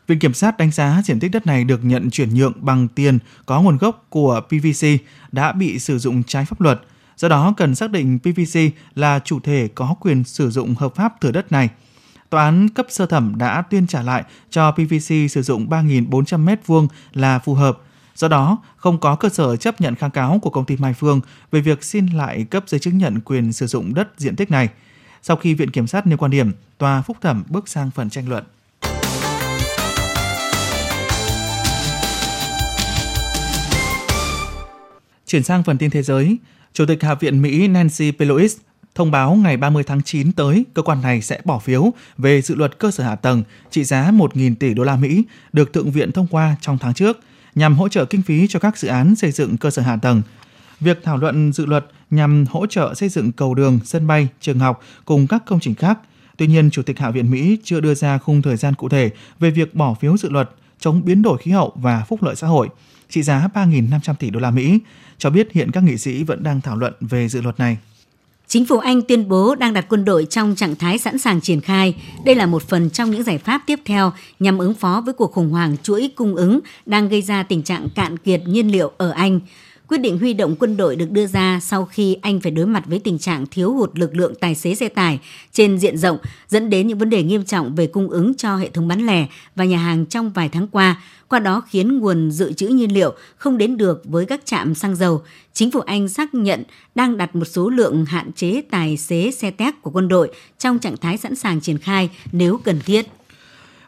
Viện 0.07 0.19
Kiểm 0.19 0.33
sát 0.33 0.57
đánh 0.57 0.71
giá 0.71 1.01
diện 1.05 1.19
tích 1.19 1.31
đất 1.31 1.45
này 1.45 1.63
được 1.63 1.85
nhận 1.85 2.09
chuyển 2.09 2.35
nhượng 2.35 2.53
bằng 2.55 2.87
tiền 2.87 3.19
có 3.45 3.61
nguồn 3.61 3.77
gốc 3.77 4.05
của 4.09 4.41
PVC 4.47 4.87
đã 5.31 5.51
bị 5.51 5.79
sử 5.79 5.99
dụng 5.99 6.23
trái 6.23 6.45
pháp 6.45 6.61
luật. 6.61 6.81
Do 7.17 7.29
đó 7.29 7.53
cần 7.57 7.75
xác 7.75 7.91
định 7.91 8.19
PVC 8.19 8.59
là 8.95 9.19
chủ 9.19 9.39
thể 9.39 9.67
có 9.75 9.95
quyền 9.99 10.23
sử 10.23 10.49
dụng 10.49 10.75
hợp 10.75 10.95
pháp 10.95 11.21
thửa 11.21 11.31
đất 11.31 11.51
này– 11.51 11.69
Tòa 12.33 12.43
án 12.43 12.69
cấp 12.69 12.85
sơ 12.89 13.05
thẩm 13.05 13.37
đã 13.37 13.61
tuyên 13.61 13.87
trả 13.87 14.01
lại 14.01 14.23
cho 14.49 14.71
PVC 14.71 15.31
sử 15.31 15.41
dụng 15.41 15.69
3.400 15.69 16.45
m2 16.45 16.87
là 17.13 17.39
phù 17.39 17.53
hợp. 17.53 17.77
Do 18.15 18.27
đó, 18.27 18.57
không 18.77 18.99
có 18.99 19.15
cơ 19.15 19.29
sở 19.29 19.55
chấp 19.55 19.81
nhận 19.81 19.95
kháng 19.95 20.11
cáo 20.11 20.39
của 20.41 20.49
công 20.49 20.65
ty 20.65 20.77
Mai 20.77 20.93
Phương 20.93 21.21
về 21.51 21.61
việc 21.61 21.83
xin 21.83 22.07
lại 22.07 22.45
cấp 22.49 22.63
giấy 22.67 22.79
chứng 22.79 22.97
nhận 22.97 23.19
quyền 23.19 23.53
sử 23.53 23.67
dụng 23.67 23.93
đất 23.93 24.09
diện 24.17 24.35
tích 24.35 24.51
này. 24.51 24.69
Sau 25.21 25.37
khi 25.37 25.53
Viện 25.53 25.71
Kiểm 25.71 25.87
sát 25.87 26.07
nêu 26.07 26.17
quan 26.17 26.31
điểm, 26.31 26.51
tòa 26.77 27.01
phúc 27.01 27.17
thẩm 27.21 27.43
bước 27.49 27.67
sang 27.67 27.91
phần 27.91 28.09
tranh 28.09 28.29
luận. 28.29 28.43
Chuyển 35.33 35.43
sang 35.43 35.63
phần 35.63 35.77
tin 35.77 35.89
thế 35.89 36.03
giới, 36.03 36.37
Chủ 36.73 36.85
tịch 36.85 37.03
Hạ 37.03 37.15
viện 37.15 37.41
Mỹ 37.41 37.67
Nancy 37.67 38.11
Pelosi 38.11 38.57
thông 38.95 39.11
báo 39.11 39.35
ngày 39.35 39.57
30 39.57 39.83
tháng 39.83 40.01
9 40.01 40.31
tới, 40.31 40.65
cơ 40.73 40.81
quan 40.81 41.01
này 41.01 41.21
sẽ 41.21 41.41
bỏ 41.45 41.59
phiếu 41.59 41.93
về 42.17 42.41
dự 42.41 42.55
luật 42.55 42.79
cơ 42.79 42.91
sở 42.91 43.03
hạ 43.03 43.15
tầng 43.15 43.43
trị 43.71 43.83
giá 43.83 44.11
1.000 44.11 44.55
tỷ 44.55 44.73
đô 44.73 44.83
la 44.83 44.95
Mỹ 44.95 45.23
được 45.53 45.73
Thượng 45.73 45.91
viện 45.91 46.11
thông 46.11 46.27
qua 46.27 46.55
trong 46.61 46.77
tháng 46.77 46.93
trước 46.93 47.19
nhằm 47.55 47.75
hỗ 47.75 47.89
trợ 47.89 48.05
kinh 48.05 48.21
phí 48.21 48.47
cho 48.47 48.59
các 48.59 48.77
dự 48.77 48.87
án 48.87 49.15
xây 49.15 49.31
dựng 49.31 49.57
cơ 49.57 49.71
sở 49.71 49.81
hạ 49.81 49.97
tầng. 50.01 50.21
Việc 50.79 50.99
thảo 51.03 51.17
luận 51.17 51.53
dự 51.53 51.65
luật 51.65 51.85
nhằm 52.09 52.45
hỗ 52.49 52.65
trợ 52.65 52.93
xây 52.93 53.09
dựng 53.09 53.31
cầu 53.31 53.53
đường, 53.53 53.79
sân 53.85 54.07
bay, 54.07 54.27
trường 54.41 54.59
học 54.59 54.81
cùng 55.05 55.27
các 55.27 55.43
công 55.45 55.59
trình 55.59 55.75
khác. 55.75 55.99
Tuy 56.37 56.47
nhiên, 56.47 56.69
Chủ 56.71 56.81
tịch 56.81 56.99
Hạ 56.99 57.11
viện 57.11 57.31
Mỹ 57.31 57.57
chưa 57.63 57.79
đưa 57.79 57.93
ra 57.93 58.17
khung 58.17 58.41
thời 58.41 58.55
gian 58.55 58.73
cụ 58.75 58.89
thể 58.89 59.09
về 59.39 59.49
việc 59.49 59.75
bỏ 59.75 59.93
phiếu 59.93 60.17
dự 60.17 60.29
luật 60.29 60.49
chống 60.79 61.05
biến 61.05 61.21
đổi 61.21 61.37
khí 61.37 61.51
hậu 61.51 61.73
và 61.75 62.03
phúc 62.07 62.23
lợi 62.23 62.35
xã 62.35 62.47
hội 62.47 62.69
trị 63.13 63.23
giá 63.23 63.47
3.500 63.53 64.13
tỷ 64.13 64.29
đô 64.29 64.39
la 64.39 64.51
Mỹ, 64.51 64.79
cho 65.23 65.29
biết 65.29 65.51
hiện 65.51 65.71
các 65.71 65.83
nghị 65.83 65.97
sĩ 65.97 66.23
vẫn 66.23 66.43
đang 66.43 66.61
thảo 66.61 66.77
luận 66.77 66.93
về 67.01 67.27
dự 67.27 67.41
luật 67.41 67.59
này. 67.59 67.77
Chính 68.47 68.65
phủ 68.65 68.77
Anh 68.77 69.01
tuyên 69.01 69.29
bố 69.29 69.55
đang 69.55 69.73
đặt 69.73 69.85
quân 69.89 70.05
đội 70.05 70.25
trong 70.29 70.55
trạng 70.55 70.75
thái 70.75 70.97
sẵn 70.97 71.17
sàng 71.17 71.41
triển 71.41 71.61
khai. 71.61 71.95
Đây 72.25 72.35
là 72.35 72.45
một 72.45 72.63
phần 72.63 72.89
trong 72.89 73.11
những 73.11 73.23
giải 73.23 73.37
pháp 73.37 73.61
tiếp 73.65 73.79
theo 73.85 74.11
nhằm 74.39 74.57
ứng 74.57 74.73
phó 74.73 75.01
với 75.05 75.13
cuộc 75.13 75.31
khủng 75.31 75.49
hoảng 75.49 75.75
chuỗi 75.83 76.11
cung 76.15 76.35
ứng 76.35 76.59
đang 76.85 77.09
gây 77.09 77.21
ra 77.21 77.43
tình 77.43 77.63
trạng 77.63 77.89
cạn 77.95 78.17
kiệt 78.17 78.41
nhiên 78.45 78.71
liệu 78.71 78.91
ở 78.97 79.11
Anh. 79.11 79.39
Quyết 79.87 79.97
định 79.97 80.19
huy 80.19 80.33
động 80.33 80.55
quân 80.59 80.77
đội 80.77 80.95
được 80.95 81.11
đưa 81.11 81.27
ra 81.27 81.59
sau 81.61 81.85
khi 81.85 82.17
Anh 82.21 82.39
phải 82.39 82.51
đối 82.51 82.65
mặt 82.65 82.83
với 82.85 82.99
tình 82.99 83.19
trạng 83.19 83.45
thiếu 83.45 83.73
hụt 83.73 83.91
lực 83.93 84.15
lượng 84.15 84.33
tài 84.35 84.55
xế 84.55 84.75
xe 84.75 84.89
tải 84.89 85.19
trên 85.51 85.79
diện 85.79 85.97
rộng, 85.97 86.17
dẫn 86.47 86.69
đến 86.69 86.87
những 86.87 86.97
vấn 86.97 87.09
đề 87.09 87.23
nghiêm 87.23 87.45
trọng 87.45 87.75
về 87.75 87.87
cung 87.87 88.09
ứng 88.09 88.33
cho 88.35 88.55
hệ 88.55 88.69
thống 88.69 88.87
bán 88.87 89.05
lẻ 89.05 89.27
và 89.55 89.65
nhà 89.65 89.77
hàng 89.77 90.05
trong 90.05 90.29
vài 90.29 90.49
tháng 90.49 90.67
qua, 90.67 91.01
qua 91.27 91.39
đó 91.39 91.61
khiến 91.69 91.99
nguồn 91.99 92.31
dự 92.31 92.53
trữ 92.53 92.67
nhiên 92.67 92.93
liệu 92.93 93.13
không 93.37 93.57
đến 93.57 93.77
được 93.77 94.01
với 94.05 94.25
các 94.25 94.45
trạm 94.45 94.75
xăng 94.75 94.95
dầu. 94.95 95.21
Chính 95.53 95.71
phủ 95.71 95.79
Anh 95.79 96.09
xác 96.09 96.33
nhận 96.33 96.63
đang 96.95 97.17
đặt 97.17 97.35
một 97.35 97.45
số 97.45 97.69
lượng 97.69 98.05
hạn 98.05 98.31
chế 98.31 98.61
tài 98.71 98.97
xế 98.97 99.31
xe 99.31 99.51
tét 99.51 99.73
của 99.81 99.91
quân 99.91 100.07
đội 100.07 100.31
trong 100.59 100.79
trạng 100.79 100.97
thái 100.97 101.17
sẵn 101.17 101.35
sàng 101.35 101.61
triển 101.61 101.77
khai 101.77 102.09
nếu 102.31 102.59
cần 102.63 102.79
thiết. 102.85 103.05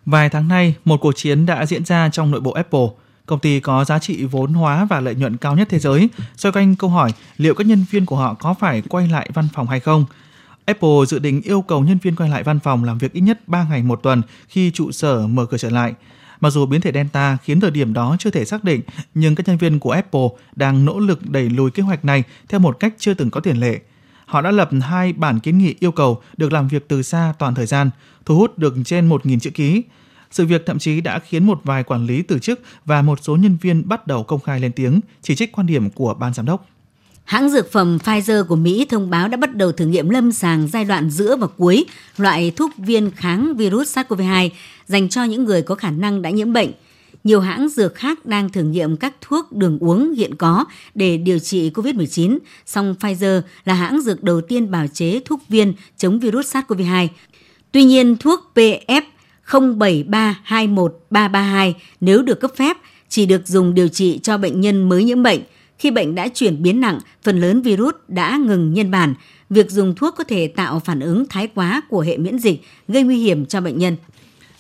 Vài 0.06 0.30
tháng 0.30 0.48
nay, 0.48 0.76
một 0.86 0.98
cuộc 1.02 1.14
chiến 1.16 1.46
đã 1.46 1.66
diễn 1.66 1.86
ra 1.86 2.10
trong 2.10 2.32
nội 2.32 2.42
bộ 2.42 2.52
Apple. 2.52 2.88
Công 3.26 3.40
ty 3.40 3.60
có 3.60 3.86
giá 3.86 4.00
trị 4.00 4.26
vốn 4.26 4.54
hóa 4.54 4.86
và 4.86 5.00
lợi 5.00 5.16
nhuận 5.16 5.38
cao 5.38 5.56
nhất 5.56 5.68
thế 5.72 5.80
giới, 5.80 6.10
xoay 6.38 6.54
quanh 6.54 6.76
câu 6.76 6.90
hỏi 6.90 7.12
liệu 7.38 7.56
các 7.56 7.68
nhân 7.68 7.86
viên 7.92 8.06
của 8.06 8.16
họ 8.16 8.34
có 8.34 8.54
phải 8.54 8.82
quay 8.82 9.08
lại 9.08 9.30
văn 9.34 9.48
phòng 9.54 9.68
hay 9.68 9.80
không. 9.80 10.06
Apple 10.66 11.06
dự 11.08 11.20
định 11.20 11.42
yêu 11.42 11.62
cầu 11.62 11.84
nhân 11.84 11.98
viên 11.98 12.16
quay 12.16 12.30
lại 12.30 12.44
văn 12.44 12.60
phòng 12.60 12.84
làm 12.84 12.98
việc 12.98 13.14
ít 13.14 13.22
nhất 13.22 13.48
3 13.48 13.68
ngày 13.70 13.84
một 13.84 14.00
tuần 14.04 14.22
khi 14.48 14.72
trụ 14.72 14.92
sở 14.92 15.28
mở 15.28 15.46
cửa 15.46 15.58
trở 15.58 15.70
lại. 15.70 15.94
Mặc 16.40 16.50
dù 16.50 16.66
biến 16.66 16.82
thể 16.82 16.92
Delta 16.92 17.38
khiến 17.44 17.60
thời 17.60 17.72
điểm 17.72 17.94
đó 17.94 18.16
chưa 18.20 18.30
thể 18.30 18.46
xác 18.46 18.64
định, 18.64 18.82
nhưng 19.14 19.36
các 19.36 19.48
nhân 19.48 19.58
viên 19.58 19.80
của 19.80 19.92
Apple 19.92 20.28
đang 20.56 20.86
nỗ 20.86 21.00
lực 21.00 21.30
đẩy 21.30 21.50
lùi 21.50 21.72
kế 21.72 21.84
hoạch 21.84 22.06
này 22.06 22.24
theo 22.50 22.60
một 22.60 22.80
cách 22.80 22.94
chưa 22.98 23.14
từng 23.14 23.30
có 23.30 23.40
tiền 23.40 23.58
lệ. 23.58 23.80
Họ 24.26 24.42
đã 24.42 24.52
lập 24.52 24.70
hai 24.82 25.14
bản 25.14 25.40
kiến 25.40 25.58
nghị 25.58 25.76
yêu 25.80 25.92
cầu 25.92 26.22
được 26.38 26.54
làm 26.54 26.68
việc 26.68 26.88
từ 26.88 27.02
xa 27.02 27.34
toàn 27.40 27.56
thời 27.56 27.66
gian, 27.66 27.90
thu 28.26 28.38
hút 28.38 28.58
được 28.58 28.76
trên 28.86 29.10
1.000 29.10 29.40
chữ 29.40 29.50
ký. 29.50 29.84
Sự 30.36 30.46
việc 30.46 30.66
thậm 30.66 30.80
chí 30.80 31.02
đã 31.02 31.20
khiến 31.20 31.46
một 31.46 31.62
vài 31.64 31.84
quản 31.84 32.06
lý 32.06 32.22
từ 32.22 32.40
chức 32.40 32.60
và 32.86 33.02
một 33.02 33.20
số 33.24 33.36
nhân 33.36 33.58
viên 33.62 33.88
bắt 33.88 34.08
đầu 34.08 34.24
công 34.24 34.40
khai 34.40 34.60
lên 34.60 34.72
tiếng 34.72 35.00
chỉ 35.22 35.36
trích 35.36 35.52
quan 35.52 35.68
điểm 35.68 35.90
của 35.90 36.14
ban 36.14 36.34
giám 36.34 36.46
đốc. 36.46 36.68
Hãng 37.24 37.50
dược 37.50 37.72
phẩm 37.72 37.98
Pfizer 38.04 38.46
của 38.46 38.56
Mỹ 38.56 38.86
thông 38.90 39.10
báo 39.10 39.28
đã 39.28 39.38
bắt 39.38 39.56
đầu 39.56 39.72
thử 39.72 39.86
nghiệm 39.86 40.10
lâm 40.10 40.32
sàng 40.32 40.68
giai 40.68 40.86
đoạn 40.86 41.10
giữa 41.10 41.36
và 41.36 41.48
cuối 41.48 41.86
loại 42.18 42.52
thuốc 42.52 42.72
viên 42.78 43.12
kháng 43.12 43.56
virus 43.56 43.98
SARS-CoV-2 43.98 44.50
dành 44.86 45.10
cho 45.10 45.24
những 45.24 45.44
người 45.44 45.62
có 45.62 45.76
khả 45.76 45.92
năng 45.92 46.22
đã 46.22 46.30
nhiễm 46.30 46.54
bệnh. 46.54 46.72
Nhiều 47.24 47.40
hãng 47.40 47.70
dược 47.70 47.96
khác 47.96 48.26
đang 48.26 48.50
thử 48.50 48.64
nghiệm 48.64 48.98
các 48.98 49.16
thuốc 49.22 49.52
đường 49.52 49.78
uống 49.80 50.14
hiện 50.14 50.36
có 50.36 50.66
để 50.96 51.18
điều 51.18 51.40
trị 51.40 51.70
COVID-19, 51.70 52.38
song 52.66 52.96
Pfizer 53.00 53.42
là 53.66 53.74
hãng 53.74 54.02
dược 54.02 54.24
đầu 54.24 54.42
tiên 54.42 54.72
bào 54.72 54.88
chế 54.88 55.20
thuốc 55.26 55.40
viên 55.50 55.74
chống 55.98 56.20
virus 56.20 56.56
SARS-CoV-2. 56.56 57.08
Tuy 57.72 57.84
nhiên, 57.84 58.18
thuốc 58.18 58.52
PF 58.56 59.02
07321332 59.48 61.74
nếu 62.02 62.22
được 62.22 62.40
cấp 62.40 62.52
phép 62.56 62.78
chỉ 63.10 63.26
được 63.26 63.48
dùng 63.48 63.74
điều 63.74 63.88
trị 63.88 64.20
cho 64.24 64.38
bệnh 64.38 64.62
nhân 64.62 64.90
mới 64.90 65.04
nhiễm 65.04 65.24
bệnh– 65.24 65.42
khi 65.80 65.92
bệnh 65.92 66.16
đã 66.16 66.28
chuyển 66.34 66.64
biến 66.64 66.82
nặng, 66.82 67.00
phần 67.24 67.40
lớn 67.40 67.62
virus 67.62 67.96
đã 68.08 68.38
ngừng 68.38 68.74
nhân 68.74 68.92
bản. 68.92 69.14
Việc 69.50 69.72
dùng 69.72 69.96
thuốc 69.96 70.16
có 70.18 70.24
thể 70.24 70.48
tạo 70.48 70.80
phản 70.80 71.00
ứng 71.00 71.26
thái 71.30 71.48
quá 71.48 71.82
của 71.90 72.02
hệ 72.02 72.18
miễn 72.18 72.40
dịch, 72.40 72.62
gây 72.88 73.04
nguy 73.04 73.18
hiểm 73.18 73.46
cho 73.46 73.62
bệnh 73.62 73.78
nhân. 73.78 73.98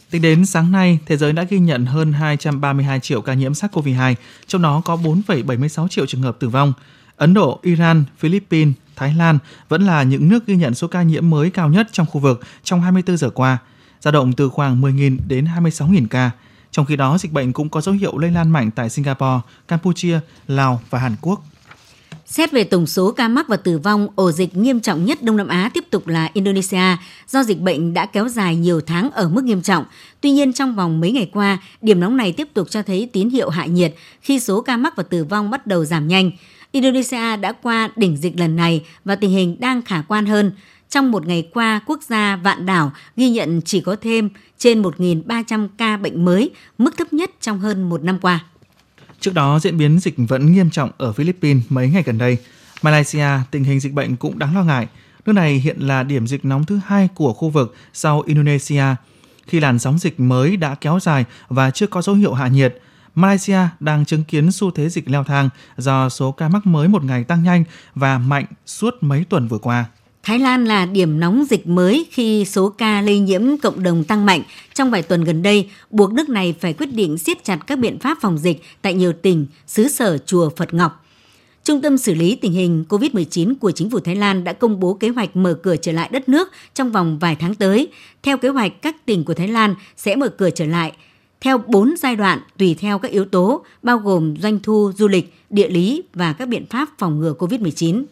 Tính 0.09 0.21
đến 0.21 0.45
sáng 0.45 0.71
nay, 0.71 0.99
thế 1.05 1.17
giới 1.17 1.33
đã 1.33 1.43
ghi 1.43 1.59
nhận 1.59 1.85
hơn 1.85 2.13
232 2.13 2.99
triệu 2.99 3.21
ca 3.21 3.33
nhiễm 3.33 3.51
SARS-CoV-2, 3.51 4.15
trong 4.47 4.61
đó 4.61 4.81
có 4.85 4.95
4,76 4.95 5.87
triệu 5.87 6.05
trường 6.05 6.21
hợp 6.21 6.39
tử 6.39 6.49
vong. 6.49 6.73
Ấn 7.17 7.33
Độ, 7.33 7.59
Iran, 7.61 8.03
Philippines, 8.17 8.73
Thái 8.95 9.13
Lan 9.17 9.37
vẫn 9.69 9.81
là 9.81 10.03
những 10.03 10.29
nước 10.29 10.45
ghi 10.45 10.55
nhận 10.55 10.75
số 10.75 10.87
ca 10.87 11.03
nhiễm 11.03 11.29
mới 11.29 11.49
cao 11.49 11.69
nhất 11.69 11.87
trong 11.91 12.05
khu 12.05 12.21
vực 12.21 12.41
trong 12.63 12.81
24 12.81 13.17
giờ 13.17 13.29
qua, 13.29 13.57
dao 14.05 14.11
động 14.11 14.33
từ 14.33 14.49
khoảng 14.49 14.81
10.000 14.81 15.17
đến 15.27 15.45
26.000 15.57 16.07
ca. 16.07 16.31
Trong 16.71 16.85
khi 16.85 16.95
đó, 16.95 17.17
dịch 17.17 17.31
bệnh 17.31 17.53
cũng 17.53 17.69
có 17.69 17.81
dấu 17.81 17.95
hiệu 17.95 18.17
lây 18.17 18.31
lan 18.31 18.49
mạnh 18.49 18.71
tại 18.71 18.89
Singapore, 18.89 19.39
Campuchia, 19.67 20.19
Lào 20.47 20.81
và 20.89 20.99
Hàn 20.99 21.15
Quốc. 21.21 21.43
Xét 22.25 22.51
về 22.51 22.63
tổng 22.63 22.87
số 22.87 23.11
ca 23.11 23.27
mắc 23.27 23.47
và 23.47 23.57
tử 23.57 23.77
vong, 23.77 24.07
ổ 24.15 24.31
dịch 24.31 24.57
nghiêm 24.57 24.79
trọng 24.79 25.05
nhất 25.05 25.23
Đông 25.23 25.37
Nam 25.37 25.47
Á 25.47 25.69
tiếp 25.73 25.83
tục 25.89 26.07
là 26.07 26.29
Indonesia, 26.33 26.97
do 27.27 27.43
dịch 27.43 27.59
bệnh 27.59 27.93
đã 27.93 28.05
kéo 28.05 28.29
dài 28.29 28.55
nhiều 28.55 28.81
tháng 28.81 29.11
ở 29.11 29.29
mức 29.29 29.43
nghiêm 29.43 29.61
trọng. 29.61 29.85
Tuy 30.21 30.31
nhiên, 30.31 30.53
trong 30.53 30.75
vòng 30.75 31.01
mấy 31.01 31.11
ngày 31.11 31.29
qua, 31.33 31.57
điểm 31.81 31.99
nóng 31.99 32.17
này 32.17 32.31
tiếp 32.31 32.47
tục 32.53 32.69
cho 32.69 32.81
thấy 32.81 33.09
tín 33.13 33.29
hiệu 33.29 33.49
hạ 33.49 33.65
nhiệt 33.65 33.95
khi 34.21 34.39
số 34.39 34.61
ca 34.61 34.77
mắc 34.77 34.95
và 34.95 35.03
tử 35.03 35.23
vong 35.23 35.49
bắt 35.49 35.67
đầu 35.67 35.85
giảm 35.85 36.07
nhanh. 36.07 36.31
Indonesia 36.71 37.37
đã 37.37 37.51
qua 37.51 37.89
đỉnh 37.95 38.17
dịch 38.17 38.39
lần 38.39 38.55
này 38.55 38.85
và 39.05 39.15
tình 39.15 39.31
hình 39.31 39.59
đang 39.59 39.81
khả 39.81 40.01
quan 40.01 40.25
hơn. 40.25 40.51
Trong 40.89 41.11
một 41.11 41.27
ngày 41.27 41.49
qua, 41.53 41.79
quốc 41.85 41.99
gia 42.03 42.35
Vạn 42.35 42.65
Đảo 42.65 42.91
ghi 43.17 43.29
nhận 43.29 43.61
chỉ 43.61 43.81
có 43.81 43.95
thêm 44.01 44.29
trên 44.57 44.81
1.300 44.81 45.67
ca 45.77 45.97
bệnh 45.97 46.25
mới, 46.25 46.51
mức 46.77 46.97
thấp 46.97 47.13
nhất 47.13 47.31
trong 47.41 47.59
hơn 47.59 47.89
một 47.89 48.03
năm 48.03 48.19
qua. 48.19 48.45
Trước 49.19 49.33
đó, 49.33 49.59
diễn 49.59 49.77
biến 49.77 49.99
dịch 49.99 50.15
vẫn 50.17 50.51
nghiêm 50.51 50.69
trọng 50.69 50.91
ở 50.97 51.13
Philippines 51.13 51.63
mấy 51.69 51.89
ngày 51.89 52.03
gần 52.05 52.17
đây. 52.17 52.37
Malaysia, 52.81 53.27
tình 53.51 53.63
hình 53.63 53.79
dịch 53.79 53.93
bệnh 53.93 54.15
cũng 54.15 54.39
đáng 54.39 54.55
lo 54.55 54.63
ngại. 54.63 54.87
Nước 55.25 55.33
này 55.33 55.53
hiện 55.55 55.79
là 55.79 56.03
điểm 56.03 56.27
dịch 56.27 56.45
nóng 56.45 56.65
thứ 56.65 56.79
hai 56.85 57.09
của 57.15 57.33
khu 57.33 57.49
vực 57.49 57.75
sau 57.93 58.21
Indonesia. 58.21 58.83
Khi 59.47 59.59
làn 59.59 59.79
sóng 59.79 59.99
dịch 59.99 60.19
mới 60.19 60.57
đã 60.57 60.75
kéo 60.75 60.99
dài 61.01 61.25
và 61.47 61.71
chưa 61.71 61.87
có 61.87 62.01
dấu 62.01 62.15
hiệu 62.15 62.33
hạ 62.33 62.47
nhiệt, 62.47 62.81
Malaysia 63.15 63.59
đang 63.79 64.05
chứng 64.05 64.23
kiến 64.23 64.51
xu 64.51 64.71
thế 64.71 64.89
dịch 64.89 65.09
leo 65.09 65.23
thang 65.23 65.49
do 65.77 66.09
số 66.09 66.31
ca 66.31 66.49
mắc 66.49 66.65
mới 66.65 66.87
một 66.87 67.03
ngày 67.03 67.23
tăng 67.23 67.43
nhanh 67.43 67.63
và 67.95 68.17
mạnh 68.17 68.45
suốt 68.65 68.93
mấy 69.01 69.25
tuần 69.29 69.47
vừa 69.47 69.57
qua. 69.57 69.85
Thái 70.25 70.39
Lan 70.39 70.65
là 70.65 70.85
điểm 70.85 71.19
nóng 71.19 71.45
dịch 71.49 71.67
mới 71.67 72.05
khi 72.11 72.45
số 72.45 72.69
ca 72.69 73.01
lây 73.01 73.19
nhiễm 73.19 73.57
cộng 73.57 73.83
đồng 73.83 74.03
tăng 74.03 74.25
mạnh 74.25 74.41
trong 74.73 74.91
vài 74.91 75.01
tuần 75.01 75.23
gần 75.23 75.43
đây, 75.43 75.69
buộc 75.89 76.13
nước 76.13 76.29
này 76.29 76.55
phải 76.59 76.73
quyết 76.73 76.85
định 76.93 77.17
siết 77.17 77.43
chặt 77.43 77.59
các 77.67 77.79
biện 77.79 77.99
pháp 77.99 78.17
phòng 78.21 78.37
dịch 78.37 78.61
tại 78.81 78.93
nhiều 78.93 79.13
tỉnh, 79.13 79.47
xứ 79.67 79.87
sở 79.87 80.17
chùa 80.17 80.49
Phật 80.49 80.73
Ngọc. 80.73 81.05
Trung 81.63 81.81
tâm 81.81 81.97
xử 81.97 82.13
lý 82.13 82.35
tình 82.35 82.51
hình 82.51 82.85
COVID-19 82.89 83.55
của 83.59 83.71
chính 83.71 83.89
phủ 83.89 83.99
Thái 83.99 84.15
Lan 84.15 84.43
đã 84.43 84.53
công 84.53 84.79
bố 84.79 84.93
kế 84.93 85.09
hoạch 85.09 85.35
mở 85.35 85.53
cửa 85.63 85.75
trở 85.75 85.91
lại 85.91 86.09
đất 86.11 86.29
nước 86.29 86.51
trong 86.73 86.91
vòng 86.91 87.19
vài 87.19 87.35
tháng 87.35 87.55
tới. 87.55 87.87
Theo 88.23 88.37
kế 88.37 88.49
hoạch, 88.49 88.81
các 88.81 89.05
tỉnh 89.05 89.23
của 89.23 89.33
Thái 89.33 89.47
Lan 89.47 89.75
sẽ 89.97 90.15
mở 90.15 90.29
cửa 90.29 90.49
trở 90.49 90.65
lại 90.65 90.91
theo 91.41 91.57
4 91.57 91.93
giai 91.97 92.15
đoạn 92.15 92.39
tùy 92.57 92.75
theo 92.79 92.99
các 92.99 93.11
yếu 93.11 93.25
tố, 93.25 93.65
bao 93.83 93.97
gồm 93.97 94.35
doanh 94.37 94.59
thu, 94.59 94.91
du 94.97 95.07
lịch, 95.07 95.33
địa 95.49 95.69
lý 95.69 96.03
và 96.13 96.33
các 96.33 96.47
biện 96.47 96.65
pháp 96.69 96.89
phòng 96.97 97.19
ngừa 97.19 97.33
COVID-19. 97.39 98.03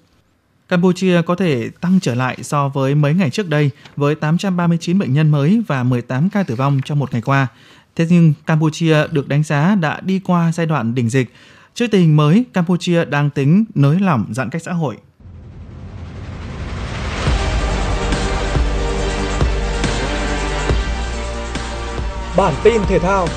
Campuchia 0.73 1.21
có 1.21 1.35
thể 1.35 1.69
tăng 1.81 1.99
trở 2.01 2.15
lại 2.15 2.37
so 2.43 2.69
với 2.69 2.95
mấy 2.95 3.13
ngày 3.13 3.29
trước 3.29 3.49
đây 3.49 3.69
với 3.95 4.15
839 4.15 4.99
bệnh 4.99 5.13
nhân 5.13 5.31
mới 5.31 5.61
và 5.67 5.83
18 5.83 6.29
ca 6.29 6.43
tử 6.43 6.55
vong 6.55 6.81
trong 6.85 6.99
một 6.99 7.13
ngày 7.13 7.21
qua. 7.21 7.47
Thế 7.95 8.07
nhưng 8.09 8.33
Campuchia 8.45 9.07
được 9.11 9.27
đánh 9.27 9.43
giá 9.43 9.75
đã 9.75 10.01
đi 10.01 10.19
qua 10.23 10.51
giai 10.51 10.65
đoạn 10.65 10.95
đỉnh 10.95 11.09
dịch. 11.09 11.33
Trước 11.73 11.87
tình 11.91 12.01
hình 12.01 12.17
mới, 12.17 12.45
Campuchia 12.53 13.05
đang 13.05 13.29
tính 13.29 13.65
nới 13.75 13.99
lỏng 13.99 14.25
giãn 14.31 14.49
cách 14.49 14.61
xã 14.61 14.73
hội. 14.73 14.97
Bản 22.37 22.53
tin 22.63 22.81
thể 22.87 22.99
thao 22.99 23.27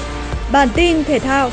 Bản 0.52 0.68
tin 0.74 1.04
thể 1.04 1.18
thao 1.18 1.50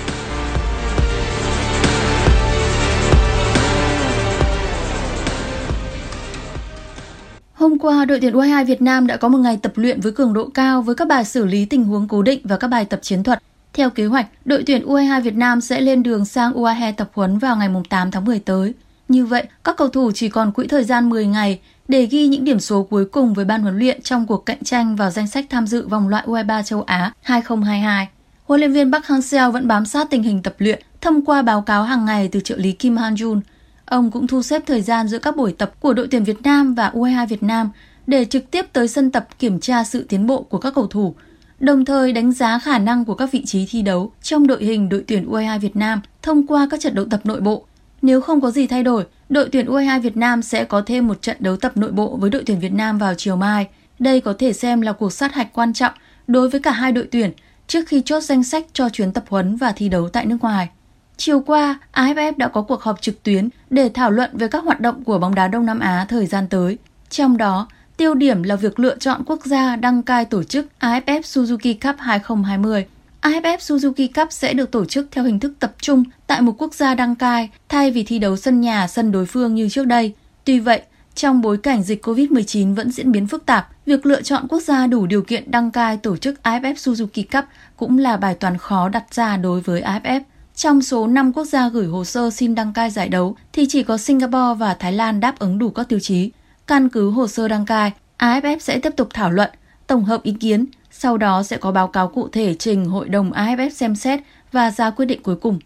Hôm 7.64 7.80
qua, 7.80 8.06
đội 8.06 8.20
tuyển 8.20 8.34
U22 8.34 8.66
Việt 8.66 8.82
Nam 8.82 9.08
đã 9.08 9.18
có 9.18 9.28
một 9.28 9.38
ngày 9.38 9.58
tập 9.62 9.72
luyện 9.76 10.02
với 10.02 10.12
cường 10.12 10.34
độ 10.34 10.50
cao 10.54 10.82
với 10.82 10.96
các 10.96 11.08
bài 11.08 11.26
xử 11.26 11.46
lý 11.46 11.66
tình 11.66 11.84
huống 11.84 12.08
cố 12.08 12.22
định 12.22 12.42
và 12.44 12.58
các 12.58 12.68
bài 12.68 12.86
tập 12.86 13.00
chiến 13.02 13.24
thuật. 13.24 13.44
Theo 13.74 13.90
kế 13.90 14.06
hoạch, 14.06 14.28
đội 14.46 14.64
tuyển 14.68 14.86
U22 14.88 15.22
Việt 15.22 15.36
Nam 15.36 15.62
sẽ 15.62 15.82
lên 15.82 16.04
đường 16.04 16.26
sang 16.26 16.54
U22 16.54 16.94
tập 16.94 17.10
huấn 17.14 17.38
vào 17.38 17.56
ngày 17.56 17.70
8 17.90 18.12
tháng 18.12 18.26
10 18.26 18.40
tới. 18.40 18.74
Như 19.08 19.26
vậy, 19.26 19.44
các 19.64 19.78
cầu 19.78 19.88
thủ 19.88 20.12
chỉ 20.16 20.30
còn 20.30 20.52
quỹ 20.52 20.68
thời 20.68 20.84
gian 20.84 21.10
10 21.10 21.26
ngày 21.26 21.60
để 21.88 22.06
ghi 22.06 22.28
những 22.28 22.44
điểm 22.44 22.60
số 22.60 22.84
cuối 22.84 23.06
cùng 23.06 23.34
với 23.34 23.46
ban 23.46 23.62
huấn 23.62 23.80
luyện 23.80 24.02
trong 24.02 24.26
cuộc 24.28 24.46
cạnh 24.46 24.64
tranh 24.64 24.96
vào 24.96 25.10
danh 25.10 25.28
sách 25.28 25.46
tham 25.50 25.68
dự 25.68 25.88
vòng 25.88 26.08
loại 26.08 26.24
U23 26.28 26.64
châu 26.64 26.82
Á 26.82 27.12
2022. 27.22 28.08
Huấn 28.46 28.60
luyện 28.60 28.74
viên 28.74 28.92
Park 28.92 29.06
Hang-seo 29.06 29.52
vẫn 29.52 29.68
bám 29.68 29.86
sát 29.86 30.08
tình 30.10 30.24
hình 30.24 30.44
tập 30.44 30.56
luyện 30.58 30.82
thông 31.02 31.26
qua 31.26 31.42
báo 31.42 31.62
cáo 31.62 31.84
hàng 31.84 32.06
ngày 32.06 32.30
từ 32.32 32.40
trợ 32.40 32.56
lý 32.58 32.72
Kim 32.72 32.96
Han-jun– 32.98 33.42
Ông 33.86 34.12
cũng 34.12 34.28
thu 34.28 34.42
xếp 34.42 34.64
thời 34.66 34.82
gian 34.82 35.08
giữa 35.08 35.20
các 35.20 35.38
buổi 35.38 35.54
tập 35.54 35.72
của 35.80 35.94
đội 35.94 36.08
tuyển 36.12 36.24
Việt 36.24 36.42
Nam 36.44 36.74
và 36.74 36.92
U22 36.94 37.28
Việt 37.28 37.44
Nam 37.44 37.70
để 38.08 38.26
trực 38.26 38.52
tiếp 38.52 38.66
tới 38.74 38.88
sân 38.88 39.12
tập 39.12 39.28
kiểm 39.40 39.60
tra 39.60 39.84
sự 39.84 40.06
tiến 40.10 40.28
bộ 40.28 40.44
của 40.44 40.58
các 40.58 40.74
cầu 40.76 40.88
thủ, 40.88 41.16
đồng 41.60 41.86
thời 41.86 42.14
đánh 42.14 42.32
giá 42.32 42.60
khả 42.60 42.80
năng 42.80 43.06
của 43.06 43.16
các 43.16 43.32
vị 43.32 43.46
trí 43.46 43.66
thi 43.70 43.82
đấu 43.82 44.12
trong 44.22 44.48
đội 44.48 44.64
hình 44.64 44.90
đội 44.90 45.04
tuyển 45.08 45.32
U22 45.32 45.60
Việt 45.60 45.76
Nam 45.76 46.02
thông 46.22 46.48
qua 46.48 46.68
các 46.72 46.80
trận 46.80 46.96
đấu 46.96 47.06
tập 47.06 47.22
nội 47.24 47.42
bộ. 47.42 47.66
Nếu 48.02 48.22
không 48.22 48.42
có 48.42 48.52
gì 48.52 48.68
thay 48.68 48.84
đổi, 48.84 49.06
đội 49.30 49.50
tuyển 49.52 49.66
U22 49.66 50.02
Việt 50.02 50.18
Nam 50.18 50.42
sẽ 50.42 50.64
có 50.64 50.82
thêm 50.86 51.08
một 51.08 51.22
trận 51.22 51.38
đấu 51.40 51.58
tập 51.58 51.78
nội 51.78 51.92
bộ 51.92 52.18
với 52.18 52.30
đội 52.30 52.44
tuyển 52.46 52.60
Việt 52.60 52.74
Nam 52.74 52.98
vào 52.98 53.14
chiều 53.18 53.36
mai. 53.36 53.68
Đây 54.00 54.22
có 54.22 54.34
thể 54.40 54.54
xem 54.54 54.82
là 54.82 54.92
cuộc 54.92 55.14
sát 55.14 55.34
hạch 55.34 55.54
quan 55.54 55.74
trọng 55.74 55.94
đối 56.28 56.50
với 56.50 56.60
cả 56.60 56.72
hai 56.72 56.92
đội 56.92 57.08
tuyển 57.12 57.32
trước 57.68 57.88
khi 57.88 58.02
chốt 58.06 58.24
danh 58.24 58.44
sách 58.44 58.66
cho 58.74 58.90
chuyến 58.90 59.12
tập 59.12 59.24
huấn 59.30 59.56
và 59.56 59.72
thi 59.72 59.90
đấu 59.90 60.10
tại 60.10 60.26
nước 60.26 60.38
ngoài. 60.42 60.70
Chiều 61.18 61.40
qua, 61.40 61.80
AFF 61.94 62.34
đã 62.38 62.48
có 62.48 62.62
cuộc 62.62 62.82
họp 62.82 63.02
trực 63.02 63.24
tuyến 63.24 63.50
để 63.70 63.90
thảo 63.90 64.12
luận 64.12 64.30
về 64.34 64.48
các 64.48 64.64
hoạt 64.64 64.80
động 64.80 65.04
của 65.04 65.20
bóng 65.20 65.36
đá 65.36 65.48
Đông 65.48 65.66
Nam 65.66 65.80
Á 65.80 66.06
thời 66.10 66.26
gian 66.26 66.48
tới. 66.48 66.78
Trong 67.10 67.38
đó, 67.38 67.68
tiêu 67.98 68.14
điểm 68.14 68.44
là 68.44 68.56
việc 68.56 68.80
lựa 68.80 68.98
chọn 68.98 69.24
quốc 69.26 69.46
gia 69.46 69.76
đăng 69.76 70.04
cai 70.04 70.26
tổ 70.26 70.44
chức 70.44 70.68
AFF 70.80 71.22
Suzuki 71.22 71.76
Cup 71.82 71.96
2020. 72.00 72.86
AFF 73.22 73.58
Suzuki 73.58 74.08
Cup 74.16 74.28
sẽ 74.32 74.54
được 74.54 74.72
tổ 74.72 74.86
chức 74.86 75.08
theo 75.12 75.24
hình 75.24 75.40
thức 75.40 75.54
tập 75.60 75.74
trung 75.82 76.04
tại 76.28 76.42
một 76.42 76.56
quốc 76.58 76.74
gia 76.74 76.96
đăng 76.96 77.16
cai 77.16 77.50
thay 77.70 77.92
vì 77.92 78.04
thi 78.04 78.20
đấu 78.20 78.38
sân 78.38 78.62
nhà 78.62 78.88
sân 78.88 79.12
đối 79.12 79.26
phương 79.26 79.56
như 79.56 79.70
trước 79.70 79.88
đây. 79.88 80.14
Tuy 80.46 80.60
vậy, 80.60 80.82
trong 81.16 81.42
bối 81.42 81.58
cảnh 81.58 81.84
dịch 81.84 82.06
COVID-19 82.06 82.76
vẫn 82.76 82.92
diễn 82.92 83.12
biến 83.12 83.28
phức 83.28 83.46
tạp, 83.46 83.70
việc 83.86 84.06
lựa 84.06 84.22
chọn 84.22 84.48
quốc 84.48 84.60
gia 84.60 84.88
đủ 84.88 85.06
điều 85.06 85.22
kiện 85.22 85.52
đăng 85.52 85.72
cai 85.72 85.98
tổ 85.98 86.18
chức 86.18 86.40
AFF 86.44 86.74
Suzuki 86.74 87.24
Cup 87.32 87.46
cũng 87.78 87.98
là 87.98 88.18
bài 88.18 88.36
toán 88.36 88.58
khó 88.58 88.90
đặt 88.90 89.14
ra 89.14 89.38
đối 89.38 89.62
với 89.62 89.82
AFF. 89.82 90.22
Trong 90.56 90.82
số 90.82 91.08
5 91.08 91.34
quốc 91.34 91.46
gia 91.46 91.70
gửi 91.70 91.88
hồ 91.88 92.04
sơ 92.04 92.30
xin 92.30 92.56
đăng 92.56 92.74
cai 92.74 92.90
giải 92.90 93.10
đấu 93.10 93.36
thì 93.54 93.66
chỉ 93.70 93.84
có 93.84 93.98
Singapore 93.98 94.54
và 94.58 94.74
Thái 94.74 94.94
Lan 94.94 95.20
đáp 95.20 95.40
ứng 95.40 95.60
đủ 95.60 95.70
các 95.70 95.90
tiêu 95.90 96.00
chí. 96.00 96.32
Căn 96.68 96.90
cứ 96.90 97.10
hồ 97.10 97.28
sơ 97.28 97.48
đăng 97.48 97.66
cai, 97.66 97.92
AFF 98.18 98.60
sẽ 98.60 98.80
tiếp 98.80 98.94
tục 98.98 99.08
thảo 99.14 99.32
luận, 99.32 99.50
tổng 99.88 100.04
hợp 100.04 100.24
ý 100.24 100.36
kiến, 100.40 100.66
Sau 100.92 101.18
đó 101.18 101.44
sẽ 101.44 101.58
có 101.58 101.72
báo 101.72 101.88
cáo 101.88 102.08
cụ 102.08 102.28
thể 102.28 102.54
trình 102.54 102.86
Hội 102.86 103.10
đồng 103.10 103.32
AFF 103.32 103.70
xem 103.70 103.96
xét 103.96 104.20
và 104.52 104.72
ra 104.72 104.90
quyết 104.90 105.06
định 105.06 105.24
cuối 105.24 105.36
cùng. 105.36 105.60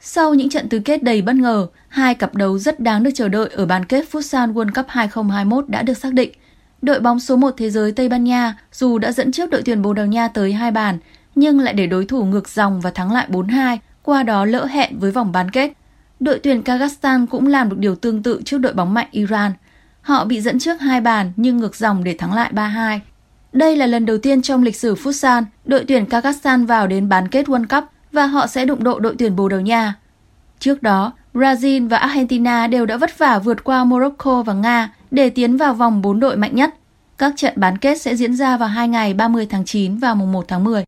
Sau 0.00 0.34
những 0.34 0.50
trận 0.50 0.68
tứ 0.68 0.78
kết 0.78 1.02
đầy 1.02 1.22
bất 1.22 1.34
ngờ, 1.34 1.66
hai 1.88 2.14
cặp 2.14 2.34
đấu 2.34 2.58
rất 2.58 2.80
đáng 2.80 3.02
được 3.02 3.10
chờ 3.14 3.28
đợi 3.28 3.48
ở 3.52 3.66
bán 3.66 3.84
kết 3.84 4.04
Futsal 4.12 4.52
World 4.52 4.72
Cup 4.74 4.86
2021 4.88 5.68
đã 5.68 5.82
được 5.82 5.98
xác 5.98 6.12
định. 6.12 6.32
Đội 6.82 7.00
bóng 7.00 7.20
số 7.20 7.36
1 7.36 7.54
thế 7.56 7.70
giới 7.70 7.92
Tây 7.92 8.08
Ban 8.08 8.24
Nha 8.24 8.58
dù 8.72 8.98
đã 8.98 9.12
dẫn 9.12 9.32
trước 9.32 9.50
đội 9.50 9.62
tuyển 9.64 9.82
Bồ 9.82 9.92
Đào 9.92 10.06
Nha 10.06 10.28
tới 10.28 10.52
hai 10.52 10.70
bàn, 10.70 10.98
nhưng 11.34 11.60
lại 11.60 11.74
để 11.74 11.86
đối 11.86 12.06
thủ 12.06 12.24
ngược 12.24 12.48
dòng 12.48 12.80
và 12.80 12.90
thắng 12.90 13.12
lại 13.12 13.26
4-2, 13.30 13.78
qua 14.02 14.22
đó 14.22 14.44
lỡ 14.44 14.66
hẹn 14.66 14.98
với 14.98 15.10
vòng 15.10 15.32
bán 15.32 15.50
kết. 15.50 15.72
Đội 16.20 16.38
tuyển 16.38 16.62
Kazakhstan 16.62 17.26
cũng 17.26 17.46
làm 17.46 17.68
được 17.68 17.78
điều 17.78 17.94
tương 17.94 18.22
tự 18.22 18.42
trước 18.44 18.58
đội 18.58 18.72
bóng 18.72 18.94
mạnh 18.94 19.08
Iran. 19.10 19.52
Họ 20.00 20.24
bị 20.24 20.40
dẫn 20.40 20.58
trước 20.58 20.80
hai 20.80 21.00
bàn 21.00 21.32
nhưng 21.36 21.56
ngược 21.56 21.76
dòng 21.76 22.04
để 22.04 22.14
thắng 22.14 22.32
lại 22.32 22.52
3-2. 22.52 22.98
Đây 23.52 23.76
là 23.76 23.86
lần 23.86 24.06
đầu 24.06 24.18
tiên 24.18 24.42
trong 24.42 24.62
lịch 24.62 24.76
sử 24.76 24.94
Futsal, 24.94 25.44
đội 25.64 25.84
tuyển 25.88 26.04
Kazakhstan 26.04 26.66
vào 26.66 26.86
đến 26.86 27.08
bán 27.08 27.28
kết 27.28 27.46
World 27.46 27.66
Cup 27.66 27.84
và 28.12 28.26
họ 28.26 28.46
sẽ 28.46 28.64
đụng 28.64 28.84
độ 28.84 28.98
đội 28.98 29.14
tuyển 29.18 29.36
Bồ 29.36 29.48
Đào 29.48 29.60
Nha. 29.60 29.94
Trước 30.58 30.82
đó, 30.82 31.12
Brazil 31.34 31.88
và 31.88 31.96
Argentina 31.96 32.66
đều 32.66 32.86
đã 32.86 32.96
vất 32.96 33.18
vả 33.18 33.38
vượt 33.38 33.64
qua 33.64 33.84
Morocco 33.84 34.42
và 34.42 34.52
Nga 34.52 34.94
để 35.10 35.30
tiến 35.30 35.56
vào 35.56 35.74
vòng 35.74 36.02
4 36.02 36.20
đội 36.20 36.36
mạnh 36.36 36.54
nhất. 36.54 36.74
Các 37.18 37.32
trận 37.36 37.52
bán 37.56 37.78
kết 37.78 38.00
sẽ 38.00 38.16
diễn 38.16 38.34
ra 38.34 38.56
vào 38.56 38.68
2 38.68 38.88
ngày 38.88 39.14
30 39.14 39.46
tháng 39.50 39.64
9 39.64 39.96
và 39.96 40.14
mùng 40.14 40.32
1 40.32 40.44
tháng 40.48 40.64
10. 40.64 40.84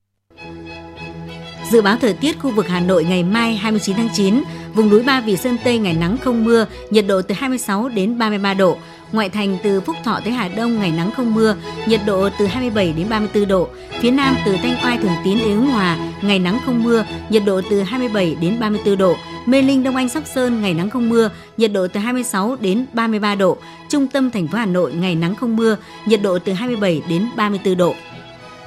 Dự 1.74 1.82
báo 1.82 1.96
thời 2.00 2.12
tiết 2.12 2.38
khu 2.38 2.50
vực 2.50 2.68
Hà 2.68 2.80
Nội 2.80 3.04
ngày 3.04 3.22
mai 3.22 3.56
29 3.56 3.96
tháng 3.96 4.08
9, 4.14 4.42
vùng 4.74 4.90
núi 4.90 5.02
Ba 5.02 5.20
Vì 5.20 5.36
Sơn 5.36 5.56
Tây 5.64 5.78
ngày 5.78 5.94
nắng 5.94 6.16
không 6.18 6.44
mưa, 6.44 6.66
nhiệt 6.90 7.04
độ 7.08 7.22
từ 7.22 7.34
26 7.34 7.88
đến 7.88 8.18
33 8.18 8.54
độ. 8.54 8.76
Ngoại 9.12 9.28
thành 9.28 9.58
từ 9.62 9.80
Phúc 9.80 9.96
Thọ 10.04 10.20
tới 10.24 10.32
Hà 10.32 10.48
Đông 10.48 10.78
ngày 10.78 10.92
nắng 10.96 11.10
không 11.16 11.34
mưa, 11.34 11.56
nhiệt 11.86 12.00
độ 12.06 12.28
từ 12.38 12.46
27 12.46 12.92
đến 12.92 13.08
34 13.08 13.48
độ. 13.48 13.68
Phía 14.00 14.10
Nam 14.10 14.36
từ 14.46 14.56
Thanh 14.62 14.76
Oai 14.84 14.98
Thường 14.98 15.12
Tín 15.24 15.38
đến 15.38 15.48
Ứng 15.48 15.70
Hòa, 15.70 15.98
ngày 16.22 16.38
nắng 16.38 16.58
không 16.66 16.82
mưa, 16.82 17.04
nhiệt 17.28 17.42
độ 17.46 17.60
từ 17.70 17.82
27 17.82 18.36
đến 18.40 18.60
34 18.60 18.98
độ. 18.98 19.16
Mê 19.46 19.62
Linh 19.62 19.82
Đông 19.82 19.96
Anh 19.96 20.08
Sóc 20.08 20.22
Sơn 20.34 20.62
ngày 20.62 20.74
nắng 20.74 20.90
không 20.90 21.08
mưa, 21.08 21.30
nhiệt 21.56 21.72
độ 21.72 21.86
từ 21.88 22.00
26 22.00 22.56
đến 22.60 22.86
33 22.92 23.34
độ. 23.34 23.56
Trung 23.88 24.06
tâm 24.06 24.30
thành 24.30 24.48
phố 24.48 24.58
Hà 24.58 24.66
Nội 24.66 24.92
ngày 24.92 25.14
nắng 25.14 25.34
không 25.34 25.56
mưa, 25.56 25.76
nhiệt 26.06 26.22
độ 26.22 26.38
từ 26.38 26.52
27 26.52 27.02
đến 27.08 27.28
34 27.36 27.76
độ. 27.76 27.94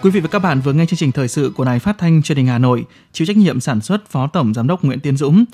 Quý 0.02 0.12
vị 0.12 0.20
và 0.20 0.28
các 0.28 0.40
bạn 0.40 0.62
vừa 0.62 0.74
nghe 0.74 0.86
chương 0.86 0.98
trình 0.98 1.12
thời 1.12 1.28
sự 1.28 1.52
của 1.56 1.66
Đài 1.66 1.80
Phát 1.80 1.98
thanh 1.98 2.22
Truyền 2.22 2.38
hình 2.38 2.48
Hà 2.48 2.58
Nội, 2.58 2.86
chịu 3.12 3.26
trách 3.26 3.38
nhiệm 3.38 3.60
sản 3.60 3.82
xuất 3.82 4.10
Phó 4.10 4.28
Tổng 4.28 4.54
Giám 4.54 4.68
đốc 4.68 4.84
Nguyễn 4.84 5.00
Tiến 5.00 5.18
Dũng. 5.18 5.46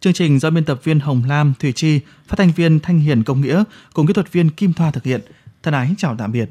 Chương 0.00 0.12
trình 0.12 0.38
do 0.38 0.50
biên 0.50 0.64
tập 0.64 0.80
viên 0.84 1.00
Hồng 1.00 1.22
Lam, 1.28 1.52
Thủy 1.60 1.72
Chi, 1.72 2.00
phát 2.26 2.34
thanh 2.38 2.52
viên 2.52 2.80
Thanh 2.80 2.98
Hiền 2.98 3.24
Công 3.24 3.40
Nghĩa 3.40 3.64
cùng 3.92 4.06
kỹ 4.06 4.12
thuật 4.12 4.32
viên 4.32 4.50
Kim 4.50 4.72
Thoa 4.72 4.90
thực 4.90 5.04
hiện. 5.04 5.20
Thân 5.62 5.74
ái 5.74 5.94
chào 5.98 6.16
tạm 6.18 6.32
biệt. 6.32 6.50